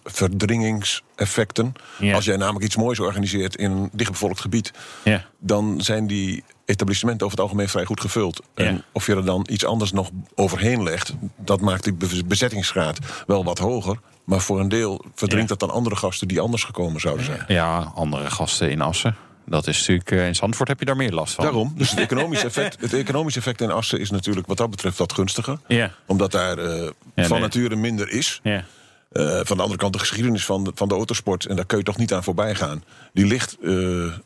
verdringingseffecten. 0.74 1.74
Ja. 2.00 2.14
Als 2.16 2.26
jij 2.26 2.38
namelijk 2.38 2.66
iets 2.66 2.76
moois 2.76 3.00
organiseert 3.00 3.56
in 3.56 3.72
een 3.72 3.90
dichtbevolkt 3.94 4.40
gebied, 4.42 4.72
Ja. 5.04 5.26
dan 5.40 5.82
zijn 5.82 6.08
die 6.08 6.44
etablissementen 6.66 7.26
over 7.26 7.38
het 7.38 7.46
algemeen 7.48 7.70
vrij 7.70 7.86
goed 7.86 8.02
gevuld. 8.02 8.42
Ja. 8.56 8.66
En 8.66 8.84
of 8.92 9.06
je 9.06 9.16
er 9.16 9.26
dan 9.26 9.46
iets 9.50 9.66
anders 9.66 9.92
nog 9.92 10.10
overheen 10.36 10.84
legt, 10.84 11.14
dat 11.38 11.62
maakt 11.62 11.84
die 11.84 11.94
be- 11.94 12.24
bezettingsgraad 12.26 13.00
wel 13.28 13.44
wat 13.44 13.58
hoger. 13.58 14.00
Maar 14.24 14.40
voor 14.42 14.60
een 14.60 14.70
deel 14.70 15.06
verdringt 15.16 15.50
Ja. 15.50 15.56
dat 15.56 15.68
dan 15.68 15.78
andere 15.78 15.96
gasten 15.96 16.28
die 16.28 16.40
anders 16.40 16.64
gekomen 16.64 17.02
zouden 17.02 17.26
zijn. 17.26 17.44
ja, 17.48 17.92
andere 17.96 18.30
gasten 18.30 18.72
in 18.72 18.82
Assen. 18.82 19.16
Dat 19.50 19.68
is 19.68 19.78
natuurlijk, 19.80 20.12
eh, 20.12 20.28
in 20.28 20.36
Zandvoort 20.36 20.68
heb 20.70 20.80
je 20.80 20.86
daar 20.86 20.96
meer 20.96 21.12
last 21.12 21.34
van. 21.34 21.44
Daarom. 21.44 21.74
Dus 21.76 21.90
het 21.90 22.00
economische 22.10 22.46
effect, 22.46 22.82
het 22.82 22.94
economische 22.94 23.40
effect 23.40 23.62
in 23.62 23.72
Assen 23.72 24.00
is 24.00 24.10
natuurlijk 24.10 24.48
wat 24.48 24.58
dat 24.58 24.70
betreft 24.70 24.98
wat 24.98 25.14
gunstiger. 25.14 25.60
Ja. 25.68 25.92
Omdat 26.06 26.32
daar 26.32 26.58
eh, 26.58 26.90
Ja, 27.16 27.24
van 27.24 27.32
nee. 27.32 27.40
nature 27.40 27.76
minder 27.76 28.10
is. 28.10 28.40
Ja. 28.44 28.64
Eh, 29.12 29.40
van 29.44 29.58
de 29.58 29.64
andere 29.64 29.80
kant 29.80 29.94
de 29.94 30.00
geschiedenis 30.00 30.46
van 30.46 30.64
de, 30.64 30.72
van 30.76 30.88
de 30.88 30.94
autosport, 30.96 31.46
en 31.46 31.56
daar 31.56 31.66
kun 31.66 31.78
je 31.78 31.84
toch 31.84 31.98
niet 31.98 32.14
aan 32.14 32.24
voorbij 32.24 32.56
gaan. 32.56 32.84
Die 33.14 33.26
ligt 33.26 33.58
eh, 33.64 33.72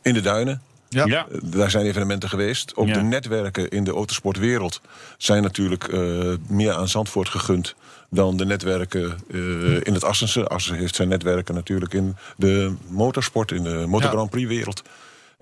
in 0.02 0.14
de 0.14 0.22
duinen. 0.22 0.62
Ja. 0.90 1.06
Ja. 1.06 1.26
Daar 1.44 1.70
zijn 1.72 1.86
evenementen 1.86 2.30
geweest. 2.30 2.76
Ook 2.76 2.88
Ja. 2.88 2.94
de 2.94 3.02
netwerken 3.02 3.70
in 3.70 3.84
de 3.84 3.92
autosportwereld 3.92 4.82
zijn 5.18 5.44
natuurlijk 5.44 5.84
eh, 5.88 6.00
meer 6.48 6.74
aan 6.74 6.88
Zandvoort 6.88 7.30
gegund 7.30 7.76
dan 8.10 8.38
de 8.38 8.46
netwerken 8.46 9.18
eh, 9.32 9.40
in 9.84 9.94
het 9.94 10.04
Assense. 10.04 10.48
Assen 10.48 10.76
heeft 10.76 10.96
zijn 10.96 11.08
netwerken 11.08 11.56
natuurlijk 11.56 11.94
in 11.94 12.16
de 12.38 12.74
motorsport, 12.88 13.52
in 13.52 13.64
de 13.64 13.84
Motor 13.88 14.08
Ja. 14.10 14.14
Grand 14.16 14.30
Prix 14.30 14.48
wereld. 14.48 14.82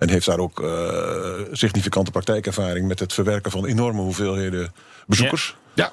En 0.02 0.08
heeft 0.08 0.26
daar 0.26 0.38
ook 0.38 0.60
eh, 0.60 0.68
significante 1.52 2.10
praktijkervaring 2.10 2.88
met 2.88 2.98
het 2.98 3.12
verwerken 3.12 3.50
van 3.50 3.66
enorme 3.66 4.00
hoeveelheden 4.00 4.72
bezoekers. 5.06 5.56
Ja. 5.74 5.92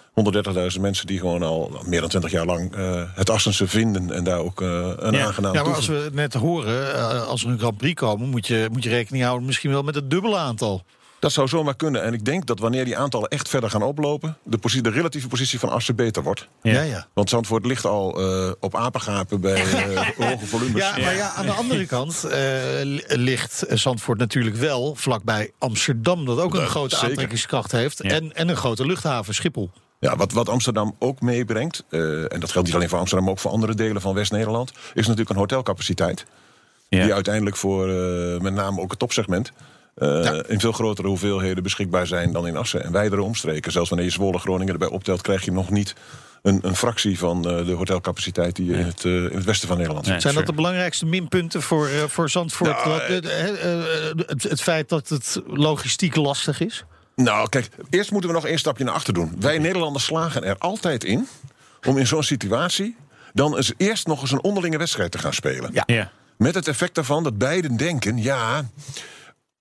130.000 0.73 0.81
mensen 0.81 1.07
die 1.07 1.19
gewoon 1.19 1.43
al 1.43 1.81
meer 1.85 1.99
dan 1.99 2.09
20 2.09 2.31
jaar 2.31 2.45
lang 2.45 2.75
eh, 2.75 3.01
het 3.15 3.29
Assense 3.29 3.67
vinden 3.67 4.11
en 4.11 4.23
daar 4.23 4.39
ook 4.39 4.61
eh, 4.61 4.91
een 4.95 5.13
Ja. 5.13 5.25
aangenaam 5.25 5.53
Ja, 5.53 5.63
maar 5.63 5.75
als 5.75 5.87
we 5.87 6.09
net 6.13 6.33
horen, 6.33 6.95
uh, 6.95 7.27
als 7.27 7.43
er 7.43 7.49
een 7.49 7.59
Grand 7.59 7.77
Prix 7.77 8.01
komen, 8.01 8.29
moet 8.29 8.47
je, 8.47 8.67
moet 8.71 8.83
je 8.83 8.89
rekening 8.89 9.23
houden 9.23 9.45
misschien 9.45 9.71
wel 9.71 9.83
met 9.83 9.95
het 9.95 10.09
dubbele 10.09 10.37
aantal. 10.37 10.83
Dat 11.19 11.31
zou 11.31 11.47
zomaar 11.47 11.75
kunnen. 11.75 12.03
En 12.03 12.13
ik 12.13 12.25
denk 12.25 12.45
dat 12.45 12.59
wanneer 12.59 12.85
die 12.85 12.97
aantallen 12.97 13.29
echt 13.29 13.49
verder 13.49 13.69
gaan 13.69 13.83
oplopen, 13.83 14.37
de, 14.43 14.57
positie, 14.57 14.83
de 14.83 14.89
relatieve 14.89 15.27
positie 15.27 15.59
van 15.59 15.69
Assen 15.69 15.95
beter 15.95 16.23
wordt. 16.23 16.47
Ja. 16.61 16.71
Ja, 16.71 16.81
ja. 16.81 17.07
Want 17.13 17.29
Zandvoort 17.29 17.65
ligt 17.65 17.85
al 17.85 18.21
uh, 18.21 18.51
op 18.59 18.75
apengapen 18.75 19.41
bij 19.41 19.65
uh, 19.65 20.01
hoge 20.29 20.45
volumes. 20.45 20.81
Ja, 20.81 20.97
maar 20.97 21.15
ja, 21.15 21.29
aan 21.29 21.45
de 21.45 21.51
andere 21.51 21.85
kant 21.85 22.25
uh, 22.25 22.31
ligt 23.07 23.65
Zandvoort 23.69 24.17
natuurlijk 24.17 24.55
wel 24.55 24.95
vlakbij 24.95 25.51
Amsterdam, 25.57 26.25
dat 26.25 26.39
ook 26.39 26.55
een 26.55 26.67
grote 26.67 26.95
zeker. 26.95 27.09
aantrekkingskracht 27.09 27.71
heeft. 27.71 28.03
Ja. 28.03 28.09
En, 28.09 28.35
en 28.35 28.49
een 28.49 28.57
grote 28.57 28.85
luchthaven, 28.85 29.33
Schiphol. 29.33 29.71
Ja, 29.99 30.15
wat, 30.15 30.31
wat 30.31 30.49
Amsterdam 30.49 30.95
ook 30.99 31.21
meebrengt, 31.21 31.83
eh, 31.89 32.33
en 32.33 32.39
dat 32.39 32.51
geldt 32.51 32.67
niet 32.67 32.75
alleen 32.75 32.89
voor 32.89 32.97
Amsterdam, 32.97 33.25
maar 33.25 33.33
ook 33.33 33.39
voor 33.39 33.51
andere 33.51 33.75
delen 33.75 34.01
van 34.01 34.13
West-Nederland, 34.13 34.71
is 34.93 35.03
natuurlijk 35.03 35.29
een 35.29 35.35
hotelcapaciteit. 35.35 36.25
Ja. 36.89 37.03
Die 37.03 37.13
uiteindelijk 37.13 37.55
voor 37.55 37.89
eh, 37.89 38.39
met 38.39 38.53
name 38.53 38.81
ook 38.81 38.89
het 38.89 38.99
topsegment 38.99 39.51
eh, 39.99 40.39
in 40.47 40.59
veel 40.59 40.71
grotere 40.71 41.07
hoeveelheden 41.07 41.63
beschikbaar 41.63 42.07
zijn 42.07 42.31
dan 42.31 42.47
in 42.47 42.57
Assen 42.57 42.83
en 42.83 42.91
wijdere 42.91 43.21
omstreken. 43.21 43.71
Zelfs 43.71 43.89
wanneer 43.89 44.07
je 44.07 44.13
Zwolle 44.13 44.39
Groningen 44.39 44.73
erbij 44.73 44.87
optelt, 44.87 45.21
krijg 45.21 45.45
je 45.45 45.51
nog 45.51 45.69
niet 45.69 45.95
een, 46.41 46.59
een 46.61 46.75
fractie 46.75 47.19
van 47.19 47.49
eh, 47.49 47.65
de 47.65 47.71
hotelcapaciteit 47.71 48.55
die 48.55 48.65
je 48.65 48.77
in, 48.77 48.85
het, 48.85 49.05
eh, 49.05 49.11
in 49.11 49.35
het 49.35 49.43
westen 49.43 49.67
van 49.67 49.77
Nederland 49.77 50.05
Nee. 50.05 50.13
zit. 50.13 50.23
Zijn 50.23 50.35
dat 50.35 50.45
de 50.45 50.53
belangrijkste 50.53 51.05
minpunten 51.05 51.61
voor, 51.61 51.87
eh, 51.87 52.03
voor 52.07 52.29
Zandvoort? 52.29 52.85
Nou, 52.85 52.89
Wat, 52.89 53.01
het, 54.27 54.43
het 54.43 54.61
feit 54.61 54.89
dat 54.89 55.09
het 55.09 55.41
logistiek 55.47 56.15
lastig 56.15 56.59
is? 56.59 56.83
Nou, 57.15 57.49
kijk, 57.49 57.69
eerst 57.89 58.11
moeten 58.11 58.29
we 58.29 58.35
nog 58.35 58.45
één 58.45 58.59
stapje 58.59 58.83
naar 58.83 58.93
achter 58.93 59.13
doen. 59.13 59.35
Wij 59.39 59.57
Nederlanders 59.57 60.05
slagen 60.05 60.43
er 60.43 60.57
altijd 60.57 61.03
in 61.03 61.27
om 61.87 61.97
in 61.97 62.07
zo'n 62.07 62.23
situatie 62.23 62.95
dan 63.33 63.55
eens 63.55 63.73
eerst 63.77 64.07
nog 64.07 64.21
eens 64.21 64.31
een 64.31 64.43
onderlinge 64.43 64.77
wedstrijd 64.77 65.11
te 65.11 65.17
gaan 65.17 65.33
spelen. 65.33 65.69
Ja. 65.73 65.83
Ja. 65.85 66.11
Met 66.37 66.55
het 66.55 66.67
effect 66.67 66.95
daarvan 66.95 67.23
dat 67.23 67.37
beiden 67.37 67.77
denken: 67.77 68.17
ja, 68.21 68.69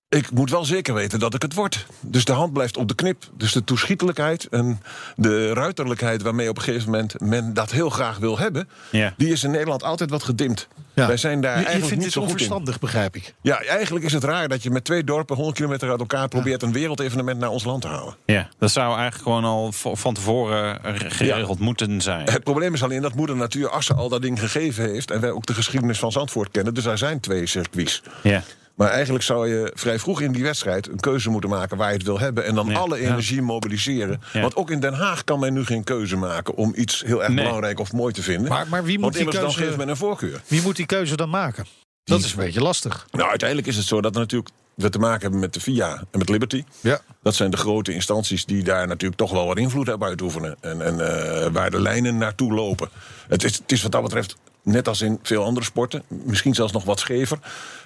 ik 0.09 0.31
moet 0.31 0.49
wel 0.49 0.65
zeker 0.65 0.93
weten 0.93 1.19
dat 1.19 1.33
ik 1.33 1.41
het 1.41 1.53
word. 1.53 1.85
Dus 2.01 2.25
de 2.25 2.31
hand 2.31 2.53
blijft 2.53 2.77
op 2.77 2.87
de 2.87 2.95
knip. 2.95 3.23
Dus 3.37 3.51
de 3.53 3.63
toeschietelijkheid 3.63 4.47
en 4.49 4.81
de 5.15 5.53
ruiterlijkheid 5.53 6.21
waarmee 6.21 6.49
op 6.49 6.57
een 6.57 6.63
gegeven 6.63 6.91
moment 6.91 7.19
men 7.19 7.53
dat 7.53 7.71
heel 7.71 7.89
graag 7.89 8.17
wil 8.17 8.37
hebben, 8.39 8.69
Ja. 8.89 9.13
die 9.17 9.31
is 9.31 9.43
in 9.43 9.51
Nederland 9.51 9.83
altijd 9.83 10.09
wat 10.09 10.23
gedimd. 10.23 10.67
Ja. 10.93 11.07
Wij 11.07 11.17
zijn 11.17 11.41
daar 11.41 11.53
Je, 11.53 11.59
je 11.59 11.65
eigenlijk 11.65 11.87
vindt 11.89 12.03
niet 12.03 12.13
zo 12.13 12.19
goed 12.21 12.29
in. 12.29 12.35
onverstandig, 12.35 12.79
begrijp 12.79 13.15
ik. 13.15 13.33
Ja, 13.41 13.61
eigenlijk 13.63 14.05
is 14.05 14.13
het 14.13 14.23
raar 14.23 14.47
dat 14.47 14.63
je 14.63 14.69
met 14.71 14.83
twee 14.83 15.03
dorpen 15.03 15.35
100 15.35 15.55
kilometer 15.57 15.89
uit 15.89 15.99
elkaar 15.99 16.27
probeert 16.27 16.63
een 16.63 16.71
wereldevenement 16.73 17.39
naar 17.39 17.49
ons 17.49 17.63
land 17.63 17.81
te 17.81 17.87
halen. 17.87 18.15
ja, 18.25 18.47
dat 18.57 18.71
zou 18.71 18.87
eigenlijk 18.97 19.23
gewoon 19.23 19.43
al 19.43 19.71
van 19.95 20.13
tevoren 20.13 20.79
geregeld 21.11 21.59
moeten 21.59 22.01
zijn. 22.01 22.29
Het 22.29 22.43
probleem 22.43 22.73
is 22.73 22.83
alleen 22.83 23.01
dat 23.01 23.13
moeder 23.15 23.35
natuur 23.35 23.69
Assen 23.69 23.95
al 23.95 24.09
dat 24.09 24.21
ding 24.21 24.39
gegeven 24.39 24.89
heeft. 24.89 25.11
En 25.11 25.19
wij 25.21 25.31
ook 25.31 25.45
de 25.45 25.53
geschiedenis 25.53 25.99
van 25.99 26.11
Zandvoort 26.11 26.51
kennen. 26.51 26.73
Dus 26.73 26.83
daar 26.83 26.97
zijn 26.97 27.19
twee 27.19 27.45
circuits. 27.45 28.01
Ja. 28.23 28.43
Maar 28.79 28.89
eigenlijk 28.89 29.23
zou 29.23 29.47
je 29.49 29.71
vrij 29.75 29.99
vroeg 29.99 30.21
in 30.21 30.31
die 30.31 30.43
wedstrijd 30.43 30.89
een 30.89 30.99
keuze 30.99 31.29
moeten 31.29 31.49
maken 31.49 31.77
waar 31.77 31.87
je 31.89 31.93
het 31.97 32.05
wil 32.05 32.19
hebben. 32.19 32.45
En 32.45 32.55
dan 32.55 32.67
Ja. 32.67 32.77
alle 32.77 32.99
energie 32.99 33.41
mobiliseren. 33.41 34.21
Ja. 34.33 34.41
Want 34.41 34.55
ook 34.55 34.71
in 34.71 34.79
Den 34.79 34.93
Haag 34.93 35.23
kan 35.23 35.39
men 35.39 35.53
nu 35.53 35.65
geen 35.65 35.83
keuze 35.83 36.15
maken 36.15 36.55
om 36.55 36.73
iets 36.75 37.03
heel 37.05 37.23
erg 37.23 37.33
Nee. 37.33 37.43
belangrijk 37.45 37.79
of 37.79 37.93
mooi 37.93 38.13
te 38.13 38.23
vinden. 38.23 38.49
Maar, 38.49 38.67
maar 38.67 38.83
wie, 38.83 38.93
moet 38.93 39.01
Want 39.01 39.13
die 39.13 39.21
immers 39.23 39.37
dan 39.39 39.47
keuze, 39.47 39.63
geeft 39.65 39.77
men 39.77 39.89
een 39.89 39.97
voorkeur. 39.97 40.41
wie 40.47 40.61
moet 40.61 40.75
die 40.75 40.85
keuze 40.85 41.15
dan 41.15 41.29
maken? 41.29 41.65
Dat 42.03 42.19
is 42.19 42.31
een 42.31 42.37
beetje 42.37 42.61
lastig. 42.61 43.07
Nou, 43.11 43.29
uiteindelijk 43.29 43.67
is 43.69 43.75
het 43.75 43.85
zo 43.85 44.01
dat 44.01 44.13
we 44.13 44.19
natuurlijk 44.19 44.49
we 44.75 44.89
te 44.89 44.99
maken 44.99 45.21
hebben 45.21 45.39
met 45.39 45.53
de 45.53 45.59
VIA 45.59 46.03
en 46.11 46.19
met 46.19 46.29
Liberty. 46.29 46.63
Ja. 46.81 47.01
Dat 47.23 47.35
zijn 47.35 47.51
de 47.51 47.57
grote 47.57 47.93
instanties 47.93 48.45
die 48.45 48.63
daar 48.63 48.87
natuurlijk 48.87 49.19
toch 49.19 49.31
wel 49.31 49.45
wat 49.45 49.57
invloed 49.57 49.87
hebben 49.87 50.07
uitoefenen. 50.07 50.55
En, 50.61 50.81
en 50.81 50.99
eh, 51.43 51.47
waar 51.51 51.71
de 51.71 51.81
lijnen 51.81 52.17
naartoe 52.17 52.53
lopen. 52.53 52.89
Het 53.27 53.43
is, 53.43 53.57
het 53.57 53.71
is 53.71 53.81
wat 53.81 53.91
dat 53.91 54.03
betreft, 54.03 54.35
net 54.71 54.87
als 54.87 55.01
in 55.01 55.19
veel 55.23 55.43
andere 55.43 55.65
sporten, 55.65 56.03
misschien 56.07 56.53
zelfs 56.55 56.73
nog 56.73 56.83
wat 56.83 56.99
schever. 56.99 57.39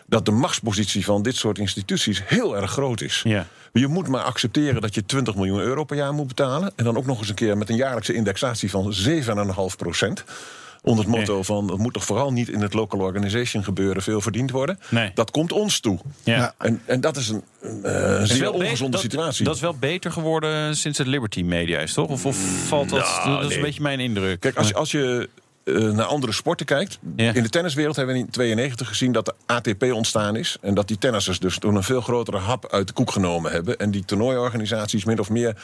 Dat 0.05 0.25
de 0.25 0.31
machtspositie 0.31 1.05
van 1.05 1.21
dit 1.21 1.35
soort 1.35 1.57
instituties 1.57 2.21
heel 2.25 2.57
erg 2.57 2.71
groot 2.71 3.01
is. 3.01 3.21
Ja. 3.23 3.47
Je 3.73 3.87
moet 3.87 4.07
maar 4.07 4.23
accepteren 4.23 4.81
dat 4.81 4.95
je 4.95 5.05
20 5.05 5.35
miljoen 5.35 5.59
euro 5.59 5.83
per 5.83 5.97
jaar 5.97 6.13
moet 6.13 6.27
betalen. 6.27 6.71
En 6.75 6.83
dan 6.83 6.97
ook 6.97 7.05
nog 7.05 7.19
eens 7.19 7.29
een 7.29 7.35
keer 7.35 7.57
met 7.57 7.69
een 7.69 7.75
jaarlijkse 7.75 8.13
indexatie 8.13 8.69
van 8.69 8.93
7,5 9.07 9.75
procent. 9.77 10.23
Onder 10.85 11.05
het 11.05 11.15
motto 11.15 11.43
van 11.43 11.69
het 11.69 11.77
moet 11.77 11.93
toch 11.93 12.03
vooral 12.03 12.31
niet 12.31 12.49
in 12.49 12.61
het 12.61 12.73
local 12.73 12.99
organization 12.99 13.63
gebeuren, 13.63 14.01
veel 14.03 14.21
verdiend 14.21 14.51
worden. 14.51 14.79
Nee. 14.89 15.11
Dat 15.13 15.31
komt 15.31 15.51
ons 15.51 15.79
toe. 15.79 15.99
Ja. 16.23 16.53
En, 16.57 16.81
en 16.85 17.01
dat 17.01 17.17
is 17.17 17.29
een, 17.29 17.43
een, 17.61 17.83
eh, 17.83 18.21
is 18.21 18.29
zeer 18.29 18.51
ongezonde 18.51 18.91
dat- 18.91 19.01
situatie. 19.01 19.45
Dat 19.45 19.55
is 19.55 19.61
wel 19.61 19.75
beter 19.75 20.11
geworden 20.11 20.75
sinds 20.75 20.97
het 20.97 21.07
Liberty 21.07 21.41
Media 21.41 21.79
is, 21.79 21.93
toch? 21.93 22.09
Of, 22.09 22.25
of 22.25 22.37
valt 22.67 22.89
dat... 22.89 22.99
Nou, 22.99 23.29
dat 23.29 23.41
is 23.41 23.47
nee. 23.47 23.57
een 23.57 23.63
beetje 23.63 23.81
mijn 23.81 23.99
indruk. 23.99 24.39
Kijk, 24.39 24.57
als 24.57 24.67
je, 24.67 24.73
als 24.73 24.91
je 24.91 25.29
eh, 25.63 25.75
naar 25.75 26.05
andere 26.05 26.33
sporten 26.33 26.65
kijkt. 26.65 26.99
Ja. 27.15 27.33
In 27.33 27.43
de 27.43 27.49
tenniswereld 27.49 27.95
hebben 27.95 28.15
we 28.15 28.21
in 28.21 28.29
92 28.29 28.87
gezien 28.87 29.11
dat 29.11 29.25
de 29.25 29.33
ATP 29.45 29.83
ontstaan 29.83 30.35
is. 30.35 30.57
En 30.61 30.73
dat 30.73 30.87
die 30.87 30.97
tennissers 30.97 31.39
dus 31.39 31.57
toen 31.59 31.75
een 31.75 31.83
veel 31.83 32.01
grotere 32.01 32.37
hap 32.37 32.71
uit 32.71 32.87
de 32.87 32.93
koek 32.93 33.11
genomen 33.11 33.51
hebben. 33.51 33.77
En 33.77 33.91
die 33.91 34.05
toernooiorganisaties 34.05 35.05
min 35.05 35.19
of 35.19 35.29
meer 35.29 35.55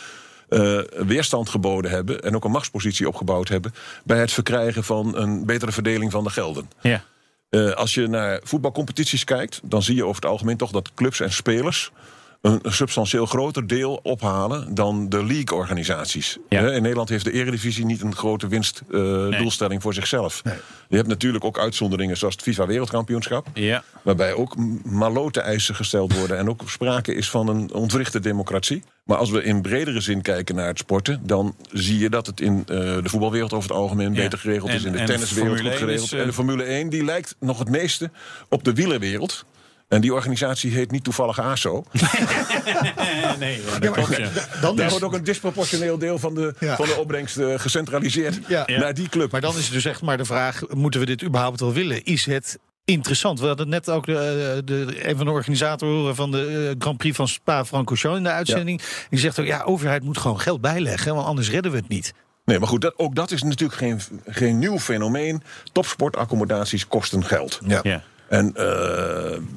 eh, 0.49 0.79
weerstand 0.89 1.49
geboden 1.49 1.91
hebben. 1.91 2.21
En 2.21 2.35
ook 2.35 2.45
een 2.45 2.51
machtspositie 2.51 3.07
opgebouwd 3.07 3.47
hebben. 3.47 3.73
bij 4.03 4.19
het 4.19 4.31
verkrijgen 4.31 4.83
van 4.83 5.17
een 5.17 5.45
betere 5.45 5.71
verdeling 5.71 6.11
van 6.11 6.23
de 6.23 6.29
gelden. 6.29 6.69
Ja. 6.81 7.03
Eh, 7.49 7.71
als 7.71 7.93
je 7.93 8.07
naar 8.07 8.39
voetbalcompetities 8.43 9.23
kijkt, 9.23 9.59
dan 9.63 9.83
zie 9.83 9.95
je 9.95 10.03
over 10.03 10.21
het 10.21 10.31
algemeen 10.31 10.57
toch 10.57 10.71
dat 10.71 10.93
clubs 10.93 11.19
en 11.19 11.31
spelers 11.31 11.91
een, 12.41 12.59
substantieel 12.63 13.25
groter 13.25 13.67
deel 13.67 13.99
ophalen 14.03 14.75
dan 14.75 15.09
de 15.09 15.25
league-organisaties. 15.25 16.37
Ja. 16.49 16.59
In 16.71 16.81
Nederland 16.81 17.09
heeft 17.09 17.25
de 17.25 17.31
Eredivisie 17.31 17.85
niet 17.85 18.01
een 18.01 18.15
grote 18.15 18.47
winstdoelstelling 18.47 19.81
voor 19.81 19.93
zichzelf. 19.93 20.41
Je 20.89 20.95
hebt 20.95 21.07
natuurlijk 21.07 21.43
ook 21.43 21.59
uitzonderingen 21.59 22.17
zoals 22.17 22.33
het 22.33 22.43
FIFA 22.43 22.65
Wereldkampioenschap. 22.65 23.47
Ja. 23.53 23.83
Waarbij 24.01 24.33
ook 24.33 24.55
malote 24.83 25.41
eisen 25.41 25.75
gesteld 25.75 26.13
worden 26.13 26.37
en 26.37 26.49
ook 26.49 26.61
sprake 26.65 27.13
is 27.13 27.29
van 27.29 27.47
een 27.47 27.73
ontwrichte 27.73 28.19
democratie. 28.19 28.83
Maar 29.03 29.17
als 29.17 29.29
we 29.29 29.43
in 29.43 29.61
bredere 29.61 30.01
zin 30.01 30.21
kijken 30.21 30.55
naar 30.55 30.67
het 30.67 30.77
sporten, 30.77 31.21
dan 31.23 31.55
zie 31.71 31.99
je 31.99 32.09
dat 32.09 32.25
het 32.25 32.41
in 32.41 32.57
eh, 32.59 32.75
de 32.77 33.01
voetbalwereld 33.09 33.53
over 33.53 33.69
het 33.69 33.77
algemeen 33.77 34.13
Ja. 34.13 34.21
beter 34.21 34.39
geregeld 34.39 34.71
is. 34.71 34.83
In 34.83 34.91
de 34.91 34.97
en 34.97 35.05
tenniswereld 35.05 35.57
goed 35.59 35.67
1 35.67 35.77
geregeld. 35.77 36.05
is, 36.05 36.13
eh, 36.13 36.19
En 36.19 36.25
de 36.27 36.33
Formule 36.33 36.63
1 36.63 36.89
die 36.89 37.03
lijkt 37.03 37.35
nog 37.39 37.59
het 37.59 37.69
meeste 37.69 38.11
op 38.49 38.63
de 38.63 38.73
wielerwereld. 38.73 39.45
En 39.89 40.01
die 40.01 40.13
organisatie 40.13 40.71
heet 40.71 40.91
niet 40.91 41.03
toevallig 41.03 41.39
ASO. 41.39 41.83
nee, 43.39 43.61
dat 43.79 43.91
klopt, 43.91 44.17
ja. 44.17 44.29
Dan 44.61 44.75
Daar 44.75 44.85
is, 44.85 44.91
wordt 44.91 45.05
ook 45.05 45.13
een 45.13 45.23
disproportioneel 45.23 45.97
deel 45.97 46.19
van 46.19 46.33
de, 46.33 46.53
Ja. 46.59 46.75
van 46.75 46.85
de 46.85 46.95
opbrengst 46.99 47.37
eh, 47.37 47.59
gecentraliseerd 47.59 48.39
Ja. 48.47 48.65
naar 48.67 48.93
die 48.93 49.09
club. 49.09 49.31
maar 49.31 49.41
dan 49.41 49.57
is 49.57 49.69
dus 49.69 49.85
echt 49.85 50.01
maar 50.01 50.17
de 50.17 50.25
vraag: 50.25 50.61
moeten 50.69 50.99
we 50.99 51.05
dit 51.05 51.23
überhaupt 51.23 51.59
wel 51.59 51.73
willen? 51.73 52.03
Is 52.03 52.25
het 52.25 52.59
interessant? 52.85 53.39
We 53.39 53.47
hadden 53.47 53.69
net 53.69 53.89
ook 53.89 54.05
de, 54.05 54.61
de, 54.65 55.07
een 55.09 55.17
van 55.17 55.25
de 55.25 55.31
organisatoren 55.31 56.15
van 56.15 56.31
de 56.31 56.67
eh, 56.69 56.75
Grand 56.81 56.97
Prix 56.97 57.15
van 57.15 57.27
Spa-Francorchamps 57.27 58.17
in 58.17 58.23
de 58.23 58.29
uitzending. 58.29 58.81
Die 59.09 59.19
zegt 59.19 59.39
ook: 59.39 59.45
ja, 59.45 59.61
overheid 59.61 60.03
moet 60.03 60.17
gewoon 60.17 60.39
geld 60.39 60.61
bijleggen, 60.61 61.15
want 61.15 61.27
anders 61.27 61.49
redden 61.49 61.71
we 61.71 61.77
het 61.77 61.87
niet. 61.87 62.13
Nee, 62.45 62.59
maar 62.59 62.67
goed, 62.67 62.81
dat, 62.81 62.93
ook 62.97 63.15
dat 63.15 63.31
is 63.31 63.43
natuurlijk 63.43 63.79
geen, 63.79 63.99
geen 64.27 64.59
nieuw 64.59 64.79
fenomeen. 64.79 65.43
Topsportaccommodaties 65.71 66.87
kosten 66.87 67.25
geld. 67.25 67.59
Ja. 67.67 68.01
En 68.29 68.55
eh, 68.55 68.65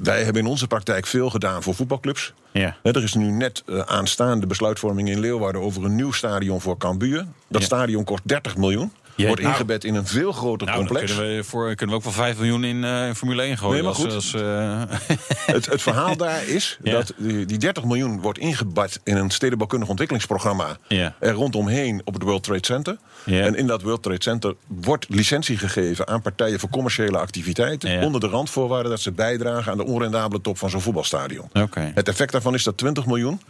wij 0.03 0.23
hebben 0.23 0.41
in 0.41 0.47
onze 0.47 0.67
praktijk 0.67 1.05
veel 1.05 1.29
gedaan 1.29 1.63
voor 1.63 1.75
voetbalclubs. 1.75 2.33
Ja. 2.51 2.75
Er 2.83 3.03
is 3.03 3.13
nu 3.13 3.31
net 3.31 3.63
eh, 3.67 3.79
aanstaande 3.79 4.47
besluitvorming 4.47 5.09
in 5.09 5.19
Leeuwarden 5.19 5.61
over 5.61 5.83
een 5.85 5.95
nieuw 5.95 6.11
stadion 6.11 6.61
voor 6.61 6.77
Cambuur. 6.77 7.25
Dat 7.47 7.61
Ja. 7.61 7.67
stadion 7.67 8.03
kost 8.03 8.21
30 8.27 8.57
miljoen. 8.57 8.91
Wordt 9.17 9.41
nou. 9.41 9.53
ingebed 9.53 9.83
in 9.83 9.95
een 9.95 10.07
veel 10.07 10.31
groter 10.31 10.67
Nou, 10.67 10.79
complex. 10.79 11.13
kunnen 11.15 11.35
we, 11.35 11.43
voor, 11.43 11.75
kunnen 11.75 11.87
we 11.89 11.95
ook 11.95 12.03
wel 12.03 12.13
5 12.25 12.37
miljoen 12.37 12.63
in, 12.63 12.83
eh, 12.83 13.07
in 13.07 13.15
Formule 13.15 13.43
1 13.43 13.57
gooien. 13.57 13.73
Nee, 13.73 13.81
maar 13.83 13.91
als- 13.91 14.01
goed. 14.03 14.13
als, 14.13 14.33
eh, 14.33 14.81
Het, 15.55 15.65
het 15.65 15.81
verhaal 15.81 16.17
daar 16.17 16.47
is 16.47 16.77
Ja. 16.83 16.91
dat 16.91 17.13
die, 17.17 17.45
die 17.45 17.57
30 17.57 17.83
miljoen 17.83 18.21
wordt 18.21 18.39
ingebad 18.39 18.99
in 19.03 19.15
een 19.17 19.29
stedenbouwkundig 19.29 19.89
ontwikkelingsprogramma. 19.89 20.77
Ja. 20.87 21.15
Er 21.19 21.31
rondomheen 21.33 22.01
op 22.05 22.13
het 22.13 22.23
World 22.23 22.43
Trade 22.43 22.65
Center. 22.65 22.97
Ja. 23.25 23.41
En 23.45 23.55
in 23.55 23.67
dat 23.67 23.81
World 23.81 24.03
Trade 24.03 24.21
Center 24.23 24.55
wordt 24.67 25.05
licentie 25.09 25.57
gegeven 25.57 26.07
aan 26.07 26.21
partijen 26.21 26.59
voor 26.59 26.69
commerciële 26.69 27.17
activiteiten. 27.17 28.01
Onder 28.03 28.21
de 28.21 28.27
randvoorwaarde 28.27 28.89
dat 28.89 28.99
ze 28.99 29.11
bijdragen 29.11 29.71
aan 29.71 29.77
de 29.77 29.85
onrendabele 29.85 30.41
top 30.41 30.57
van 30.57 30.69
zo'n 30.69 30.81
voetbalstadion. 30.81 31.49
Het 31.93 32.07
effect 32.07 32.31
daarvan 32.31 32.53
is 32.53 32.63
dat 32.63 32.77
20 32.77 33.05
miljoen 33.05 33.41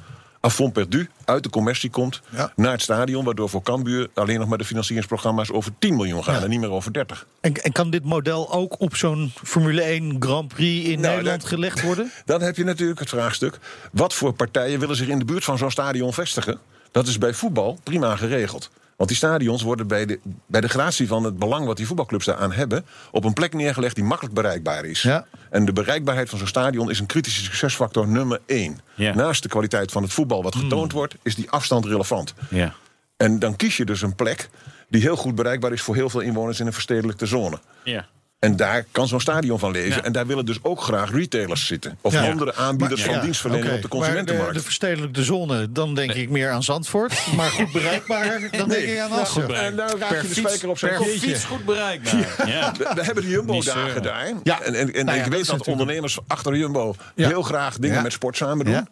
fond 0.51 0.73
perdu 0.73 1.09
uit 1.25 1.43
de 1.43 1.49
commercie 1.49 1.89
komt 1.89 2.21
Ja. 2.29 2.51
naar 2.55 2.71
het 2.71 2.81
stadion. 2.81 3.25
Waardoor 3.25 3.49
voor 3.49 3.61
Cambuur 3.61 4.09
alleen 4.13 4.39
nog 4.39 4.47
maar 4.47 4.57
de 4.57 4.65
financieringsprogramma's 4.65 5.51
over 5.51 5.71
10 5.79 5.95
miljoen 5.95 6.23
gaan 6.23 6.43
en 6.43 6.49
niet 6.49 6.59
meer 6.59 6.71
over 6.71 6.93
30. 6.93 7.25
En, 7.41 7.53
en 7.53 7.71
kan 7.71 7.89
dit 7.89 8.03
model 8.03 8.51
ook 8.53 8.79
op 8.79 8.95
zo'n 8.95 9.31
Formule 9.43 9.81
1 9.81 10.15
Grand 10.19 10.47
Prix 10.47 10.87
in 10.89 10.99
Nou, 10.99 11.13
Nederland 11.15 11.45
gelegd 11.45 11.81
worden? 11.81 12.11
Dan 12.25 12.41
heb 12.41 12.55
je 12.55 12.63
natuurlijk 12.63 12.99
het 12.99 13.09
vraagstuk: 13.09 13.59
wat 13.91 14.13
voor 14.13 14.33
partijen 14.33 14.79
willen 14.79 14.95
zich 14.95 15.07
in 15.07 15.19
de 15.19 15.25
buurt 15.25 15.43
van 15.43 15.57
zo'n 15.57 15.71
stadion 15.71 16.13
vestigen? 16.13 16.59
Dat 16.91 17.07
is 17.07 17.17
bij 17.17 17.33
voetbal 17.33 17.79
prima 17.83 18.15
geregeld. 18.15 18.69
Want 19.03 19.15
die 19.15 19.29
stadions 19.29 19.61
worden 19.61 19.87
bij 19.87 20.05
de, 20.05 20.19
bij 20.45 20.61
de 20.61 20.67
gratie 20.67 21.07
van 21.07 21.23
het 21.23 21.39
belang 21.39 21.65
wat 21.65 21.77
die 21.77 21.87
voetbalclubs 21.87 22.25
daaraan 22.25 22.51
hebben, 22.51 22.85
op 23.11 23.23
een 23.23 23.33
plek 23.33 23.53
neergelegd 23.53 23.95
die 23.95 24.03
makkelijk 24.03 24.35
bereikbaar 24.35 24.85
is. 24.85 25.01
Ja. 25.01 25.25
En 25.49 25.65
de 25.65 25.73
bereikbaarheid 25.73 26.29
van 26.29 26.37
zo'n 26.37 26.47
stadion 26.47 26.89
is 26.89 26.99
een 26.99 27.05
kritische 27.05 27.43
succesfactor 27.43 28.07
nummer 28.07 28.41
één. 28.45 28.79
Ja. 28.95 29.15
Naast 29.15 29.43
de 29.43 29.49
kwaliteit 29.49 29.91
van 29.91 30.03
het 30.03 30.13
voetbal 30.13 30.43
wat 30.43 30.55
getoond 30.55 30.91
wordt, 30.91 31.15
is 31.23 31.35
die 31.35 31.49
afstand 31.49 31.85
relevant. 31.85 32.33
ja. 32.49 32.73
En 33.17 33.39
dan 33.39 33.55
kies 33.55 33.77
je 33.77 33.85
dus 33.85 34.01
een 34.01 34.15
plek 34.15 34.49
die 34.89 35.01
heel 35.01 35.15
goed 35.15 35.35
bereikbaar 35.35 35.71
is 35.71 35.81
voor 35.81 35.95
heel 35.95 36.09
veel 36.09 36.19
inwoners 36.19 36.59
in 36.59 36.67
een 36.67 36.73
verstedelijkte 36.73 37.25
zone. 37.25 37.59
Ja. 37.83 38.07
En 38.43 38.55
daar 38.55 38.85
kan 38.91 39.07
zo'n 39.07 39.19
stadion 39.19 39.59
van 39.59 39.71
leven. 39.71 39.89
Ja. 39.97 40.03
En 40.03 40.11
daar 40.11 40.27
willen 40.27 40.45
dus 40.45 40.57
ook 40.61 40.81
graag 40.81 41.11
retailers 41.11 41.65
zitten. 41.65 41.97
Of 42.01 42.13
Ja. 42.13 42.29
andere 42.31 42.55
aanbieders 42.55 42.99
Maar- 42.99 43.09
van 43.09 43.17
ja, 43.17 43.23
dienstverlening 43.23 43.67
op 43.71 43.75
de 43.81 43.87
Maar 43.87 43.89
consumentenmarkt. 43.97 44.51
de, 44.53 44.57
de 44.57 44.63
verstedelijkte 44.63 45.23
zone, 45.23 45.71
dan 45.71 45.95
denk 45.95 46.11
ik 46.13 46.29
meer 46.29 46.49
aan 46.49 46.63
Zandvoort. 46.63 47.13
Maar 47.35 47.49
goed 47.49 47.71
bereikbaar, 47.71 48.39
dan 48.57 48.69
denk 48.69 48.83
ik 48.87 48.99
aan 48.99 49.11
Assen. 49.11 49.55
En 49.55 49.75
daar 49.75 49.97
raak 49.97 50.21
je 50.21 50.27
de 50.27 50.33
spijker 50.33 50.69
op 50.69 50.77
zijn 50.77 50.91
per 50.91 51.01
kop. 51.01 51.09
fiets 51.09 51.43
goed 51.43 51.65
bereikbaar. 51.65 52.47
Ja. 52.49 52.71
We, 52.77 52.91
we 52.95 53.03
hebben 53.03 53.23
de 53.23 53.29
Jumbo-dagen 53.29 54.01
daar. 54.03 54.31
Ja. 54.43 54.61
En, 54.61 54.73
en, 54.75 54.93
en 54.93 55.05
Nou 55.05 55.17
ja, 55.17 55.23
ik 55.23 55.29
dat 55.29 55.29
weet 55.29 55.29
dat 55.29 55.31
natuurlijk- 55.39 55.67
ondernemers 55.67 56.17
achter 56.27 56.55
Jumbo 56.55 56.95
Ja. 57.15 57.27
heel 57.27 57.41
graag 57.41 57.77
dingen 57.77 57.95
Ja. 57.95 58.01
met 58.01 58.11
sport 58.13 58.37
samen 58.37 58.65
doen. 58.65 58.73
Ja. 58.73 58.87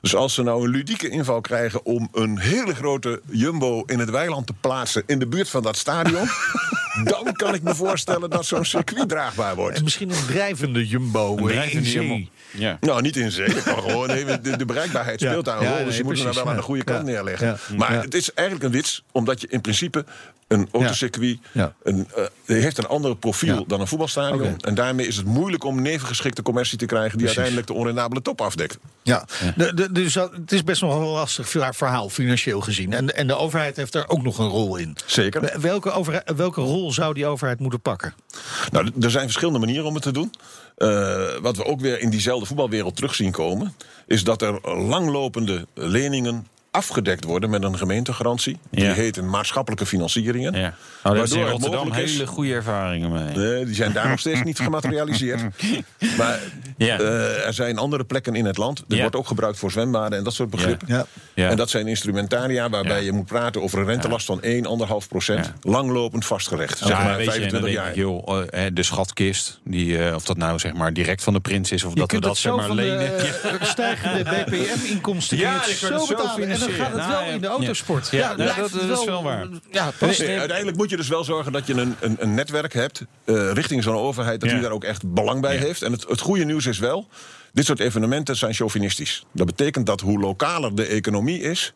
Dus 0.00 0.14
als 0.14 0.34
ze 0.34 0.42
nou 0.42 0.64
een 0.64 0.70
ludieke 0.70 1.08
inval 1.08 1.40
krijgen 1.40 1.84
om 1.84 2.08
een 2.12 2.38
hele 2.38 2.74
grote 2.74 3.20
jumbo 3.30 3.82
in 3.86 3.98
het 3.98 4.10
weiland 4.10 4.46
te 4.46 4.52
plaatsen 4.60 5.02
in 5.06 5.18
de 5.18 5.26
buurt 5.26 5.48
van 5.48 5.62
dat 5.62 5.76
stadion, 5.76 6.28
dan 7.04 7.32
kan 7.32 7.54
ik 7.54 7.62
me 7.62 7.74
voorstellen 7.74 8.30
dat 8.30 8.46
zo'n 8.46 8.64
circuit 8.64 9.08
draagbaar 9.08 9.54
wordt. 9.56 9.76
En 9.76 9.84
misschien 9.84 10.10
een 10.10 10.26
drijvende 10.26 10.86
jumbo. 10.86 11.36
Een 11.36 11.44
drijvende 11.46 11.76
in 11.78 11.84
zee. 11.92 12.06
jumbo. 12.08 12.28
Ja. 12.50 12.76
Nou, 12.80 13.02
niet 13.02 13.16
in 13.16 13.30
zee. 13.30 13.48
Gewoon, 13.50 14.06
nee, 14.06 14.24
de, 14.40 14.56
de 14.56 14.64
bereikbaarheid 14.64 15.20
Ja. 15.20 15.28
speelt 15.30 15.44
daar 15.44 15.56
een 15.56 15.62
Ja, 15.62 15.68
rol. 15.68 15.76
nee, 15.76 15.84
dus 15.86 15.96
je 15.96 16.04
moet 16.04 16.22
hem 16.22 16.32
wel 16.34 16.48
aan 16.48 16.56
de 16.56 16.62
goede 16.62 16.84
kant 16.84 16.98
Ja. 17.06 17.12
neerleggen. 17.12 17.46
Ja. 17.46 17.76
Maar 17.76 17.92
Ja. 17.94 18.00
het 18.00 18.14
is 18.14 18.32
eigenlijk 18.32 18.66
een 18.68 18.72
wits, 18.72 19.04
omdat 19.12 19.40
je 19.40 19.46
in 19.50 19.60
principe 19.60 20.04
een 20.48 20.68
autocircuit... 20.72 21.38
Ja. 21.52 21.74
Een, 21.82 22.06
eh, 22.16 22.24
heeft 22.46 22.78
een 22.78 22.86
ander 22.86 23.16
profiel 23.16 23.54
Ja. 23.58 23.64
dan 23.66 23.80
een 23.80 23.86
voetbalstadion. 23.86 24.56
En 24.60 24.74
daarmee 24.74 25.06
is 25.06 25.16
het 25.16 25.26
moeilijk 25.26 25.64
om 25.64 25.82
nevengeschikte 25.82 26.42
commercie 26.42 26.78
te 26.78 26.86
krijgen... 26.86 27.10
die 27.18 27.26
Precies. 27.26 27.36
uiteindelijk 27.36 27.66
de 27.66 27.80
onrendabele 27.80 28.22
top 28.22 28.40
afdekt. 28.40 28.78
Ja, 29.02 29.26
de, 29.56 29.74
de, 29.74 29.92
dus 29.92 30.12
dat- 30.12 30.32
het 30.32 30.52
is 30.52 30.64
best 30.64 30.80
nog 30.82 30.92
wel 30.92 31.00
een 31.02 31.06
lastig 31.12 31.48
verhaal, 31.48 32.08
financieel 32.08 32.60
gezien. 32.60 32.92
En, 32.92 33.14
en 33.16 33.26
de 33.26 33.34
overheid 33.36 33.76
heeft 33.76 33.92
daar 33.92 34.08
ook 34.08 34.22
nog 34.22 34.38
een 34.38 34.48
rol 34.48 34.76
in. 34.76 34.96
Zeker. 35.06 35.60
Welke, 35.60 35.90
overheid, 35.90 36.32
welke 36.36 36.60
rol 36.60 36.92
zou 36.92 37.14
die 37.14 37.26
overheid 37.26 37.60
moeten 37.60 37.80
pakken? 37.80 38.14
Nou, 38.70 38.90
er 39.00 39.10
zijn 39.10 39.24
verschillende 39.24 39.58
manieren 39.58 39.86
om 39.86 39.94
het 39.94 40.02
te 40.02 40.12
doen. 40.12 40.32
Eh, 40.76 40.88
wat 41.40 41.56
we 41.56 41.64
ook 41.64 41.80
weer 41.80 42.00
in 42.00 42.10
diezelfde 42.10 42.46
voetbalwereld 42.46 42.96
terug 42.96 43.14
zien 43.14 43.30
komen... 43.32 43.74
is 44.06 44.24
dat 44.24 44.42
er 44.42 44.60
langlopende 44.76 45.66
leningen 45.74 46.46
afgedekt 46.74 47.24
worden 47.24 47.50
met 47.50 47.62
een 47.62 47.78
gemeentegarantie. 47.78 48.58
Die 48.70 48.84
Ja. 48.84 48.92
heten 48.92 49.30
maatschappelijke 49.30 49.86
financieringen. 49.86 50.52
Ja. 50.54 50.74
Nou, 51.02 51.14
daar 51.16 51.24
is 51.24 51.32
in 51.32 51.40
het 51.40 51.50
Rotterdam 51.50 51.84
mogelijk 51.84 52.06
is- 52.08 52.12
hele 52.12 52.26
goede 52.26 52.52
ervaringen 52.52 53.12
mee. 53.12 53.34
Nee, 53.36 53.64
die 53.64 53.74
zijn 53.74 53.92
daar 53.92 54.08
nog 54.08 54.18
steeds 54.18 54.42
niet 54.42 54.58
gematerialiseerd. 54.58 55.40
Maar 56.18 56.38
Ja. 56.76 56.98
eh, 56.98 57.46
er 57.46 57.52
zijn 57.54 57.78
andere 57.78 58.04
plekken 58.04 58.34
in 58.34 58.44
het 58.44 58.56
land. 58.56 58.78
Er 58.88 58.94
Ja. 58.94 59.00
wordt 59.00 59.16
ook 59.16 59.26
gebruikt 59.26 59.58
voor 59.58 59.70
zwembaden 59.70 60.18
en 60.18 60.24
dat 60.24 60.32
soort 60.34 60.50
begrippen. 60.50 60.88
Ja. 60.90 61.06
Ja. 61.34 61.48
En 61.50 61.56
dat 61.56 61.70
zijn 61.70 61.86
instrumentaria 61.86 62.70
waarbij 62.70 62.98
Ja. 62.98 63.04
je 63.04 63.12
moet 63.12 63.26
praten 63.26 63.62
over 63.62 63.78
een 63.78 63.86
rentelast 63.86 64.26
van 64.26 64.38
1, 64.42 64.66
1,5 64.66 65.08
procent. 65.08 65.52
Langlopend 65.62 66.26
vastgerecht. 66.26 66.78
Zeg 66.78 66.88
maar 66.88 67.16
weet 67.16 67.24
je, 67.26 67.32
en 67.32 67.40
dan 67.40 67.60
25 67.60 67.60
denk 67.60 67.74
jaar. 67.74 67.88
ik, 67.88 67.94
joh, 67.94 68.40
eh, 68.40 68.46
hè, 68.60 68.72
de 68.72 68.82
schatkist, 68.82 69.60
die, 69.64 69.98
eh, 69.98 70.14
of 70.14 70.24
dat 70.24 70.36
nou 70.36 70.58
zeg 70.58 70.72
maar 70.72 70.92
direct 70.92 71.22
van 71.22 71.32
de 71.32 71.40
prins 71.40 71.70
is, 71.72 71.84
of 71.84 71.92
Je 71.94 71.98
dat 71.98 72.10
we 72.12 72.20
dat 72.20 72.30
het 72.30 72.38
zeg 72.40 72.56
maar 72.56 72.66
van 72.66 72.76
lenen. 72.76 72.98
de 72.98 73.58
stijgende 73.60 74.22
BPM-inkomsten 74.46 75.36
Ja, 75.38 75.58
kunt 75.58 75.76
zo 75.76 75.92
het 75.92 76.02
zo 76.02 76.06
betalen. 76.06 76.48
Dan 76.66 76.74
gaat 76.76 76.86
het 76.86 76.96
Nou, 76.96 77.24
wel 77.24 77.34
in 77.34 77.40
de 77.40 77.46
autosport. 77.46 78.08
Ja. 78.10 78.34
Dat- 78.34 78.72
is 78.74 79.04
wel 79.04 79.22
waar. 79.22 79.46
Ja, 79.70 79.92
uiteindelijk 80.00 80.76
moet 80.76 80.90
je 80.90 80.96
dus 80.96 81.08
wel 81.08 81.24
zorgen 81.24 81.52
dat 81.52 81.66
je 81.66 81.74
een, 81.74 81.96
een, 82.00 82.16
een 82.20 82.34
netwerk 82.34 82.72
hebt 82.72 83.02
eh, 83.24 83.50
richting 83.52 83.82
zo'n 83.82 83.96
overheid, 83.96 84.40
dat 84.40 84.48
Ja. 84.48 84.54
die 84.54 84.64
daar 84.64 84.72
ook 84.74 84.84
echt 84.84 85.12
belang 85.14 85.40
bij 85.40 85.54
Ja. 85.54 85.60
heeft. 85.60 85.82
En 85.82 85.92
het, 85.92 86.04
het 86.08 86.20
goede 86.20 86.44
nieuws 86.44 86.66
is 86.66 86.78
wel, 86.78 87.08
dit 87.52 87.64
soort 87.64 87.80
evenementen 87.80 88.36
zijn 88.36 88.54
chauvinistisch. 88.54 89.24
Dat 89.32 89.46
betekent 89.46 89.86
dat 89.86 90.00
hoe 90.00 90.18
lokaler 90.20 90.74
de 90.74 90.86
economie 90.86 91.40
is, 91.40 91.72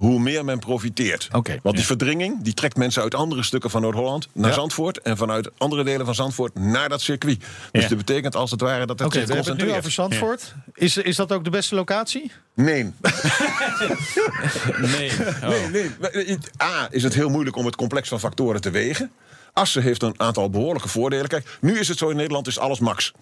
hoe 0.00 0.18
meer 0.20 0.44
men 0.44 0.58
profiteert. 0.58 1.28
Oké. 1.32 1.58
Want 1.62 1.76
die 1.76 1.84
verdringing 1.84 2.42
die 2.42 2.54
trekt 2.54 2.76
mensen 2.76 3.02
uit 3.02 3.14
andere 3.14 3.42
stukken 3.42 3.70
van 3.70 3.82
Noord-Holland 3.82 4.28
naar 4.32 4.48
Ja. 4.48 4.54
Zandvoort 4.54 5.00
en 5.00 5.16
vanuit 5.16 5.50
andere 5.58 5.84
delen 5.84 6.06
van 6.06 6.14
Zandvoort 6.14 6.54
naar 6.54 6.88
dat 6.88 7.00
circuit. 7.00 7.40
Dus 7.70 7.82
Ja. 7.82 7.88
dat 7.88 7.98
betekent 7.98 8.36
als 8.36 8.50
het 8.50 8.60
ware 8.60 8.86
dat 8.86 8.98
het 8.98 9.12
we 9.12 9.18
hebben 9.18 9.44
het 9.44 9.56
nu 9.56 9.72
over. 9.72 9.90
Zandvoort. 9.90 10.54
Is, 10.74 10.96
is 10.96 11.16
dat 11.16 11.32
ook 11.32 11.44
de 11.44 11.50
beste 11.50 11.74
locatie? 11.74 12.32
Nee. 12.54 12.84
Nee. 14.78 15.10
Oh. 15.42 15.48
Nee, 15.72 15.90
nee. 16.12 16.38
A, 16.62 16.88
is 16.90 17.02
het 17.02 17.14
heel 17.14 17.28
moeilijk 17.28 17.56
om 17.56 17.64
het 17.66 17.76
complex 17.76 18.08
van 18.08 18.20
factoren 18.20 18.60
te 18.60 18.70
wegen. 18.70 19.10
Assen 19.52 19.82
heeft 19.82 20.02
een 20.02 20.14
aantal 20.20 20.50
behoorlijke 20.50 20.88
voordelen. 20.88 21.28
Kijk, 21.28 21.58
nu 21.60 21.78
is 21.78 21.88
het 21.88 21.98
zo 21.98 22.08
in 22.08 22.16
Nederland 22.16 22.46
is 22.46 22.58
alles 22.58 22.78
max. 22.78 23.12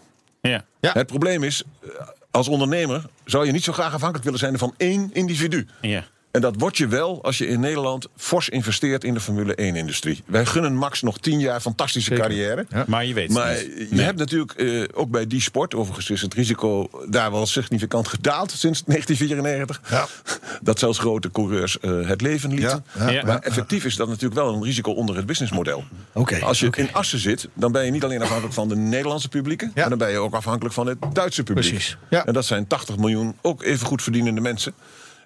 Ja. 0.40 0.64
Ja. 0.80 0.92
Het 0.92 1.06
probleem 1.06 1.42
is, 1.42 1.62
eh, 1.82 1.88
als 2.30 2.48
ondernemer 2.48 3.04
zou 3.24 3.46
je 3.46 3.52
niet 3.52 3.64
zo 3.64 3.72
graag 3.72 3.92
afhankelijk 3.94 4.24
willen 4.24 4.38
zijn 4.38 4.58
van 4.58 4.74
één 4.76 5.10
individu. 5.12 5.66
Ja. 5.80 6.04
En 6.38 6.44
dat 6.44 6.54
word 6.58 6.76
je 6.76 6.86
wel 6.88 7.22
als 7.24 7.38
je 7.38 7.46
in 7.46 7.60
Nederland 7.60 8.08
fors 8.16 8.48
investeert 8.48 9.04
in 9.04 9.14
de 9.14 9.20
Formule 9.20 9.52
1-industrie. 9.60 10.22
Wij 10.26 10.46
gunnen 10.46 10.74
Max 10.74 11.02
nog 11.02 11.18
tien 11.18 11.40
jaar 11.40 11.60
fantastische 11.60 12.14
carrière. 12.14 12.66
Maar 12.86 13.04
je 13.04 13.14
weet 13.14 13.28
het 13.28 13.36
Maar 13.36 13.52
niet. 13.54 13.62
je 13.62 13.86
Nee. 13.90 14.04
hebt 14.04 14.18
natuurlijk 14.18 14.52
eh, 14.52 14.82
ook 14.94 15.10
bij 15.10 15.26
die 15.26 15.40
sport, 15.40 15.74
overigens 15.74 16.10
is 16.10 16.22
het 16.22 16.34
risico 16.34 16.90
daar 17.08 17.30
wel 17.32 17.46
significant 17.46 18.08
gedaald 18.08 18.50
sinds 18.50 18.82
1994. 18.84 19.80
Ja. 19.90 20.06
Dat 20.68 20.78
zelfs 20.78 20.98
grote 20.98 21.30
coureurs 21.30 21.80
eh, 21.80 22.08
het 22.08 22.20
leven 22.20 22.50
lieten. 22.50 22.84
Ja, 22.98 23.08
ja. 23.10 23.24
Maar 23.24 23.38
effectief 23.38 23.84
is 23.84 23.96
dat 23.96 24.08
natuurlijk 24.08 24.34
wel 24.34 24.54
een 24.54 24.62
risico 24.62 24.90
onder 24.92 25.16
het 25.16 25.26
businessmodel. 25.26 25.84
Oké, 26.12 26.38
Als 26.40 26.60
je 26.60 26.70
in 26.76 26.92
Assen 26.92 27.18
zit, 27.18 27.48
dan 27.54 27.72
ben 27.72 27.84
je 27.84 27.90
niet 27.90 28.04
alleen 28.04 28.22
afhankelijk 28.22 28.54
van 28.54 28.68
de 28.68 28.76
Nederlandse 28.76 29.28
publieken, 29.28 29.72
maar 29.74 29.88
dan 29.88 29.98
ben 29.98 30.10
je 30.10 30.18
ook 30.18 30.34
afhankelijk 30.34 30.74
van 30.74 30.86
het 30.86 30.98
Duitse 31.12 31.42
publiek. 31.42 31.68
Precies, 31.68 31.96
ja. 32.10 32.26
En 32.26 32.32
dat 32.32 32.44
zijn 32.44 32.66
80 32.66 32.96
miljoen 32.96 33.36
ook 33.42 33.62
even 33.62 33.86
goed 33.86 34.02
verdienende 34.02 34.40
mensen. 34.40 34.74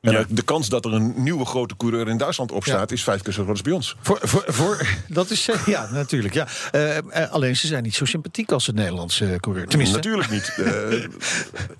En 0.02 0.12
Ja. 0.12 0.24
de 0.28 0.42
kans 0.42 0.68
dat 0.68 0.84
er 0.84 0.92
een 0.92 1.14
nieuwe 1.16 1.44
grote 1.44 1.76
coureur 1.76 2.08
in 2.08 2.16
Duitsland 2.16 2.52
opstaat, 2.52 2.90
is 2.90 3.02
vijf 3.02 3.22
keer 3.22 3.32
zo 3.32 3.42
groot 3.42 3.52
als 3.52 3.62
bij 3.62 3.72
ons. 3.72 3.96
Voor, 4.00 4.18
voor, 4.22 4.44
voor, 4.46 4.86
dat 5.08 5.30
is, 5.30 5.48
eh, 5.48 5.66
ja, 5.66 5.88
natuurlijk. 5.90 6.34
Ja. 6.34 6.46
Eh, 6.70 6.96
eh, 6.96 7.30
alleen 7.30 7.56
ze 7.56 7.66
zijn 7.66 7.82
niet 7.82 7.94
zo 7.94 8.04
sympathiek 8.04 8.52
als 8.52 8.64
de 8.66 8.72
Nederlandse 8.72 9.36
coureur. 9.40 9.66
Tenminste, 9.66 9.96
Natuurlijk 9.96 10.30
niet. 10.30 10.52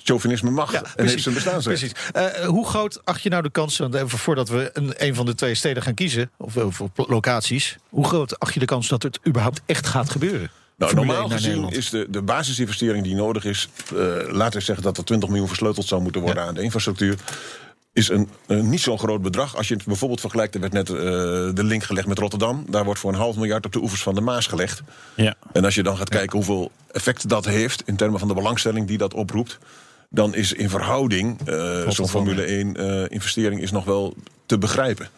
Chauvinisme 0.02 0.50
mag 0.50 0.72
en 0.72 0.84
heeft 0.94 1.22
zijn 1.22 1.34
bestaansrecht. 1.34 1.94
Precies. 2.12 2.46
Hoe 2.46 2.66
groot 2.66 3.00
acht 3.04 3.22
je 3.22 3.28
nou 3.28 3.42
de 3.42 3.50
kans, 3.50 3.78
want 3.78 3.94
even 3.94 4.18
voordat 4.18 4.48
we 4.48 4.70
een, 4.72 4.92
een 4.96 5.14
van 5.14 5.26
de 5.26 5.34
twee 5.34 5.54
steden 5.54 5.82
gaan 5.82 5.94
kiezen, 5.94 6.30
of, 6.36 6.56
of 6.56 6.80
locaties, 6.94 7.76
hoe 7.88 8.04
groot 8.06 8.38
acht 8.38 8.54
je 8.54 8.60
de 8.60 8.66
kans 8.66 8.88
dat 8.88 9.02
het 9.02 9.20
überhaupt 9.26 9.60
echt 9.66 9.86
gaat 9.86 10.10
gebeuren? 10.10 10.50
Nou, 10.76 10.94
normaal 10.94 11.20
1 11.20 11.28
naar 11.28 11.38
gezien 11.38 11.68
is 11.70 11.90
de, 11.90 12.06
de 12.10 12.22
basisinvestering 12.22 13.04
die 13.04 13.14
nodig 13.14 13.44
is... 13.44 13.68
eh 13.94 13.96
laten 14.28 14.58
we 14.58 14.64
zeggen 14.64 14.84
dat 14.84 14.98
er 14.98 15.04
20 15.04 15.28
miljoen 15.28 15.48
versleuteld 15.48 15.86
zou 15.86 16.02
moeten 16.02 16.20
worden 16.20 16.42
aan 16.42 16.54
de 16.54 16.62
infrastructuur... 16.62 17.16
is 17.92 18.08
een, 18.08 18.28
een 18.46 18.68
niet 18.68 18.80
zo'n 18.80 18.98
groot 18.98 19.22
bedrag. 19.22 19.56
Als 19.56 19.68
je 19.68 19.74
het 19.74 19.84
bijvoorbeeld 19.84 20.20
vergelijkt, 20.20 20.54
er 20.54 20.60
werd 20.60 20.72
net 20.72 20.90
eh, 20.90 20.96
de 21.54 21.64
link 21.64 21.84
gelegd 21.84 22.06
met 22.06 22.18
Rotterdam. 22.18 22.64
Daar 22.68 22.84
wordt 22.84 23.00
voor 23.00 23.12
een 23.12 23.18
half 23.18 23.36
miljard 23.36 23.66
op 23.66 23.72
de 23.72 23.80
oevers 23.80 24.02
van 24.02 24.14
de 24.14 24.20
Maas 24.20 24.46
gelegd. 24.46 24.82
Ja. 25.16 25.34
En 25.52 25.64
als 25.64 25.74
je 25.74 25.82
dan 25.82 25.96
gaat 25.96 26.08
kijken 26.08 26.36
hoeveel 26.36 26.70
effect 26.92 27.28
dat 27.28 27.44
heeft... 27.44 27.82
in 27.86 27.96
termen 27.96 28.18
van 28.18 28.28
de 28.28 28.34
belangstelling 28.34 28.86
die 28.86 28.98
dat 28.98 29.14
oproept... 29.14 29.58
dan 30.10 30.34
is 30.34 30.52
in 30.52 30.70
verhouding 30.70 31.48
eh, 31.48 31.88
zo'n 31.88 32.08
Formule 32.08 32.42
1 32.42 32.76
eh, 32.76 33.04
investering 33.08 33.60
is 33.60 33.70
nog 33.70 33.84
wel 33.84 34.16
te 34.46 34.58
begrijpen. 34.58 35.08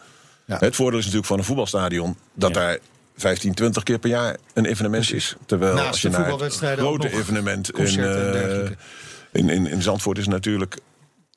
Ja. 0.45 0.57
Het 0.59 0.77
voordeel 0.77 0.99
is 0.99 1.05
natuurlijk 1.05 1.31
van 1.31 1.39
een 1.39 1.45
voetbalstadion... 1.45 2.17
dat 2.35 2.55
Ja. 2.55 2.61
daar 2.61 2.79
15, 3.17 3.55
20 3.55 3.83
keer 3.83 3.99
per 3.99 4.11
jaar 4.11 4.37
een 4.55 4.65
evenement 4.65 5.13
is. 5.13 5.37
Terwijl 5.47 5.75
Naast 5.75 5.89
als 5.89 6.03
je 6.03 6.09
naar 6.09 6.31
het 6.31 6.55
grote 6.55 7.13
evenement 7.13 7.79
in, 7.79 8.05
eh, 8.05 8.71
in, 9.33 9.49
in, 9.49 9.67
in 9.67 9.83
Zandvoort 9.83 10.19
is 10.19 10.27
natuurlijk... 10.27 10.79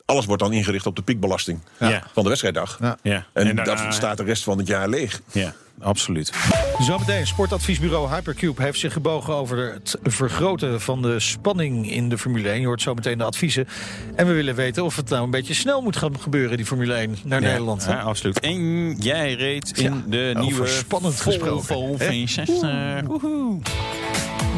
alles 0.08 0.26
wordt 0.26 0.42
dan 0.42 0.52
ingericht 0.52 0.86
op 0.86 0.96
de 0.96 1.02
piekbelasting 1.02 1.58
Ja. 1.78 2.02
van 2.12 2.22
de 2.22 2.28
wedstrijddag. 2.28 2.78
Ja. 2.80 2.96
Ja. 3.02 3.26
En, 3.32 3.44
daarna- 3.56 3.64
dat 3.64 3.94
staat 3.94 4.16
de 4.16 4.24
rest 4.24 4.42
van 4.44 4.58
het 4.58 4.66
jaar 4.66 4.88
leeg. 4.88 5.20
Ja, 5.32 5.52
absoluut. 5.80 6.32
Zometeen, 6.78 7.26
sportadviesbureau 7.26 8.08
Hypercube 8.14 8.62
heeft 8.62 8.78
zich 8.78 8.92
gebogen 8.92 9.34
over 9.34 9.72
het 9.72 9.96
vergroten 10.02 10.80
van 10.80 11.02
de 11.02 11.20
spanning 11.20 11.90
in 11.90 12.08
de 12.08 12.18
Formule 12.18 12.48
1. 12.50 12.60
Je 12.60 12.66
hoort 12.66 12.82
zometeen 12.82 13.18
de 13.18 13.24
adviezen. 13.24 13.68
En 14.16 14.26
we 14.26 14.32
willen 14.32 14.54
weten 14.54 14.84
of 14.84 14.96
het 14.96 15.08
nou 15.08 15.24
een 15.24 15.30
beetje 15.30 15.54
snel 15.54 15.82
moet 15.82 15.96
gaan 15.96 16.20
gebeuren, 16.20 16.56
die 16.56 16.66
Formule 16.66 16.94
1 16.94 17.16
naar 17.24 17.40
Nederland. 17.40 17.84
hè? 17.86 17.92
Ja, 17.92 18.00
absoluut. 18.00 18.40
En 18.40 18.92
jij 18.96 19.34
reed 19.34 19.78
in 19.78 19.84
Ja, 19.94 20.02
de 20.06 20.30
over 20.36 20.40
nieuwe 20.50 20.66
spannend 20.66 21.20
gesproken? 21.20 21.98
V60. 21.98 23.06
Woehoe. 23.06 23.58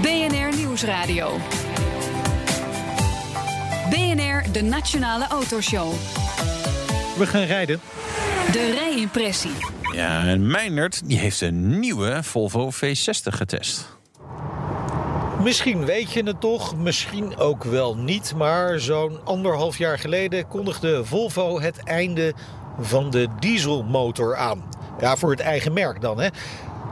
BNR 0.03 0.57
Nieuwsradio. 0.57 1.39
BNR, 3.91 4.53
de 4.53 4.63
Nationale 4.63 5.27
Autoshow. 5.27 5.93
We 7.19 7.27
gaan 7.27 7.43
rijden. 7.43 7.81
De 8.53 8.71
rijimpressie. 8.79 9.51
Ja, 9.95 10.27
en 10.27 10.51
Meindert 10.51 11.09
die 11.09 11.19
heeft 11.19 11.41
een 11.41 11.79
nieuwe 11.79 12.23
Volvo 12.23 12.71
V60 12.71 13.23
getest. 13.23 13.99
Misschien 15.43 15.85
weet 15.85 16.13
je 16.13 16.23
het 16.23 16.41
toch, 16.41 16.77
misschien 16.77 17.37
ook 17.37 17.65
wel 17.65 17.97
niet. 17.97 18.35
Maar 18.37 18.81
zo'n 18.81 19.19
anderhalf 19.25 19.79
jaar 19.79 19.99
geleden 19.99 20.49
kondigde 20.49 21.05
Volvo 21.05 21.61
het 21.61 21.85
einde 21.85 22.35
van 22.81 23.11
de 23.11 23.29
dieselmotor 23.39 24.37
aan. 24.37 24.63
Ja, 25.01 25.17
voor 25.17 25.31
het 25.31 25.41
eigen 25.41 25.73
merk 25.73 26.01
dan, 26.01 26.21
hè. 26.21 26.29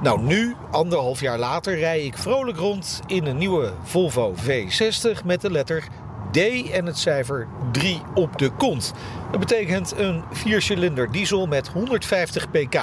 Nou, 0.03 0.23
nu, 0.23 0.55
anderhalf 0.71 1.21
jaar 1.21 1.39
later, 1.39 1.79
rij 1.79 2.05
ik 2.05 2.19
vrolijk 2.19 2.59
rond 2.59 3.01
in 3.07 3.27
een 3.27 3.39
nieuwe 3.39 3.73
Volvo 3.83 4.35
V60 4.35 5.25
met 5.25 5.41
de 5.41 5.51
letter 5.51 5.85
D 6.31 6.71
en 6.71 6.87
het 6.87 6.99
cijfer 6.99 7.47
3 7.73 8.03
op 8.15 8.39
de 8.39 8.51
kont. 8.51 8.93
Dat 9.31 9.41
betekent 9.41 9.95
een 9.97 10.23
viercilinder 10.31 11.13
diesel 11.13 11.47
met 11.47 11.69
150 11.69 12.51
pk. 12.51 12.83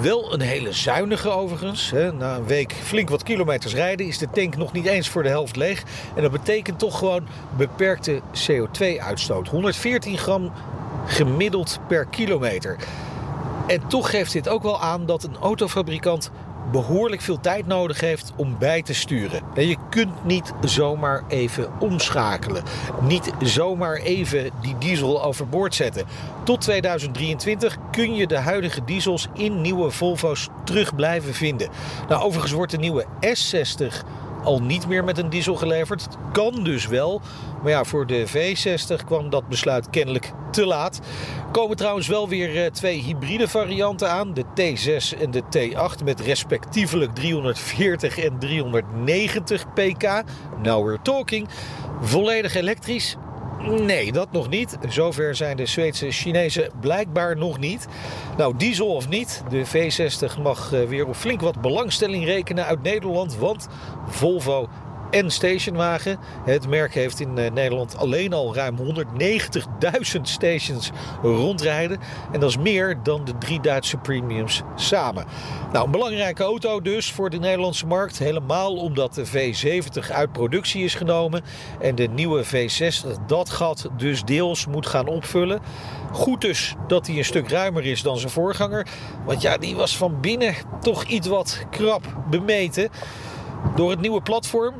Wel 0.00 0.32
een 0.34 0.40
hele 0.40 0.72
zuinige 0.72 1.28
overigens. 1.28 1.92
Na 2.18 2.36
een 2.36 2.46
week 2.46 2.72
flink 2.72 3.08
wat 3.08 3.22
kilometers 3.22 3.74
rijden 3.74 4.06
is 4.06 4.18
de 4.18 4.30
tank 4.30 4.56
nog 4.56 4.72
niet 4.72 4.86
eens 4.86 5.08
voor 5.08 5.22
de 5.22 5.28
helft 5.28 5.56
leeg. 5.56 5.82
En 6.16 6.22
dat 6.22 6.32
betekent 6.32 6.78
toch 6.78 6.98
gewoon 6.98 7.26
beperkte 7.56 8.20
CO2-uitstoot. 8.48 9.48
114 9.48 10.18
gram 10.18 10.52
gemiddeld 11.06 11.78
per 11.88 12.06
kilometer. 12.06 12.76
En 13.66 13.86
toch 13.86 14.10
geeft 14.10 14.32
dit 14.32 14.48
ook 14.48 14.62
wel 14.62 14.80
aan 14.80 15.06
dat 15.06 15.24
een 15.24 15.36
autofabrikant 15.36 16.30
behoorlijk 16.70 17.20
veel 17.20 17.40
tijd 17.40 17.66
nodig 17.66 18.00
heeft 18.00 18.32
om 18.36 18.58
bij 18.58 18.82
te 18.82 18.94
sturen. 18.94 19.42
En 19.54 19.66
je 19.66 19.76
kunt 19.90 20.24
niet 20.24 20.52
zomaar 20.64 21.24
even 21.28 21.80
omschakelen. 21.80 22.62
Niet 23.02 23.32
zomaar 23.42 23.96
even 23.96 24.50
die 24.60 24.78
diesel 24.78 25.24
overboord 25.24 25.74
zetten. 25.74 26.06
Tot 26.44 26.60
2023 26.60 27.76
kun 27.90 28.14
je 28.14 28.26
de 28.26 28.38
huidige 28.38 28.84
diesels 28.84 29.28
in 29.34 29.60
nieuwe 29.60 29.90
Volvo's 29.90 30.48
terug 30.64 30.94
blijven 30.94 31.34
vinden. 31.34 31.68
Nou, 32.08 32.22
overigens 32.22 32.52
wordt 32.52 32.70
de 32.72 32.78
nieuwe 32.78 33.06
S60 33.20 34.06
al 34.44 34.62
niet 34.62 34.86
meer 34.88 35.04
met 35.04 35.18
een 35.18 35.30
diesel 35.30 35.54
geleverd. 35.54 36.02
Het 36.02 36.16
kan 36.32 36.64
dus 36.64 36.86
wel. 36.86 37.20
Maar 37.62 37.70
ja, 37.70 37.84
voor 37.84 38.06
de 38.06 38.26
V60 38.28 39.04
kwam 39.04 39.30
dat 39.30 39.48
besluit 39.48 39.90
kennelijk 39.90 40.32
te 40.50 40.66
laat. 40.66 40.96
Er 41.44 41.50
komen 41.52 41.76
trouwens 41.76 42.06
wel 42.06 42.28
weer 42.28 42.64
eh, 42.64 42.70
twee 42.70 43.02
hybride 43.02 43.48
varianten 43.48 44.10
aan. 44.10 44.34
De 44.34 44.44
T6 44.44 45.20
en 45.20 45.30
de 45.30 45.42
T8 45.42 46.04
met 46.04 46.20
respectievelijk 46.20 47.14
340 47.14 48.18
en 48.18 48.38
390 48.38 49.72
pk. 49.72 50.22
Now 50.62 50.86
we're 50.86 51.02
talking. 51.02 51.48
Volledig 52.00 52.54
elektrisch. 52.54 53.16
Nee, 53.58 54.12
dat 54.12 54.32
nog 54.32 54.48
niet. 54.48 54.78
Zover 54.88 55.34
zijn 55.34 55.56
de 55.56 55.66
Zweedse 55.66 56.10
Chinezen 56.10 56.70
blijkbaar 56.80 57.36
nog 57.36 57.58
niet. 57.58 57.88
Nou, 58.36 58.56
diesel 58.56 58.86
of 58.86 59.08
niet, 59.08 59.42
de 59.48 59.66
V60 59.66 60.42
mag 60.42 60.72
eh, 60.72 60.82
weer 60.84 61.06
op 61.06 61.14
flink 61.14 61.40
wat 61.40 61.60
belangstelling 61.60 62.24
rekenen 62.24 62.64
uit 62.64 62.82
Nederland. 62.82 63.36
Want 63.36 63.68
Volvo 64.06 64.68
en 65.10 65.30
stationwagen. 65.30 66.18
Het 66.44 66.68
merk 66.68 66.94
heeft 66.94 67.20
in 67.20 67.38
eh, 67.38 67.50
Nederland 67.50 67.96
alleen 67.96 68.32
al 68.32 68.54
ruim 68.54 68.76
190.000 68.76 70.20
stations 70.22 70.90
rondrijden. 71.22 71.98
En 72.32 72.40
dat 72.40 72.50
is 72.50 72.58
meer 72.58 72.98
dan 73.02 73.24
de 73.24 73.38
drie 73.38 73.60
Duitse 73.60 73.96
premiums 73.96 74.62
samen. 74.76 75.24
Nou, 75.72 75.84
een 75.84 75.90
belangrijke 75.90 76.42
auto 76.42 76.80
dus 76.80 77.12
voor 77.12 77.30
de 77.30 77.38
Nederlandse 77.38 77.86
markt. 77.86 78.18
Helemaal 78.18 78.76
omdat 78.76 79.14
de 79.14 79.26
V70 79.26 80.12
uit 80.12 80.32
productie 80.32 80.84
is 80.84 80.94
genomen. 80.94 81.42
En 81.80 81.94
de 81.94 82.08
nieuwe 82.08 82.44
V60 82.44 83.26
dat 83.26 83.50
gat 83.50 83.88
dus 83.96 84.24
deels 84.24 84.66
moet 84.66 84.86
gaan 84.86 85.06
opvullen. 85.06 85.60
Goed 86.12 86.40
dus 86.40 86.74
dat 86.86 87.06
hij 87.06 87.16
een 87.16 87.24
stuk 87.24 87.48
ruimer 87.48 87.84
is 87.84 88.02
dan 88.02 88.18
zijn 88.18 88.32
voorganger. 88.32 88.86
Want 89.24 89.42
ja, 89.42 89.56
die 89.56 89.76
was 89.76 89.96
van 89.96 90.20
binnen 90.20 90.54
toch 90.80 91.04
iets 91.04 91.26
wat 91.26 91.66
krap 91.70 92.22
bemeten. 92.30 92.88
Door 93.74 93.90
het 93.90 94.00
nieuwe 94.00 94.22
platform 94.22 94.74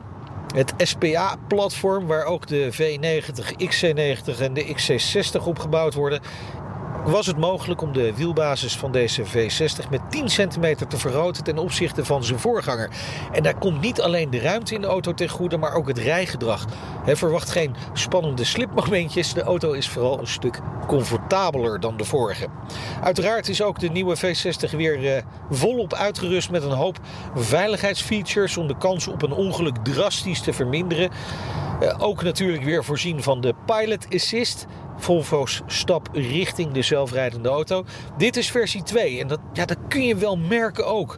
het 0.54 0.74
SPA-platform, 0.76 2.06
waar 2.06 2.24
ook 2.24 2.46
de 2.46 2.72
V90, 2.72 3.52
XC90 3.64 4.40
en 4.40 4.54
de 4.54 4.74
XC60 4.74 5.44
op 5.44 5.58
gebouwd 5.58 5.94
worden, 5.94 6.20
was 7.04 7.26
het 7.26 7.36
mogelijk 7.36 7.82
om 7.82 7.92
de 7.92 8.14
wielbasis 8.14 8.76
van 8.76 8.92
deze 8.92 9.24
V60 9.24 9.88
met 9.90 10.00
10 10.10 10.28
centimeter 10.28 10.86
te 10.86 10.98
vergroten 10.98 11.44
ten 11.44 11.58
opzichte 11.58 12.04
van 12.04 12.24
zijn 12.24 12.38
voorganger. 12.38 12.90
En 13.32 13.42
daar 13.42 13.58
komt 13.58 13.80
niet 13.80 14.00
alleen 14.00 14.30
de 14.30 14.40
ruimte 14.40 14.74
in 14.74 14.80
de 14.80 14.86
auto 14.86 15.14
ten 15.14 15.28
goede, 15.28 15.56
maar 15.56 15.74
ook 15.74 15.88
het 15.88 15.98
rijgedrag. 15.98 16.66
Verwacht 17.06 17.50
geen 17.50 17.74
spannende 17.92 18.44
slipmomentjes. 18.44 19.32
De 19.32 19.42
auto 19.42 19.72
is 19.72 19.88
vooral 19.88 20.18
een 20.18 20.26
stuk 20.26 20.60
comfortabeler 20.86 21.80
dan 21.80 21.96
de 21.96 22.04
vorige. 22.04 22.46
Uiteraard 23.02 23.48
is 23.48 23.62
ook 23.62 23.78
de 23.78 23.88
nieuwe 23.88 24.16
V60 24.16 24.76
weer 24.76 25.02
uh, 25.02 25.22
volop 25.50 25.94
uitgerust 25.94 26.50
met 26.50 26.62
een 26.62 26.70
hoop 26.70 26.98
veiligheidsfeatures 27.34 28.56
om 28.56 28.66
de 28.66 28.76
kans 28.76 29.08
op 29.08 29.22
een 29.22 29.32
ongeluk 29.32 29.76
drastisch 29.76 30.40
te 30.40 30.52
verminderen. 30.52 31.10
Uh, 31.82 31.94
ook 31.98 32.22
natuurlijk 32.22 32.64
weer 32.64 32.84
voorzien 32.84 33.22
van 33.22 33.40
de 33.40 33.54
Pilot 33.66 34.06
Assist. 34.14 34.66
Volvo's 34.98 35.62
stap 35.66 36.08
richting 36.12 36.72
de 36.72 36.82
zelfrijdende 36.82 37.48
auto. 37.48 37.84
Dit 38.16 38.36
is 38.36 38.50
versie 38.50 38.82
2 38.82 39.20
en 39.20 39.28
dat, 39.28 39.40
ja, 39.52 39.64
dat 39.64 39.78
kun 39.88 40.02
je 40.02 40.16
wel 40.16 40.36
merken 40.36 40.86
ook. 40.86 41.16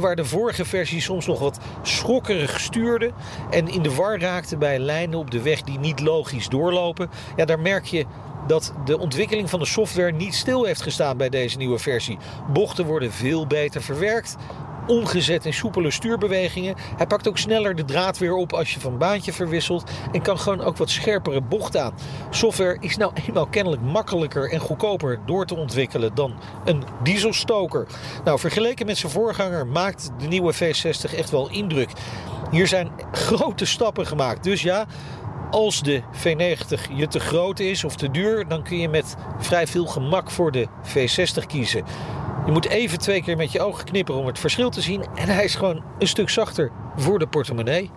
Waar 0.00 0.16
de 0.16 0.24
vorige 0.24 0.64
versie 0.64 1.00
soms 1.00 1.26
nog 1.26 1.38
wat 1.38 1.58
schokkerig 1.82 2.60
stuurde 2.60 3.12
en 3.50 3.68
in 3.68 3.82
de 3.82 3.94
war 3.94 4.20
raakte 4.20 4.56
bij 4.56 4.78
lijnen 4.78 5.18
op 5.18 5.30
de 5.30 5.42
weg 5.42 5.62
die 5.62 5.78
niet 5.78 6.00
logisch 6.00 6.48
doorlopen. 6.48 7.10
Ja, 7.36 7.44
daar 7.44 7.60
merk 7.60 7.84
je 7.84 8.04
dat 8.46 8.72
de 8.84 8.98
ontwikkeling 8.98 9.50
van 9.50 9.58
de 9.58 9.66
software 9.66 10.12
niet 10.12 10.34
stil 10.34 10.64
heeft 10.64 10.82
gestaan 10.82 11.16
bij 11.16 11.28
deze 11.28 11.56
nieuwe 11.56 11.78
versie. 11.78 12.18
Bochten 12.52 12.84
worden 12.84 13.12
veel 13.12 13.46
beter 13.46 13.82
verwerkt 13.82 14.36
omgezet 14.88 15.44
in 15.44 15.52
soepele 15.52 15.90
stuurbewegingen. 15.90 16.74
Hij 16.96 17.06
pakt 17.06 17.28
ook 17.28 17.38
sneller 17.38 17.76
de 17.76 17.84
draad 17.84 18.18
weer 18.18 18.34
op 18.34 18.52
als 18.52 18.74
je 18.74 18.80
van 18.80 18.98
baantje 18.98 19.32
verwisselt. 19.32 19.90
En 20.12 20.22
kan 20.22 20.38
gewoon 20.38 20.60
ook 20.60 20.76
wat 20.76 20.90
scherpere 20.90 21.40
bocht 21.40 21.76
aan. 21.76 21.94
Software 22.30 22.76
is 22.80 22.96
nou 22.96 23.12
eenmaal 23.26 23.46
kennelijk 23.46 23.82
makkelijker 23.82 24.50
en 24.50 24.60
goedkoper 24.60 25.20
door 25.26 25.46
te 25.46 25.56
ontwikkelen 25.56 26.14
dan 26.14 26.34
een 26.64 26.82
dieselstoker. 27.02 27.86
Nou, 28.24 28.38
vergeleken 28.38 28.86
met 28.86 28.98
zijn 28.98 29.12
voorganger 29.12 29.66
maakt 29.66 30.10
de 30.18 30.26
nieuwe 30.26 30.54
V60 30.54 31.14
echt 31.16 31.30
wel 31.30 31.50
indruk. 31.50 31.90
Hier 32.50 32.66
zijn 32.66 32.90
grote 33.12 33.64
stappen 33.64 34.06
gemaakt. 34.06 34.44
Dus 34.44 34.62
ja, 34.62 34.86
als 35.50 35.82
de 35.82 36.02
V90 36.02 36.94
je 36.94 37.08
te 37.08 37.20
groot 37.20 37.58
is 37.58 37.84
of 37.84 37.96
te 37.96 38.10
duur, 38.10 38.48
dan 38.48 38.62
kun 38.62 38.78
je 38.78 38.88
met 38.88 39.16
vrij 39.38 39.66
veel 39.66 39.86
gemak 39.86 40.30
voor 40.30 40.52
de 40.52 40.66
V60 40.66 41.46
kiezen. 41.46 41.84
Je 42.48 42.54
moet 42.54 42.68
even 42.68 42.98
twee 42.98 43.22
keer 43.22 43.36
met 43.36 43.52
je 43.52 43.60
ogen 43.60 43.84
knipperen 43.84 44.20
om 44.20 44.26
het 44.26 44.38
verschil 44.38 44.70
te 44.70 44.80
zien. 44.80 45.04
En 45.14 45.28
hij 45.28 45.44
is 45.44 45.54
gewoon 45.54 45.84
een 45.98 46.08
stuk 46.08 46.30
zachter 46.30 46.70
voor 46.96 47.18
de 47.18 47.26
portemonnee. 47.26 47.90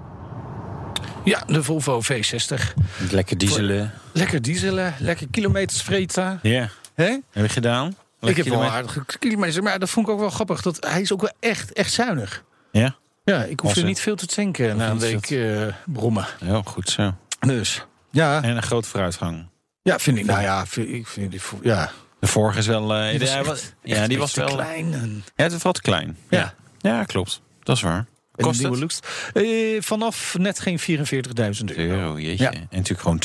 Ja, 1.24 1.44
de 1.48 1.64
Volvo 1.64 2.02
V60. 2.02 2.74
Lekker 3.12 3.38
dieselen. 3.38 3.94
Lekker 4.12 4.42
dieselen, 4.42 4.94
lekker 5.00 5.28
kilometers 5.32 5.82
vreten. 5.82 6.40
Ja. 6.42 6.70
Hè? 6.94 7.06
Heb 7.06 7.44
je 7.44 7.50
gedaan? 7.50 7.96
Ik 8.22 8.38
heb 8.38 8.46
wel 8.46 8.64
aardige 8.64 9.06
kilometers, 9.20 9.60
maar 9.60 9.80
dat 9.80 9.90
vond 9.90 10.08
ik 10.08 10.14
ook 10.14 10.20
wel 10.20 10.30
grappig. 10.30 10.62
Dat 10.62 10.86
hij 10.86 11.02
is 11.02 11.14
ook 11.14 11.22
wel 11.22 11.34
echt, 11.40 11.74
echt 11.74 11.94
zuinig. 11.94 12.44
Ja? 12.72 12.96
Ja, 13.24 13.44
ik 13.44 13.60
hoef 13.60 13.76
er 13.76 13.84
niet 13.84 14.00
veel 14.00 14.16
te 14.16 14.26
tanken 14.26 14.78
na 14.78 14.90
een 14.90 15.00
week 15.00 15.30
uh, 15.30 15.68
brommen. 15.86 16.28
Ja, 16.40 16.62
goed 16.66 16.90
zo. 16.90 17.14
Dus, 17.40 17.86
ja. 18.10 18.44
En 18.44 18.56
een 18.56 18.64
grote 18.64 18.88
vooruitgang. 18.88 19.48
Ja, 19.82 20.00
vind 20.00 20.18
ik. 20.18 20.26
Nou 20.26 20.42
ja, 20.42 20.66
vind, 20.66 20.90
ik 20.90 21.08
vind 21.08 21.32
die, 21.32 21.42
ja. 21.62 21.92
De 22.22 22.28
vorige 22.28 22.60
is 22.60 22.68
wel. 22.68 22.98
Uh, 22.98 23.10
die 23.10 23.20
was 23.20 23.30
ja, 23.30 23.38
echt, 23.38 23.46
was, 23.48 23.62
echt 23.62 23.74
ja, 23.84 24.08
die 24.08 24.18
was 24.18 24.34
wel. 24.34 24.48
klein. 24.48 24.94
En, 24.94 25.24
Ja, 25.36 25.50
het 25.62 25.82
klein. 25.82 26.18
Ja. 26.30 26.54
ja, 26.80 27.04
klopt. 27.04 27.42
Dat 27.64 27.76
is 27.76 27.82
waar. 27.82 28.06
Kost 28.36 28.58
de 28.58 28.64
nieuwe 28.68 28.80
looks. 28.80 29.00
Eh, 29.34 29.82
vanaf 29.82 30.36
net 30.38 30.60
geen 30.60 30.80
44.000 30.80 30.86
euro. 31.76 31.94
Euro, 31.94 32.20
jeetje. 32.20 32.44
Ja. 32.44 32.52
En 32.52 32.68
natuurlijk 32.70 33.02
gewoon 33.02 33.22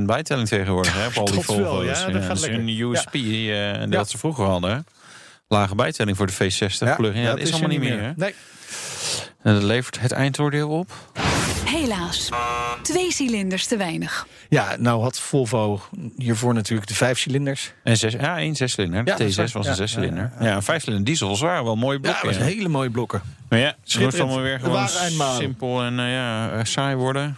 22% 0.00 0.02
bijtelling 0.02 0.48
tegenwoordig 0.48 0.94
hè, 0.94 1.06
op 1.06 1.16
al 1.16 1.24
die 1.24 1.40
Volvo's. 1.40 1.84
ja, 1.84 2.10
dat 2.10 2.22
gaat 2.22 2.40
dat 2.40 2.48
is 2.48 2.56
een 2.56 2.68
USP 2.68 3.14
eh, 3.14 3.90
dat 3.90 4.10
ze 4.10 4.18
vroeger 4.18 4.44
hadden. 4.44 4.86
Lage 5.48 5.74
bijtelling 5.74 6.16
voor 6.16 6.26
de 6.26 6.32
V60 6.32 6.96
plug-in. 6.96 7.20
Ja, 7.20 7.30
dat 7.30 7.38
is 7.38 7.50
allemaal 7.50 7.68
niet 7.70 7.80
meer. 7.80 8.00
hè. 8.02 8.12
Nee. 8.16 8.34
En 9.42 9.54
dat 9.54 9.62
levert 9.62 10.00
het 10.00 10.12
eindoordeel 10.12 10.68
op. 10.68 10.90
Helaas. 11.64 12.28
Twee 12.82 13.12
cilinders 13.12 13.66
te 13.66 13.76
weinig. 13.76 14.26
Ja, 14.48 14.76
nou 14.78 15.02
had 15.02 15.18
Volvo 15.18 15.80
hiervoor 16.16 16.54
natuurlijk 16.54 16.88
de 16.88 16.94
vijf 16.94 17.18
cilinders. 17.18 17.72
En 17.84 17.96
zes, 17.96 18.12
ja, 18.12 18.38
één 18.38 18.56
zescilinder. 18.56 19.04
De 19.04 19.10
Ja, 19.10 19.16
dat 19.16 19.26
T6 19.26 19.30
is 19.30 19.36
was 19.36 19.52
waar. 19.52 19.62
een 19.62 19.68
Ja, 19.68 19.74
zescilinder. 19.74 20.32
ja, 20.40 20.46
Ja, 20.46 20.54
een 20.54 20.62
vijfcilinder 20.62 21.06
diesel 21.06 21.38
waren 21.38 21.64
wel 21.64 21.76
mooie 21.76 21.98
Ja, 22.02 22.02
dat 22.02 22.20
blokken. 22.20 22.40
was 22.40 22.48
hele 22.52 22.68
mooie 22.68 22.90
blokken. 22.90 23.22
Maar 23.48 23.58
ja, 23.58 23.74
het 23.84 24.20
allemaal 24.20 24.40
weer 24.40 24.60
gewoon 24.60 24.88
simpel 25.38 25.82
en 25.82 25.98
eh, 25.98 26.12
ja, 26.12 26.50
eh, 26.50 26.64
saai 26.64 26.96
worden. 26.96 27.36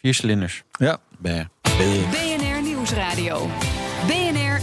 Vier 0.00 0.14
cilinders. 0.14 0.62
Ja. 0.78 0.98
Bah. 1.18 1.44
BNR 1.62 2.62
Nieuwsradio. 2.62 3.50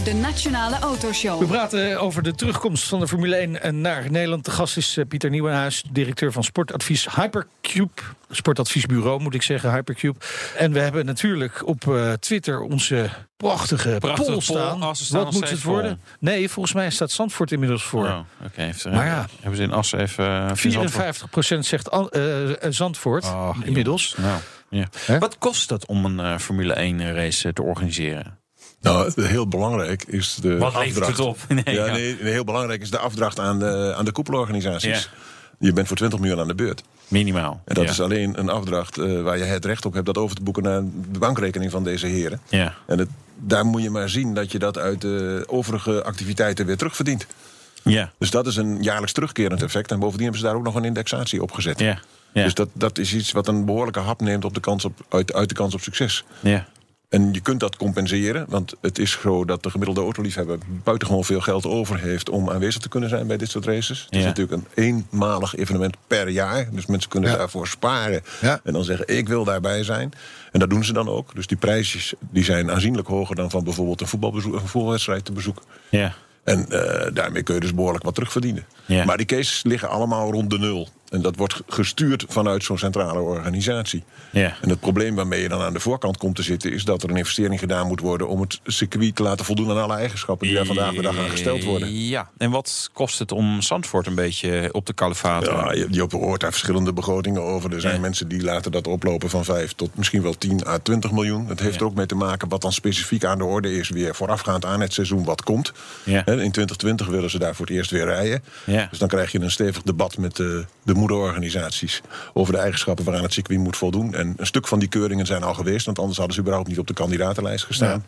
De 0.06 0.14
Nationale 0.14 0.78
Autoshow. 0.78 1.38
We 1.40 1.46
praten 1.46 2.00
over 2.00 2.22
de 2.22 2.34
terugkomst 2.34 2.84
van 2.88 3.00
de 3.00 3.08
Formule 3.08 3.36
1 3.36 3.80
naar 3.80 4.10
Nederland. 4.10 4.44
De 4.44 4.50
gast 4.50 4.76
is 4.76 4.96
eh, 4.96 5.04
Pieter 5.08 5.30
Nieuwenhuis, 5.30 5.82
directeur 5.90 6.32
van 6.32 6.44
sportadvies 6.44 7.06
Hypercube. 7.14 8.02
Sportadviesbureau 8.30 9.20
moet 9.20 9.34
ik 9.34 9.42
zeggen, 9.42 9.72
Hypercube. 9.72 10.18
En 10.56 10.72
we 10.72 10.78
hebben 10.78 11.06
natuurlijk 11.06 11.66
op 11.66 11.88
eh, 11.88 12.12
Twitter 12.12 12.60
onze 12.60 13.08
prachtige, 13.36 13.96
Prachtige 13.98 14.30
poll 14.30 14.40
staan. 14.40 14.82
Oh, 14.84 14.94
ze 14.94 15.04
staan 15.04 15.24
Wat 15.24 15.32
moet 15.32 15.50
het 15.50 15.62
worden? 15.62 16.00
Nee, 16.20 16.48
volgens 16.48 16.74
mij 16.74 16.90
staat 16.90 17.10
Zandvoort 17.10 17.52
inmiddels 17.52 17.82
voor. 17.82 18.06
Oh, 18.06 18.18
oké. 18.44 18.62
Heeft 18.62 18.84
er- 18.84 18.92
Maar 18.92 19.06
ja. 19.06 19.26
Hebben 19.40 19.56
ze 19.56 19.62
in 19.62 19.72
Assen 19.72 20.00
even... 20.00 20.48
eh, 20.48 20.54
Zandvoort- 20.54 21.56
54% 21.56 21.58
zegt 21.58 21.88
eh, 21.88 22.50
eh, 22.50 22.72
Zandvoort 22.72 23.24
Oh, 23.24 23.56
inmiddels. 23.64 24.14
Nou, 24.18 24.40
ja. 24.70 25.18
Wat 25.18 25.38
kost 25.38 25.70
het 25.70 25.86
om 25.86 26.04
een 26.04 26.20
eh, 26.20 26.38
Formule 26.38 26.72
1 26.72 27.14
race 27.14 27.46
eh, 27.48 27.54
te 27.54 27.62
organiseren? 27.62 28.38
Nou, 28.86 29.22
heel 29.22 29.48
belangrijk 29.48 30.04
is 30.06 30.34
de 30.34 30.58
Wat 30.58 30.74
levert 30.74 31.06
afdracht. 31.08 31.18
het 31.18 31.26
op? 31.26 31.38
Nee, 31.64 31.74
ja, 31.74 31.86
ja. 31.86 31.92
nee, 31.92 32.16
heel 32.20 32.44
belangrijk 32.44 32.82
is 32.82 32.90
de 32.90 32.98
afdracht 32.98 33.38
aan 33.38 33.58
de, 33.58 33.94
aan 33.96 34.04
de 34.04 34.12
koepelorganisaties. 34.12 35.10
Je 35.58 35.72
bent 35.72 35.86
voor 35.86 35.96
20 35.96 36.18
miljoen 36.18 36.40
aan 36.40 36.48
de 36.48 36.54
beurt. 36.54 36.82
Minimaal. 37.08 37.62
En 37.64 37.74
dat 37.74 37.84
ja. 37.84 37.90
is 37.90 38.00
alleen 38.00 38.38
een 38.38 38.48
afdracht 38.48 38.98
eh, 38.98 39.22
waar 39.22 39.38
je 39.38 39.44
het 39.44 39.64
recht 39.64 39.84
op 39.86 39.92
hebt 39.92 40.06
dat 40.06 40.18
over 40.18 40.36
te 40.36 40.42
boeken 40.42 40.62
naar 40.62 40.82
de 41.12 41.18
bankrekening 41.18 41.70
van 41.70 41.84
deze 41.84 42.06
heren. 42.06 42.40
Ja. 42.48 42.74
En 42.86 42.98
het, 42.98 43.08
daar 43.36 43.64
moet 43.64 43.82
je 43.82 43.90
maar 43.90 44.08
zien 44.08 44.34
dat 44.34 44.52
je 44.52 44.58
dat 44.58 44.78
uit 44.78 45.00
de 45.00 45.44
overige 45.46 46.04
activiteiten 46.04 46.66
weer 46.66 46.76
terugverdient. 46.76 47.26
Ja. 47.82 48.12
Dus 48.18 48.30
dat 48.30 48.46
is 48.46 48.56
een 48.56 48.82
jaarlijks 48.82 49.12
terugkerend 49.12 49.62
effect. 49.62 49.90
En 49.90 49.98
bovendien 49.98 50.22
hebben 50.22 50.40
ze 50.40 50.46
daar 50.46 50.56
ook 50.56 50.64
nog 50.64 50.74
een 50.74 50.84
indexatie 50.84 51.42
op 51.42 51.52
gezet. 51.52 51.78
Ja. 51.80 51.98
Ja. 52.32 52.42
Dus 52.42 52.54
dat, 52.54 52.68
dat 52.72 52.98
is 52.98 53.14
iets 53.14 53.32
wat 53.32 53.48
een 53.48 53.64
behoorlijke 53.64 54.00
hap 54.00 54.20
neemt 54.20 54.44
op 54.44 54.54
de 54.54 54.60
kans 54.60 54.84
op, 54.84 55.06
uit, 55.08 55.32
uit 55.32 55.48
de 55.48 55.54
kans 55.54 55.74
op 55.74 55.80
succes. 55.80 56.24
ja. 56.40 56.66
En 57.08 57.32
je 57.32 57.40
kunt 57.40 57.60
dat 57.60 57.76
compenseren, 57.76 58.46
want 58.48 58.74
het 58.80 58.98
is 58.98 59.10
zo 59.22 59.44
dat 59.44 59.62
de 59.62 59.70
gemiddelde 59.70 60.00
autoliefhebber 60.00 60.58
buitengewoon 60.84 61.24
veel 61.24 61.40
geld 61.40 61.66
over 61.66 61.98
heeft 62.00 62.28
om 62.28 62.50
aanwezig 62.50 62.80
te 62.82 62.88
kunnen 62.88 63.08
zijn 63.08 63.26
bij 63.26 63.36
dit 63.36 63.50
soort 63.50 63.64
races. 63.64 64.02
Het 64.04 64.14
is 64.18 64.24
natuurlijk 64.24 64.62
een 64.74 64.84
eenmalig 64.84 65.54
evenement 65.56 65.96
per 66.06 66.28
jaar, 66.28 66.68
dus 66.72 66.86
mensen 66.86 67.10
kunnen 67.10 67.30
Ja. 67.30 67.36
daarvoor 67.36 67.66
sparen 67.68 68.22
Ja. 68.40 68.60
en 68.64 68.72
dan 68.72 68.84
zeggen 68.84 69.16
ik 69.16 69.28
wil 69.28 69.44
daarbij 69.44 69.82
zijn. 69.84 70.12
En 70.52 70.60
dat 70.60 70.70
doen 70.70 70.84
ze 70.84 70.92
dan 70.92 71.08
ook. 71.08 71.34
Dus 71.34 71.46
die 71.46 71.56
prijsjes 71.56 72.14
die 72.20 72.44
zijn 72.44 72.70
aanzienlijk 72.70 73.08
hoger 73.08 73.36
dan 73.36 73.50
van 73.50 73.64
bijvoorbeeld 73.64 74.00
een, 74.00 74.06
voetbalbezoek, 74.06 74.54
een 74.54 74.66
voetbalwedstrijd 74.68 75.24
te 75.24 75.32
bezoeken. 75.32 75.62
Ja. 75.90 76.14
En 76.44 76.68
eh, 76.70 77.14
daarmee 77.14 77.42
kun 77.42 77.54
je 77.54 77.60
dus 77.60 77.74
behoorlijk 77.74 78.04
wat 78.04 78.14
terugverdienen. 78.14 78.64
Ja. 78.86 79.04
Maar 79.04 79.16
die 79.16 79.26
cases 79.26 79.62
liggen 79.64 79.88
allemaal 79.88 80.30
rond 80.32 80.50
de 80.50 80.58
nul. 80.58 80.88
En 81.10 81.22
dat 81.22 81.36
wordt 81.36 81.60
gestuurd 81.66 82.24
vanuit 82.28 82.64
zo'n 82.64 82.78
centrale 82.78 83.20
organisatie. 83.20 84.04
Ja. 84.30 84.56
En 84.62 84.68
het 84.68 84.80
probleem 84.80 85.14
waarmee 85.14 85.42
je 85.42 85.48
dan 85.48 85.60
aan 85.60 85.72
de 85.72 85.80
voorkant 85.80 86.16
komt 86.16 86.36
te 86.36 86.42
zitten... 86.42 86.72
is 86.72 86.84
dat 86.84 87.02
er 87.02 87.10
een 87.10 87.16
investering 87.16 87.60
gedaan 87.60 87.86
moet 87.86 88.00
worden... 88.00 88.28
om 88.28 88.40
het 88.40 88.60
circuit 88.64 89.16
te 89.16 89.22
laten 89.22 89.44
voldoen 89.44 89.70
aan 89.70 89.82
alle 89.82 89.94
eigenschappen... 89.94 90.46
die 90.46 90.56
daar 90.56 90.66
vandaag 90.66 90.94
de 90.94 91.02
dag 91.02 91.18
aan 91.18 91.30
gesteld 91.30 91.64
worden. 91.64 92.06
Ja, 92.06 92.30
en 92.38 92.50
wat 92.50 92.90
kost 92.92 93.18
het 93.18 93.32
om 93.32 93.62
Zandvoort 93.62 94.06
een 94.06 94.14
beetje 94.14 94.68
op 94.72 94.86
de 94.86 94.92
kalefaat? 94.92 95.44
Ja, 95.46 95.72
je, 95.72 95.86
je 95.90 96.06
hoort 96.10 96.40
daar 96.40 96.50
verschillende 96.50 96.92
begrotingen 96.92 97.42
over. 97.42 97.72
Er 97.72 97.80
zijn 97.80 98.00
mensen 98.00 98.28
die 98.28 98.42
laten 98.42 98.72
dat 98.72 98.86
oplopen 98.86 99.30
van 99.30 99.44
5 99.44 99.72
tot 99.72 99.96
misschien 99.96 100.22
wel 100.22 100.38
10 100.38 100.66
à 100.66 100.78
20 100.78 101.12
miljoen. 101.12 101.46
Het 101.48 101.60
heeft 101.60 101.80
er 101.80 101.86
ook 101.86 101.94
mee 101.94 102.06
te 102.06 102.14
maken 102.14 102.48
wat 102.48 102.62
dan 102.62 102.72
specifiek 102.72 103.24
aan 103.24 103.38
de 103.38 103.44
orde 103.44 103.72
is... 103.78 103.88
weer 103.88 104.14
voorafgaand 104.14 104.64
aan 104.64 104.80
het 104.80 104.92
seizoen 104.92 105.24
wat 105.24 105.42
komt. 105.42 105.72
In 106.04 106.22
2020 106.24 107.06
willen 107.06 107.30
ze 107.30 107.38
daar 107.38 107.54
voor 107.54 107.66
het 107.66 107.74
eerst 107.74 107.90
weer 107.90 108.04
rijden. 108.04 108.42
Ja. 108.64 108.86
Dus 108.90 108.98
dan 108.98 109.08
krijg 109.08 109.32
je 109.32 109.40
een 109.40 109.50
stevig 109.50 109.82
debat 109.82 110.18
met 110.18 110.36
de, 110.36 110.64
de 110.82 110.94
moederorganisaties... 110.96 112.02
over 112.32 112.52
de 112.52 112.58
eigenschappen 112.58 113.04
waaraan 113.04 113.22
het 113.22 113.32
circuit 113.32 113.58
moet 113.58 113.76
voldoen. 113.76 114.14
En 114.14 114.34
een 114.36 114.46
stuk 114.46 114.66
van 114.66 114.78
die 114.78 114.88
keuringen 114.88 115.26
zijn 115.26 115.42
al 115.42 115.54
geweest... 115.54 115.86
want 115.86 115.98
anders 115.98 116.16
hadden 116.16 116.34
ze 116.34 116.40
überhaupt 116.40 116.68
niet 116.68 116.78
op 116.78 116.86
de 116.86 116.94
kandidatenlijst 116.94 117.64
gestaan. 117.64 118.04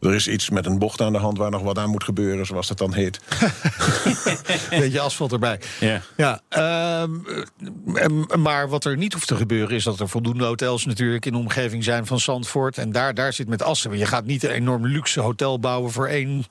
Er 0.00 0.14
is 0.14 0.28
iets 0.28 0.50
met 0.50 0.66
een 0.66 0.78
bocht 0.78 1.00
aan 1.00 1.12
de 1.12 1.18
hand 1.18 1.38
waar 1.38 1.50
nog 1.50 1.62
wat 1.62 1.78
aan 1.78 1.90
moet 1.90 2.04
gebeuren... 2.04 2.46
zoals 2.46 2.68
dat 2.68 2.78
dan 2.78 2.94
heet. 2.94 3.20
Beetje 4.70 5.00
asfalt 5.00 5.32
erbij. 5.32 5.60
Ja. 5.80 6.00
Ja, 6.16 6.40
ehm, 6.48 7.10
eh, 7.94 8.36
maar 8.36 8.68
wat 8.68 8.84
er 8.84 8.96
niet 8.96 9.12
hoeft 9.12 9.26
te 9.26 9.36
gebeuren 9.36 9.76
is 9.76 9.84
dat 9.84 10.00
er 10.00 10.08
voldoende 10.08 10.44
hotels 10.44 10.84
natuurlijk 10.84 11.26
in 11.26 11.32
de 11.32 11.38
omgeving 11.38 11.84
zijn 11.84 12.06
van 12.06 12.20
Zandvoort. 12.20 12.78
En 12.78 12.92
daar, 12.92 13.14
daar 13.14 13.32
zit 13.32 13.48
met 13.48 13.62
Assen. 13.62 13.98
Je 13.98 14.06
gaat 14.06 14.24
niet 14.24 14.42
een 14.42 14.50
enorm 14.50 14.86
luxe 14.86 15.20
hotel 15.20 15.60
bouwen 15.60 15.92
voor 15.92 16.06
één 16.06 16.44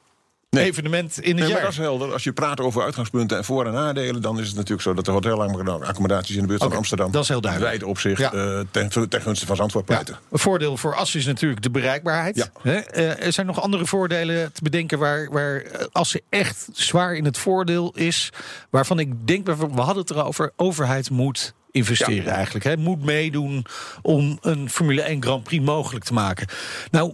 Nee. 0.54 0.66
evenement 0.66 1.20
in 1.20 1.24
het 1.24 1.34
Nee, 1.34 1.34
maar 1.40 1.48
jaar. 1.50 1.62
dat 1.62 1.72
is 1.72 1.78
helder. 1.78 2.14
Als 2.14 2.24
je 2.24 2.32
praat 2.34 2.60
over 2.60 2.84
uitgangspunten 2.84 3.38
en 3.38 3.44
voor- 3.44 3.66
en 3.66 3.74
nadelen... 3.74 4.22
dan 4.22 4.40
is 4.40 4.48
het 4.48 4.56
natuurlijk 4.56 4.82
zo 4.82 4.94
dat 4.94 5.06
de 5.06 5.12
hotelaccommodaties 5.12 6.36
in 6.36 6.42
de 6.42 6.48
buurt 6.48 6.62
van 6.64 6.74
Amsterdam... 6.74 7.12
dat 7.12 7.22
is 7.24 7.28
heel 7.30 7.42
duidelijk. 7.42 7.72
wijd 7.72 7.84
opzicht 7.90 8.20
Ja. 8.20 8.32
eh, 8.34 8.60
ten, 8.72 9.10
ten 9.10 9.22
gunste 9.22 9.46
van 9.46 9.56
Zandvoort 9.56 9.88
Ja, 9.88 9.94
pleiten. 9.94 10.18
een 10.32 10.40
voordeel 10.40 10.78
voor 10.78 10.96
Assen 10.96 11.20
is 11.20 11.26
natuurlijk 11.26 11.62
de 11.62 11.72
bereikbaarheid. 11.72 12.36
Ja. 12.36 12.46
Hè? 12.62 12.76
Eh, 12.78 13.26
er 13.26 13.34
zijn 13.34 13.46
nog 13.46 13.62
andere 13.62 13.86
voordelen 13.86 14.52
te 14.54 14.62
bedenken 14.64 15.00
waar, 15.00 15.30
waar 15.32 15.64
Assen 15.92 16.22
echt 16.30 16.68
zwaar 16.72 17.16
in 17.16 17.26
het 17.26 17.38
voordeel 17.38 17.92
is. 17.96 18.30
Waarvan 18.70 19.00
ik 19.00 19.28
denk, 19.28 19.46
we 19.48 19.82
hadden 19.82 19.98
het 20.04 20.10
erover, 20.12 20.52
overheid 20.56 21.10
moet 21.10 21.54
investeren 21.74 22.24
Ja. 22.24 22.32
eigenlijk. 22.36 22.66
Hè? 22.66 22.78
Moet 22.78 23.04
meedoen 23.06 23.66
om 24.02 24.38
een 24.42 24.70
Formule 24.70 25.02
1 25.02 25.24
Grand 25.24 25.44
Prix 25.44 25.66
mogelijk 25.66 26.06
te 26.06 26.14
maken. 26.14 26.48
Nou, 26.92 27.14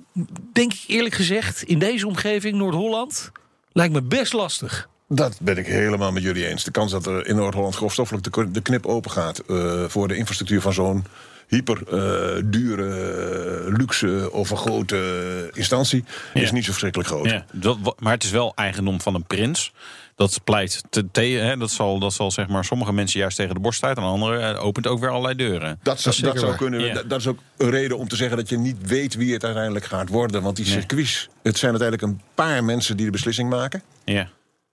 denk 0.54 0.74
ik 0.74 0.84
eerlijk 0.88 1.16
gezegd, 1.16 1.64
in 1.64 1.80
deze 1.80 2.08
omgeving, 2.08 2.56
Noord-Holland, 2.58 3.32
lijkt 3.72 3.94
me 3.94 4.02
best 4.02 4.34
lastig. 4.34 4.90
Dat 5.08 5.38
ben 5.42 5.58
ik 5.58 5.66
helemaal 5.66 6.12
met 6.12 6.24
jullie 6.24 6.48
eens. 6.48 6.64
De 6.64 6.72
kans 6.72 6.92
dat 6.92 7.06
er 7.06 7.28
in 7.28 7.36
Noord-Holland 7.36 7.76
grofstoffelijk 7.76 8.34
de, 8.34 8.52
de 8.52 8.62
knip 8.62 8.86
open 8.86 9.12
gaat... 9.12 9.40
eh, 9.40 9.84
voor 9.88 10.08
de 10.08 10.16
infrastructuur 10.16 10.62
van 10.62 10.74
zo'n 10.74 11.06
hyper 11.50 11.82
eh, 11.88 12.44
dure, 12.46 13.64
luxe 13.78 14.30
of 14.32 14.50
een 14.50 14.58
grote 14.58 15.50
instantie... 15.54 16.04
is 16.34 16.52
niet 16.52 16.64
zo 16.64 16.70
verschrikkelijk 16.70 17.10
groot. 17.10 17.30
Ja, 17.30 17.46
dat, 17.54 17.78
maar 18.00 18.14
het 18.14 18.24
is 18.24 18.32
wel 18.32 18.52
eigendom 18.56 19.02
van 19.02 19.16
een 19.16 19.24
prins. 19.24 19.72
Dat 20.16 20.40
pleit 20.44 20.84
te, 20.90 21.06
te, 21.12 21.22
hè, 21.22 21.58
dat 21.58 21.72
zal, 21.72 22.00
dat 22.00 22.14
zal 22.14 22.32
zeg 22.32 22.48
maar 22.48 22.66
sommige 22.66 22.94
mensen 22.94 23.20
juist 23.20 23.38
tegen 23.38 23.54
de 23.54 23.60
borst 23.60 23.84
uit. 23.84 23.98
En 23.98 24.04
anderen 24.04 24.56
eh, 24.56 24.66
opent 24.66 24.88
ook 24.88 25.00
weer 25.00 25.10
allerlei 25.10 25.36
deuren. 25.36 25.80
Dat, 25.84 26.02
zou, 26.02 26.22
dat 26.22 26.40
zou 26.40 26.56
kunnen. 26.56 26.80
Ja. 26.80 26.94
Dat, 26.94 27.10
dat 27.10 27.20
is 27.20 27.28
ook 27.28 27.40
een 27.58 27.70
reden 27.70 27.98
om 27.98 28.08
te 28.08 28.16
zeggen 28.16 28.38
dat 28.38 28.50
je 28.50 28.58
niet 28.58 28.78
weet 28.82 29.16
wie 29.16 29.34
het 29.34 29.44
uiteindelijk 29.44 29.86
gaat 29.86 30.10
worden. 30.10 30.42
Want 30.42 30.56
die 30.56 30.66
Nee. 30.66 30.74
circuits, 30.74 31.30
het 31.44 31.58
zijn 31.58 31.72
uiteindelijk 31.72 32.12
een 32.12 32.22
paar 32.36 32.64
mensen 32.64 32.98
die 32.98 33.06
de 33.06 33.12
beslissing 33.12 33.50
maken. 33.50 33.82
Ja. 34.06 34.30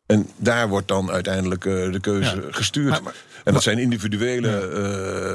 En 0.07 0.31
daar 0.37 0.69
wordt 0.69 0.89
dan 0.89 1.11
uiteindelijk 1.11 1.65
eh, 1.65 1.93
de 1.93 2.01
keuze 2.01 2.43
gestuurd. 2.51 2.91
Maar- 2.91 3.03
maar- 3.03 3.15
en 3.45 3.53
dat 3.53 3.63
zijn 3.63 3.79
individuele 3.79 4.59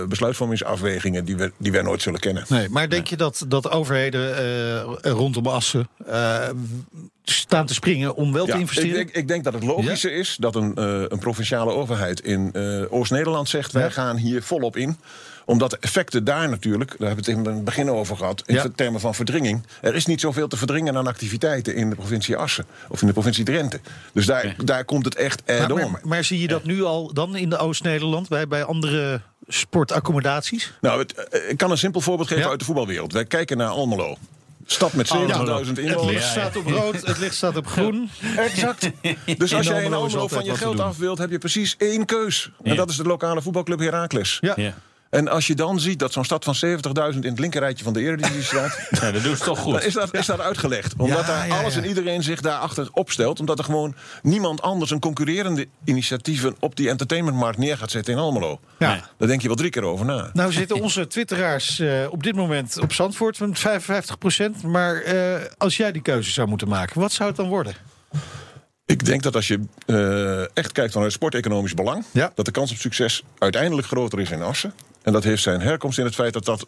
eh, 0.01 0.07
besluitvormingsafwegingen 0.07 1.25
die 1.25 1.35
we, 1.37 1.51
die 1.57 1.71
wij 1.71 1.81
nooit 1.81 2.01
zullen 2.01 2.19
kennen. 2.19 2.45
Nee, 2.47 2.69
maar 2.69 2.89
denk 2.89 3.07
je 3.07 3.17
dat, 3.17 3.45
dat 3.47 3.69
overheden 3.69 4.37
eh, 4.37 5.11
rondom 5.11 5.47
Assen 5.47 5.87
staan 7.23 7.65
te 7.65 7.73
springen 7.73 8.15
om 8.15 8.33
wel 8.33 8.45
Ja, 8.45 8.51
te 8.51 8.55
ik, 8.55 8.61
investeren? 8.61 8.93
denk, 8.93 9.09
ik 9.09 9.27
denk 9.27 9.43
dat 9.43 9.53
het 9.53 9.63
logischer 9.63 10.13
is 10.13 10.35
dat 10.39 10.55
een, 10.55 10.81
een 11.11 11.19
provinciale 11.19 11.71
overheid 11.71 12.19
in 12.21 12.55
Oost-Nederland 12.89 13.49
zegt: 13.49 13.71
wij 13.71 13.91
gaan 13.91 14.17
hier 14.17 14.43
volop 14.43 14.77
in 14.77 14.97
omdat 15.45 15.69
de 15.69 15.77
effecten 15.79 16.23
daar 16.23 16.49
natuurlijk, 16.49 16.89
daar 16.97 17.07
hebben 17.07 17.25
we 17.25 17.31
het 17.31 17.45
in 17.47 17.53
het 17.53 17.63
begin 17.65 17.89
over 17.89 18.17
gehad, 18.17 18.43
in 18.45 18.55
Ja. 18.55 18.65
termen 18.75 18.99
van 19.01 19.15
verdringing. 19.15 19.65
Er 19.81 19.95
is 19.95 20.05
niet 20.05 20.21
zoveel 20.21 20.47
te 20.47 20.57
verdringen 20.57 20.97
aan 20.97 21.07
activiteiten 21.07 21.75
in 21.75 21.89
de 21.89 21.95
provincie 21.95 22.35
Assen 22.37 22.65
of 22.89 23.01
in 23.01 23.07
de 23.07 23.13
provincie 23.13 23.43
Drenthe. 23.45 23.79
Dus 24.13 24.25
daar, 24.25 24.55
daar 24.65 24.85
komt 24.85 25.05
het 25.05 25.15
echt 25.15 25.41
Maar, 25.47 25.59
add-on. 25.61 25.91
maar, 25.91 26.01
maar 26.03 26.23
zie 26.23 26.39
je 26.39 26.47
dat 26.47 26.63
nu 26.63 26.83
al 26.83 27.13
dan 27.13 27.35
in 27.35 27.49
de 27.49 27.57
Oost-Nederland 27.57 28.29
bij, 28.29 28.47
bij 28.47 28.63
andere 28.63 29.21
sportaccommodaties? 29.47 30.73
Nou, 30.81 30.99
het, 30.99 31.13
eh, 31.13 31.49
ik 31.49 31.57
kan 31.57 31.71
een 31.71 31.77
simpel 31.77 32.01
voorbeeld 32.01 32.27
geven 32.27 32.43
Ja. 32.43 32.49
uit 32.49 32.59
de 32.59 32.65
voetbalwereld. 32.65 33.13
Wij 33.13 33.25
kijken 33.25 33.57
naar 33.57 33.67
Almelo. 33.67 34.17
Stad 34.65 34.93
met 34.93 35.07
70.000 35.07 35.77
Het 35.77 35.85
inwoners. 35.85 36.11
licht 36.13 36.25
staat 36.27 36.55
op 36.55 36.65
rood, 36.67 37.01
het 37.07 37.17
licht 37.19 37.35
staat 37.35 37.57
op 37.57 37.67
groen. 37.67 38.09
Exact. 38.37 38.89
Dus 39.37 39.53
als 39.53 39.65
In 39.67 39.73
jij 39.73 39.83
in 39.83 39.93
Almelo 39.93 40.27
van 40.27 40.43
je 40.45 40.55
geld 40.55 40.79
af 40.79 40.97
wilt, 40.97 41.17
heb 41.17 41.31
je 41.31 41.37
precies 41.37 41.75
één 41.77 42.05
keus. 42.05 42.51
En 42.63 42.71
Ja. 42.71 42.75
dat 42.77 42.89
is 42.89 42.95
de 42.95 43.03
lokale 43.03 43.41
voetbalclub 43.41 43.79
Heracles. 43.79 44.37
Ja. 44.41 44.73
En 45.11 45.27
als 45.27 45.47
je 45.47 45.55
dan 45.55 45.79
ziet 45.79 45.99
dat 45.99 46.13
zo'n 46.13 46.23
stad 46.23 46.43
van 46.43 46.55
70.000 46.55 47.19
in 47.19 47.29
het 47.29 47.39
linkerrijtje 47.39 47.83
van 47.83 47.93
de 47.93 48.01
Eredivisie 48.01 48.43
staat... 48.43 48.79
ja, 49.01 49.11
dat 49.11 49.23
doen 49.23 49.35
ze 49.35 49.43
toch 49.43 49.59
goed. 49.59 49.73
dan 49.73 49.81
is 49.81 49.93
dat, 49.93 50.13
is 50.13 50.25
dat 50.25 50.39
uitgelegd. 50.39 50.93
Omdat 50.97 51.19
Ja, 51.19 51.25
daar 51.25 51.47
ja, 51.47 51.59
alles 51.59 51.73
ja. 51.73 51.81
en 51.81 51.87
iedereen 51.87 52.23
zich 52.23 52.41
daarachter 52.41 52.89
opstelt. 52.91 53.39
Omdat 53.39 53.57
er 53.57 53.63
gewoon 53.63 53.95
niemand 54.21 54.61
anders 54.61 54.91
een 54.91 54.99
concurrerende 54.99 55.67
initiatieven... 55.83 56.55
op 56.59 56.75
die 56.75 56.89
entertainmentmarkt 56.89 57.57
neer 57.57 57.77
gaat 57.77 57.91
zetten 57.91 58.13
in 58.13 58.19
Almelo. 58.19 58.59
Ja. 58.79 59.09
Daar 59.17 59.27
denk 59.27 59.41
je 59.41 59.47
wel 59.47 59.55
drie 59.55 59.69
keer 59.69 59.83
over 59.83 60.05
na. 60.05 60.29
Nou 60.33 60.51
zitten 60.51 60.81
onze 60.81 61.07
twitteraars 61.07 61.79
eh, 61.79 62.07
op 62.09 62.23
dit 62.23 62.35
moment 62.35 62.79
op 62.79 62.93
Zandvoort 62.93 63.39
met 63.39 63.59
55% 63.59 64.65
Maar 64.65 64.95
eh, 64.95 65.41
als 65.57 65.77
jij 65.77 65.91
die 65.91 66.01
keuze 66.01 66.31
zou 66.31 66.47
moeten 66.47 66.67
maken, 66.67 67.01
wat 67.01 67.11
zou 67.11 67.29
het 67.29 67.37
dan 67.37 67.47
worden? 67.47 67.75
Ik 68.85 69.05
denk 69.05 69.23
dat 69.23 69.35
als 69.35 69.47
je 69.47 69.59
eh, 69.85 70.57
echt 70.57 70.71
kijkt 70.71 70.93
vanuit 70.93 71.11
sporteconomisch 71.11 71.73
belang... 71.73 72.05
Ja. 72.11 72.31
dat 72.35 72.45
de 72.45 72.51
kans 72.51 72.71
op 72.71 72.77
succes 72.77 73.23
uiteindelijk 73.37 73.87
groter 73.87 74.19
is 74.19 74.31
in 74.31 74.41
Assen. 74.41 74.73
En 75.01 75.13
dat 75.13 75.23
heeft 75.23 75.43
zijn 75.43 75.61
herkomst 75.61 75.97
in 75.99 76.05
het 76.05 76.15
feit 76.15 76.33
dat 76.33 76.45
dat 76.45 76.65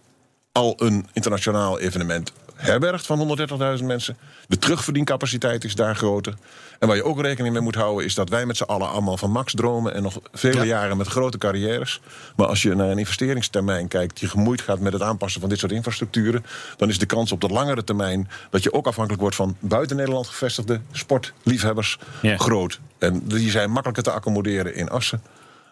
al 0.51 0.73
een 0.77 1.07
internationaal 1.13 1.79
evenement 1.79 2.33
herbergt 2.55 3.05
van 3.05 3.37
130.000 3.79 3.83
mensen. 3.85 4.17
De 4.47 4.57
terugverdiencapaciteit 4.57 5.63
is 5.63 5.75
daar 5.75 5.95
groter. 5.95 6.33
En 6.79 6.87
waar 6.87 6.97
je 6.97 7.03
ook 7.03 7.21
rekening 7.21 7.53
mee 7.53 7.63
moet 7.63 7.75
houden... 7.75 8.05
is 8.05 8.13
dat 8.15 8.29
wij 8.29 8.45
met 8.45 8.57
z'n 8.57 8.63
allen 8.63 8.89
allemaal 8.89 9.17
van 9.17 9.31
max 9.31 9.53
dromen... 9.53 9.93
en 9.93 10.03
nog 10.03 10.19
vele 10.31 10.55
Ja. 10.57 10.63
jaren 10.63 10.97
met 10.97 11.07
grote 11.07 11.37
carrières. 11.37 12.01
Maar 12.35 12.47
als 12.47 12.61
je 12.61 12.75
naar 12.75 12.89
een 12.89 12.97
investeringstermijn 12.97 13.87
kijkt... 13.87 14.19
die 14.19 14.29
gemoeid 14.29 14.61
gaat 14.61 14.79
met 14.79 14.93
het 14.93 15.01
aanpassen 15.01 15.41
van 15.41 15.49
dit 15.49 15.59
soort 15.59 15.71
infrastructuren... 15.71 16.45
dan 16.77 16.89
is 16.89 16.99
de 16.99 17.05
kans 17.05 17.31
op 17.31 17.41
de 17.41 17.47
langere 17.47 17.83
termijn... 17.83 18.29
dat 18.49 18.63
je 18.63 18.73
ook 18.73 18.87
afhankelijk 18.87 19.21
wordt 19.21 19.35
van 19.35 19.55
buiten 19.59 19.95
Nederland 19.97 20.27
gevestigde 20.27 20.81
sportliefhebbers 20.91 21.97
Ja. 22.21 22.37
groot. 22.37 22.79
En 22.97 23.21
die 23.27 23.49
zijn 23.51 23.69
makkelijker 23.71 24.03
te 24.03 24.11
accommoderen 24.11 24.75
in 24.75 24.89
Assen 24.89 25.21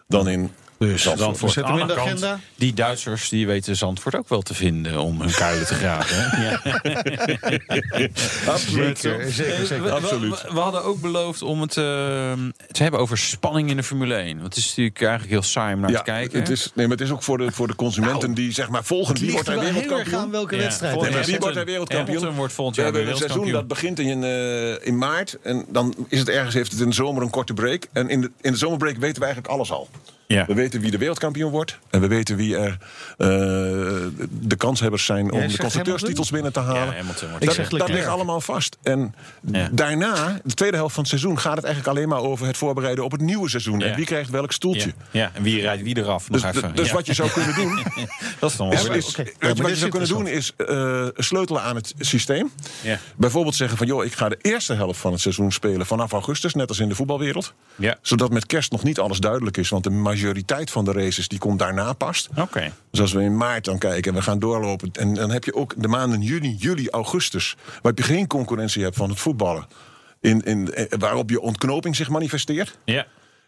dan 0.08 0.28
in 0.28 0.52
Dus 0.88 1.02
Zandvoort. 1.02 1.18
Zandvoort. 1.26 1.52
Zet 1.52 1.64
hem 1.64 1.78
in 1.78 1.86
de 1.86 1.94
kant, 1.94 2.08
agenda. 2.08 2.40
Die 2.54 2.74
Duitsers 2.74 3.28
die 3.28 3.46
weten 3.46 3.76
Zandvoort 3.76 4.16
ook 4.16 4.28
wel 4.28 4.42
te 4.42 4.54
vinden 4.54 5.00
om 5.00 5.20
hun 5.20 5.30
kuilen 5.30 5.66
te 5.66 5.74
graven. 5.74 6.16
hè? 6.16 6.30
Ja. 6.50 6.60
Absoluut. 8.52 8.98
Zeker, 8.98 9.32
zeker, 9.32 9.66
zeker. 9.66 9.82
We, 9.84 9.88
we- 9.88 9.94
Absoluut. 9.94 10.42
we- 10.42 10.52
we 10.54 10.60
hadden 10.60 10.84
ook 10.84 11.00
beloofd 11.00 11.42
om 11.42 11.60
het 11.60 11.70
eh, 11.76 11.82
te 12.70 12.82
hebben 12.82 13.00
over 13.00 13.18
spanning 13.18 13.70
in 13.70 13.76
de 13.76 13.82
Formule 13.82 14.14
1. 14.14 14.26
Want 14.40 14.42
het 14.54 14.56
is 14.56 14.66
natuurlijk 14.68 15.00
eigenlijk 15.00 15.30
heel 15.30 15.42
saai 15.42 15.74
om 15.74 15.80
naar 15.80 15.90
Ja, 15.90 15.96
te 15.98 16.02
kijken. 16.04 16.38
het 16.38 16.48
is, 16.48 16.70
nee, 16.74 16.86
maar 16.88 16.96
het 16.96 17.06
is 17.06 17.12
ook 17.12 17.22
voor 17.22 17.38
de, 17.38 17.52
voor 17.52 17.66
de 17.66 17.74
consumenten 17.74 18.34
die 18.34 18.52
zeg 18.52 18.68
maar 18.68 18.84
volgen 18.84 19.18
wie 19.18 19.32
wordt 19.32 19.48
aan 19.48 19.58
wereldkampioen. 19.58 20.30
welke 20.30 20.56
Ja. 20.56 20.62
wedstrijd. 20.62 21.00
Nee, 21.00 21.10
maar 21.10 21.24
wie 21.24 21.38
wordt 21.38 21.56
er 21.56 21.64
wereldkampioen? 21.64 22.14
Hamilton 22.14 22.36
wordt 22.38 22.52
volgend 22.52 22.76
We 22.76 22.82
jaar 22.82 22.92
hebben 22.92 23.12
weer 23.12 23.22
een 23.22 23.28
seizoen 23.30 23.52
dat 23.52 23.68
begint 23.68 23.98
in, 23.98 24.24
eh, 24.24 24.86
in 24.86 24.98
maart. 24.98 25.38
En 25.42 25.64
dan 25.68 25.94
is 26.08 26.18
het 26.18 26.28
ergens, 26.28 26.54
heeft 26.54 26.72
het 26.72 26.80
in 26.80 26.88
de 26.88 26.94
zomer 26.94 27.22
een 27.22 27.30
korte 27.30 27.54
break. 27.54 27.84
En 27.92 28.08
in 28.08 28.20
de, 28.20 28.30
in 28.40 28.52
de 28.52 28.58
zomerbreak 28.58 28.96
weten 28.96 29.18
we 29.18 29.24
eigenlijk 29.24 29.54
alles 29.54 29.70
al. 29.70 29.88
Ja. 30.32 30.44
We 30.46 30.54
weten 30.54 30.80
wie 30.80 30.90
de 30.90 30.98
wereldkampioen 30.98 31.50
wordt. 31.50 31.78
En 31.90 32.00
we 32.00 32.06
weten 32.06 32.36
wie 32.36 32.56
er 32.56 32.78
eh, 33.18 33.28
de 34.30 34.56
kanshebbers 34.56 35.04
zijn 35.04 35.32
om 35.32 35.48
de 35.48 35.56
constructeurstitels 35.58 36.30
binnen 36.30 36.52
te 36.52 36.60
halen. 36.60 36.94
Dat 37.40 37.70
dat 37.70 37.88
ligt 37.88 38.06
allemaal 38.06 38.40
vast. 38.40 38.76
En 38.82 39.14
Ja. 39.52 39.68
daarna, 39.72 40.40
de 40.44 40.54
tweede 40.54 40.76
helft 40.76 40.94
van 40.94 41.02
het 41.02 41.10
seizoen, 41.12 41.38
gaat 41.38 41.56
het 41.56 41.64
eigenlijk 41.64 41.96
alleen 41.96 42.08
maar 42.08 42.20
over 42.20 42.46
het 42.46 42.56
voorbereiden 42.56 43.04
op 43.04 43.12
het 43.12 43.20
nieuwe 43.20 43.48
seizoen. 43.48 43.78
Ja. 43.78 43.86
En 43.86 43.96
wie 43.96 44.04
krijgt 44.04 44.30
welk 44.30 44.52
stoeltje. 44.52 44.92
Ja. 45.10 45.20
ja, 45.20 45.30
en 45.34 45.42
wie 45.42 45.60
rijdt 45.60 45.82
wie 45.82 45.96
eraf? 45.96 46.30
Nog 46.30 46.40
Dus, 46.42 46.54
even. 46.54 46.74
dus 46.74 46.86
Ja. 46.88 46.94
wat 46.94 47.06
je 47.06 47.14
zou 47.14 47.30
kunnen 47.30 47.54
doen, 47.54 47.82
dat 48.40 48.50
is 48.50 48.56
dan 48.56 48.68
wel 48.68 48.78
is, 48.78 48.84
wat 49.40 49.68
je 49.68 49.76
zou 49.76 49.90
kunnen 49.90 50.08
doen 50.08 50.26
is 50.26 50.52
eh, 50.56 51.06
sleutelen 51.16 51.62
aan 51.62 51.76
het 51.76 51.94
systeem. 51.98 52.50
Ja. 52.82 52.98
Bijvoorbeeld 53.16 53.54
zeggen 53.54 53.78
van 53.78 53.86
joh, 53.86 54.04
ik 54.04 54.12
ga 54.12 54.28
de 54.28 54.38
eerste 54.42 54.74
helft 54.74 55.00
van 55.00 55.12
het 55.12 55.20
seizoen 55.20 55.52
spelen 55.52 55.86
vanaf 55.86 56.12
augustus, 56.12 56.54
net 56.54 56.68
als 56.68 56.78
in 56.78 56.88
de 56.88 56.94
voetbalwereld. 56.94 57.54
Ja. 57.76 57.96
Zodat 58.02 58.30
met 58.30 58.46
kerst 58.46 58.70
nog 58.72 58.82
niet 58.82 58.98
alles 58.98 59.18
duidelijk 59.18 59.56
is, 59.56 59.68
want 59.68 59.84
de 59.84 59.90
majoriteit 60.26 60.70
van 60.70 60.84
de 60.84 60.92
races 60.92 61.28
die 61.28 61.38
komt 61.38 61.58
daarna 61.58 61.92
past. 61.92 62.28
Oké. 62.36 62.72
Dus 62.90 63.00
als 63.00 63.12
we 63.12 63.22
in 63.22 63.36
maart 63.36 63.64
dan 63.64 63.78
kijken 63.78 64.10
en 64.12 64.16
we 64.18 64.24
gaan 64.24 64.38
doorlopen, 64.38 64.90
en 64.92 65.14
dan 65.14 65.30
heb 65.30 65.44
je 65.44 65.54
ook 65.54 65.74
de 65.76 65.88
maanden 65.88 66.20
juni, 66.22 66.54
juli, 66.58 66.88
augustus, 66.90 67.56
waar 67.82 67.92
je 67.94 68.02
geen 68.02 68.26
concurrentie 68.26 68.82
hebt 68.82 68.96
van 68.96 69.10
het 69.10 69.18
voetballen. 69.18 69.66
In, 70.20 70.42
in, 70.42 70.74
eh, 70.74 70.98
waarop 70.98 71.30
je 71.30 71.40
ontknoping 71.40 71.96
zich 71.96 72.08
manifesteert. 72.08 72.78
Ja. 72.84 73.06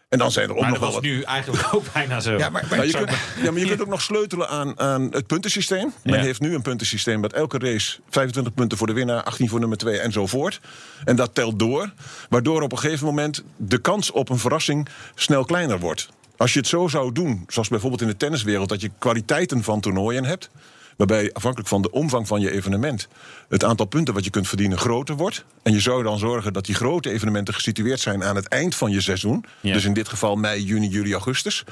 En 0.09 0.17
dan 0.17 0.31
zijn 0.31 0.45
er 0.49 0.55
ook 0.55 0.59
Maar 0.61 0.69
nog 0.69 0.77
dat 0.79 0.85
was 0.87 0.95
wat 0.95 1.03
nu 1.03 1.21
eigenlijk 1.21 1.73
ook 1.73 1.83
bijna 1.93 2.19
zo. 2.19 2.37
Ja, 2.37 2.49
maar, 2.49 2.65
maar- 2.69 2.77
nou, 2.77 2.87
je 2.89 2.93
kunt, 2.97 3.09
ja, 3.43 3.51
maar 3.51 3.59
je 3.59 3.67
kunt 3.67 3.81
ook 3.81 3.87
nog 3.87 4.01
sleutelen 4.01 4.49
aan, 4.49 4.79
aan 4.79 5.01
het 5.11 5.27
puntensysteem. 5.27 5.93
Men 6.03 6.15
Ja. 6.15 6.21
heeft 6.21 6.39
nu 6.39 6.55
een 6.55 6.61
puntensysteem 6.61 7.19
met 7.19 7.33
elke 7.33 7.57
race 7.57 7.99
25 8.09 8.53
punten 8.53 8.77
voor 8.77 8.87
de 8.87 8.93
winnaar, 8.93 9.23
18 9.23 9.49
voor 9.49 9.59
nummer 9.59 9.77
2 9.77 9.99
enzovoort. 9.99 10.59
En 11.05 11.15
dat 11.15 11.35
telt 11.35 11.59
door, 11.59 11.93
waardoor 12.29 12.61
op 12.61 12.71
een 12.71 12.77
gegeven 12.79 13.05
moment 13.05 13.43
de 13.57 13.77
kans 13.77 14.11
op 14.11 14.29
een 14.29 14.37
verrassing 14.39 14.87
snel 15.15 15.45
kleiner 15.45 15.79
wordt. 15.79 16.09
Als 16.37 16.53
je 16.53 16.59
het 16.59 16.67
zo 16.67 16.87
zou 16.87 17.11
doen, 17.11 17.43
zoals 17.47 17.67
bijvoorbeeld 17.67 18.01
in 18.01 18.07
de 18.07 18.17
tenniswereld, 18.17 18.69
dat 18.69 18.81
je 18.81 18.91
kwaliteiten 18.97 19.63
van 19.63 19.79
toernooien 19.79 20.25
hebt. 20.25 20.49
Waarbij 20.97 21.33
afhankelijk 21.33 21.69
van 21.69 21.81
de 21.81 21.91
omvang 21.91 22.27
van 22.27 22.41
je 22.41 22.51
evenement 22.51 23.07
het 23.49 23.63
aantal 23.63 23.85
punten 23.85 24.13
wat 24.13 24.23
je 24.23 24.29
kunt 24.29 24.47
verdienen 24.47 24.77
groter 24.77 25.15
wordt. 25.15 25.45
En 25.63 25.73
je 25.73 25.79
zou 25.79 26.03
dan 26.03 26.17
zorgen 26.17 26.53
dat 26.53 26.65
die 26.65 26.75
grote 26.75 27.11
evenementen 27.11 27.53
gesitueerd 27.53 27.99
zijn 27.99 28.23
aan 28.23 28.35
het 28.35 28.47
eind 28.47 28.75
van 28.75 28.91
je 28.91 29.01
seizoen. 29.01 29.45
Ja. 29.61 29.73
Dus 29.73 29.85
in 29.85 29.93
dit 29.93 30.07
geval 30.07 30.35
mei, 30.35 30.63
juni, 30.63 30.87
juli, 30.87 31.13
augustus. 31.13 31.63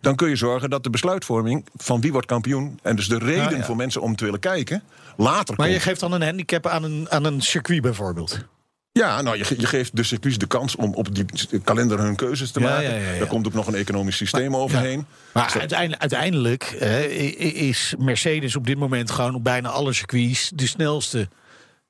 Dan 0.00 0.16
kun 0.16 0.28
je 0.28 0.36
zorgen 0.36 0.70
dat 0.70 0.82
de 0.82 0.90
besluitvorming 0.90 1.66
van 1.76 2.00
wie 2.00 2.12
wordt 2.12 2.26
kampioen. 2.26 2.78
en 2.82 2.96
dus 2.96 3.08
de 3.08 3.18
reden 3.18 3.56
ja. 3.56 3.64
voor 3.64 3.76
mensen 3.76 4.00
om 4.00 4.16
te 4.16 4.24
willen 4.24 4.40
kijken. 4.40 4.82
later 5.16 5.54
maar 5.56 5.68
je 5.68 5.80
geeft 5.80 6.00
dan 6.00 6.12
een 6.12 6.22
handicap 6.22 6.66
aan 6.66 6.82
een, 6.82 7.06
aan 7.10 7.24
een 7.24 7.40
circuit 7.40 7.82
bijvoorbeeld. 7.82 8.44
Ja, 8.96 9.22
nou, 9.22 9.36
je, 9.36 9.44
ge- 9.44 9.54
je 9.60 9.66
geeft 9.66 9.96
de 9.96 10.02
circuits 10.02 10.38
de 10.38 10.46
kans 10.46 10.76
om 10.76 10.94
op 10.94 11.14
die 11.14 11.24
kalender 11.64 11.98
hun 11.98 12.16
keuzes 12.16 12.50
te 12.50 12.60
Ja, 12.60 12.68
maken. 12.68 13.00
ja. 13.00 13.18
Daar 13.18 13.26
komt 13.26 13.46
ook 13.46 13.52
nog 13.54 13.66
een 13.66 13.74
economisch 13.74 14.16
systeem 14.16 14.56
overheen. 14.56 15.06
Maar 15.32 15.54
uiteindelijk, 15.58 16.00
uiteindelijk 16.00 16.76
i- 17.10 17.68
is 17.68 17.94
Mercedes 17.98 18.56
op 18.56 18.66
dit 18.66 18.78
moment 18.78 19.10
gewoon 19.10 19.34
op 19.34 19.44
bijna 19.44 19.68
alle 19.68 19.92
circuits 19.92 20.50
de 20.54 20.66
snelste. 20.66 21.28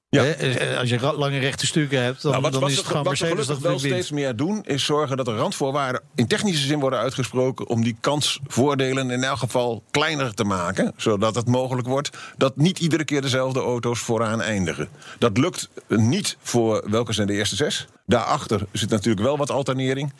Ja. 0.09 0.23
Hè, 0.23 0.31
eh, 0.31 0.79
Als 0.79 0.89
je 0.89 1.01
lange 1.01 1.39
rechte 1.39 1.67
stukken 1.67 2.03
hebt, 2.03 2.23
dan, 2.23 2.31
Nou, 2.31 2.43
wat, 2.43 2.53
dan 2.53 2.61
wat 2.61 2.71
is 2.71 2.77
het 2.77 2.87
gewoon 2.87 3.03
Mercedes 3.03 3.47
dat 3.47 3.59
wel 3.59 3.79
steeds 3.79 4.11
meer 4.11 4.37
doen, 4.37 4.65
is 4.65 4.85
zorgen 4.85 5.17
dat 5.17 5.29
er 5.29 5.37
randvoorwaarden 5.37 6.03
in 6.15 6.27
technische 6.27 6.67
zin 6.67 6.81
worden 6.81 6.99
uitgesproken 6.99 7.67
om 7.67 7.83
die 7.83 7.97
kansvoordelen 8.01 9.11
in 9.11 9.25
elk 9.25 9.39
geval 9.39 9.83
kleiner 9.91 10.35
te 10.35 10.45
maken. 10.45 10.93
Zodat 10.97 11.35
het 11.35 11.47
mogelijk 11.47 11.89
wordt 11.89 12.11
dat 12.37 12.57
niet 12.57 12.79
iedere 12.79 13.05
keer 13.05 13.23
dezelfde 13.23 13.61
auto's 13.61 13.99
vooraan 14.01 14.43
eindigen. 14.43 14.89
Dat 15.19 15.39
lukt 15.39 15.69
niet 15.89 16.37
voor 16.41 16.91
welke 16.91 17.13
zijn 17.13 17.27
de 17.27 17.33
eerste 17.33 17.57
zes. 17.57 17.87
Daarachter 18.07 18.67
zit 18.73 18.91
natuurlijk 18.91 19.27
wel 19.27 19.37
wat 19.37 19.51
alternering. 19.51 20.13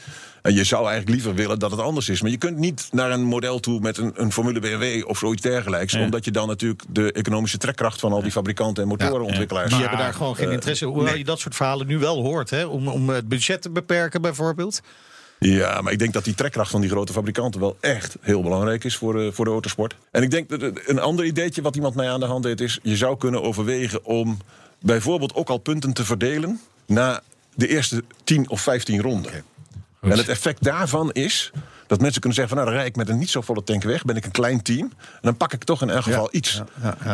En 0.43 0.55
je 0.55 0.65
zou 0.65 0.87
eigenlijk 0.87 1.15
liever 1.15 1.35
willen 1.35 1.59
dat 1.59 1.71
het 1.71 1.81
anders 1.81 2.09
is. 2.09 2.23
Maar 2.23 2.31
je 2.31 2.37
kunt 2.37 2.59
niet 2.59 2.89
naar 2.93 3.11
een 3.11 3.23
model 3.23 3.61
toe 3.61 3.81
met 3.81 3.99
een, 3.99 4.13
een 4.15 4.33
Formule 4.33 4.61
BMW 4.61 5.09
of 5.09 5.19
zoiets 5.19 5.43
dergelijks. 5.43 5.95
Omdat 5.95 6.25
je 6.25 6.31
dan 6.31 6.49
natuurlijk 6.49 6.83
de 6.89 7.13
economische 7.13 7.59
trekkracht 7.59 8.01
van 8.01 8.13
al 8.13 8.23
die 8.23 8.31
fabrikanten 8.31 8.83
en 8.83 8.89
motorenontwikkelaars. 8.89 9.71
Die 9.71 9.81
hebben 9.81 9.99
daar 9.99 10.15
gewoon 10.15 10.37
geen 10.37 10.51
interesse 10.51 10.85
in. 10.85 10.91
Hoewel 10.91 11.11
nee. 11.11 11.19
je 11.19 11.25
dat 11.25 11.39
soort 11.39 11.55
verhalen 11.55 11.87
nu 11.87 11.99
wel 11.99 12.23
hoort. 12.23 12.51
Hè? 12.51 12.65
Om, 12.65 12.89
om 12.89 13.09
het 13.09 13.29
budget 13.29 13.63
te 13.63 13.71
beperken 13.71 14.23
bijvoorbeeld. 14.23 14.81
Ja, 15.39 15.81
maar 15.81 15.93
ik 15.93 15.99
denk 15.99 16.13
dat 16.13 16.25
die 16.25 16.35
trekkracht 16.35 16.71
van 16.71 16.81
die 16.81 16.91
grote 16.91 17.13
fabrikanten 17.13 17.61
wel 17.61 17.77
echt 17.81 18.17
heel 18.21 18.43
belangrijk 18.43 18.85
is 18.85 18.97
voor 18.97 19.13
de, 19.13 19.33
voor 19.33 19.45
de 19.45 19.51
autosport. 19.51 19.97
En 20.11 20.23
ik 20.23 20.31
denk 20.31 20.49
dat 20.49 20.61
een 20.87 20.99
ander 20.99 21.25
ideetje 21.25 21.63
wat 21.63 21.77
iemand 21.77 21.95
mij 21.95 22.11
aan 22.11 22.21
de 22.21 22.27
hand 22.27 22.43
deed 22.43 22.61
is: 22.61 22.79
je 22.83 22.97
zou 22.97 23.17
kunnen 23.17 23.43
overwegen 23.43 24.05
om 24.05 24.39
bijvoorbeeld 24.81 25.35
ook 25.35 25.49
al 25.49 25.59
punten 25.59 25.93
te 25.93 26.05
verdelen 26.05 26.61
na 26.87 27.23
de 27.55 27.69
eerste 27.69 28.05
10 28.25 28.49
of 28.49 28.61
15 28.61 29.01
ronden. 29.01 29.45
En 30.01 30.11
het 30.11 30.29
effect 30.29 30.63
daarvan 30.63 31.13
is 31.13 31.51
dat 31.87 32.01
mensen 32.01 32.21
kunnen 32.21 32.39
zeggen: 32.39 32.57
van, 32.57 32.57
nou, 32.57 32.69
dan 32.69 32.75
rijd 32.75 32.89
ik 32.89 32.97
met 32.97 33.09
een 33.09 33.19
niet 33.19 33.31
zo 33.31 33.41
volle 33.41 33.63
tank 33.63 33.83
weg, 33.83 34.05
ben 34.05 34.17
ik 34.17 34.25
een 34.25 34.31
klein 34.31 34.63
team. 34.63 34.93
En 34.99 35.21
dan 35.21 35.37
pak 35.37 35.53
ik 35.53 35.65
toch 35.65 35.83
in 35.83 35.91
elk 35.91 36.03
geval 36.03 36.29
iets. 36.33 36.63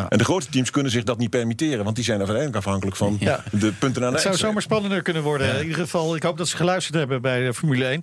En 0.09 0.18
de 0.18 0.25
grote 0.25 0.47
teams 0.49 0.70
kunnen 0.70 0.93
zich 0.93 1.05
dat 1.05 1.18
niet 1.18 1.31
permitteren, 1.31 1.85
want 1.85 1.97
die 1.97 2.05
zijn 2.05 2.18
uiteindelijk 2.18 2.57
afhankelijk 2.57 2.97
van 2.97 3.16
Ja. 3.20 3.43
de 3.51 3.73
punten 3.73 4.03
aan 4.03 4.09
de 4.09 4.14
Het 4.14 4.23
zou 4.23 4.37
zomaar 4.37 4.62
spannender 4.62 5.03
kunnen 5.03 5.23
worden. 5.23 5.55
In 5.57 5.62
ieder 5.62 5.79
geval, 5.79 6.16
ik 6.16 6.23
hoop 6.23 6.39
dat 6.39 6.49
ze 6.49 6.57
geluisterd 6.57 6.97
hebben 6.97 7.23
bij 7.23 7.45
de 7.45 7.55
Formule 7.55 7.85
1. 7.85 8.03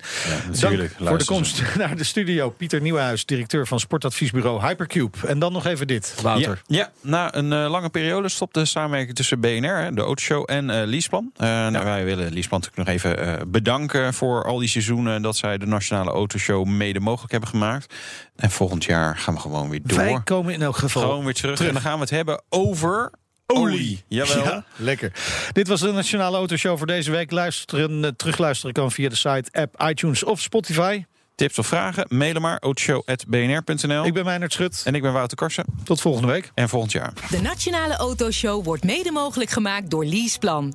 natuurlijk 0.50 0.92
Dank 0.98 1.08
voor 1.08 1.18
de 1.18 1.24
komst 1.24 1.62
naar 1.78 1.96
de 1.96 2.04
studio. 2.04 2.50
Pieter 2.50 2.80
Nieuwenhuis, 2.80 3.26
directeur 3.26 3.66
van 3.66 3.80
sportadviesbureau 3.80 4.60
Hypercube. 4.66 5.18
En 5.26 5.38
dan 5.38 5.52
nog 5.52 5.66
even 5.66 5.86
dit, 5.86 6.14
Wouter. 6.22 6.62
Ja, 6.66 6.76
ja, 6.78 6.90
na 7.00 7.34
een 7.34 7.52
eh, 7.52 7.70
lange 7.70 7.88
periode 7.88 8.28
stopt 8.28 8.54
de 8.54 8.64
samenwerking 8.64 9.16
tussen 9.16 9.40
BNR, 9.40 9.94
de 9.94 10.00
Autoshow, 10.00 10.44
en 10.46 10.70
eh 10.70 10.86
Leaseplan. 10.86 11.30
Eh, 11.36 11.48
nou, 11.48 11.84
wij 11.84 12.04
willen 12.04 12.32
Leaseplan 12.32 12.60
natuurlijk 12.60 12.88
nog 12.88 12.96
even 12.96 13.38
eh, 13.38 13.46
bedanken 13.46 14.14
voor 14.14 14.44
al 14.44 14.58
die 14.58 14.68
seizoenen 14.68 15.22
dat 15.22 15.36
zij 15.36 15.58
de 15.58 15.66
Nationale 15.66 16.10
Autoshow 16.10 16.59
mede 16.64 17.00
mogelijk 17.00 17.30
hebben 17.32 17.48
gemaakt. 17.50 17.94
En 18.36 18.50
volgend 18.50 18.84
jaar 18.84 19.16
gaan 19.18 19.34
we 19.34 19.40
gewoon 19.40 19.68
weer 19.70 19.80
door. 19.82 19.98
Wij 19.98 20.20
komen 20.24 20.54
in 20.54 20.62
elk 20.62 20.76
geval 20.76 21.02
Gewoon 21.02 21.24
weer 21.24 21.34
terug. 21.34 21.54
terug. 21.54 21.68
En 21.68 21.74
dan 21.74 21.82
gaan 21.82 21.94
we 21.94 22.00
het 22.00 22.10
hebben 22.10 22.42
over 22.48 23.12
olie. 23.46 24.04
Jawel. 24.08 24.44
Ja, 24.44 24.64
lekker. 24.76 25.12
Dit 25.52 25.68
was 25.68 25.80
de 25.80 25.92
Nationale 25.92 26.36
Autoshow 26.36 26.78
voor 26.78 26.86
deze 26.86 27.10
week. 27.10 27.30
Luisteren, 27.30 28.04
eh, 28.04 28.10
terugluisteren 28.16 28.74
kan 28.74 28.90
via 28.92 29.08
de 29.08 29.14
site, 29.16 29.44
app, 29.52 29.82
iTunes 29.88 30.24
of 30.24 30.40
Spotify. 30.40 31.04
Tips 31.34 31.58
of 31.58 31.66
vragen? 31.66 32.04
Mailen 32.08 32.42
maar 32.42 32.58
autoshow.bnr.nl. 32.58 34.04
Ik 34.04 34.12
ben 34.14 34.24
Meijnerd 34.24 34.52
Schut. 34.52 34.82
En 34.84 34.94
ik 34.94 35.02
ben 35.02 35.12
Wouter 35.12 35.36
Karsen. 35.36 35.64
Tot 35.84 36.00
volgende 36.00 36.28
week. 36.28 36.50
En 36.54 36.68
volgend 36.68 36.92
jaar. 36.92 37.12
De 37.30 37.40
Nationale 37.42 37.96
Autoshow 37.96 38.64
wordt 38.64 38.84
mede 38.84 39.10
mogelijk 39.10 39.50
gemaakt 39.50 39.90
door 39.90 40.04
Leaseplan. 40.04 40.74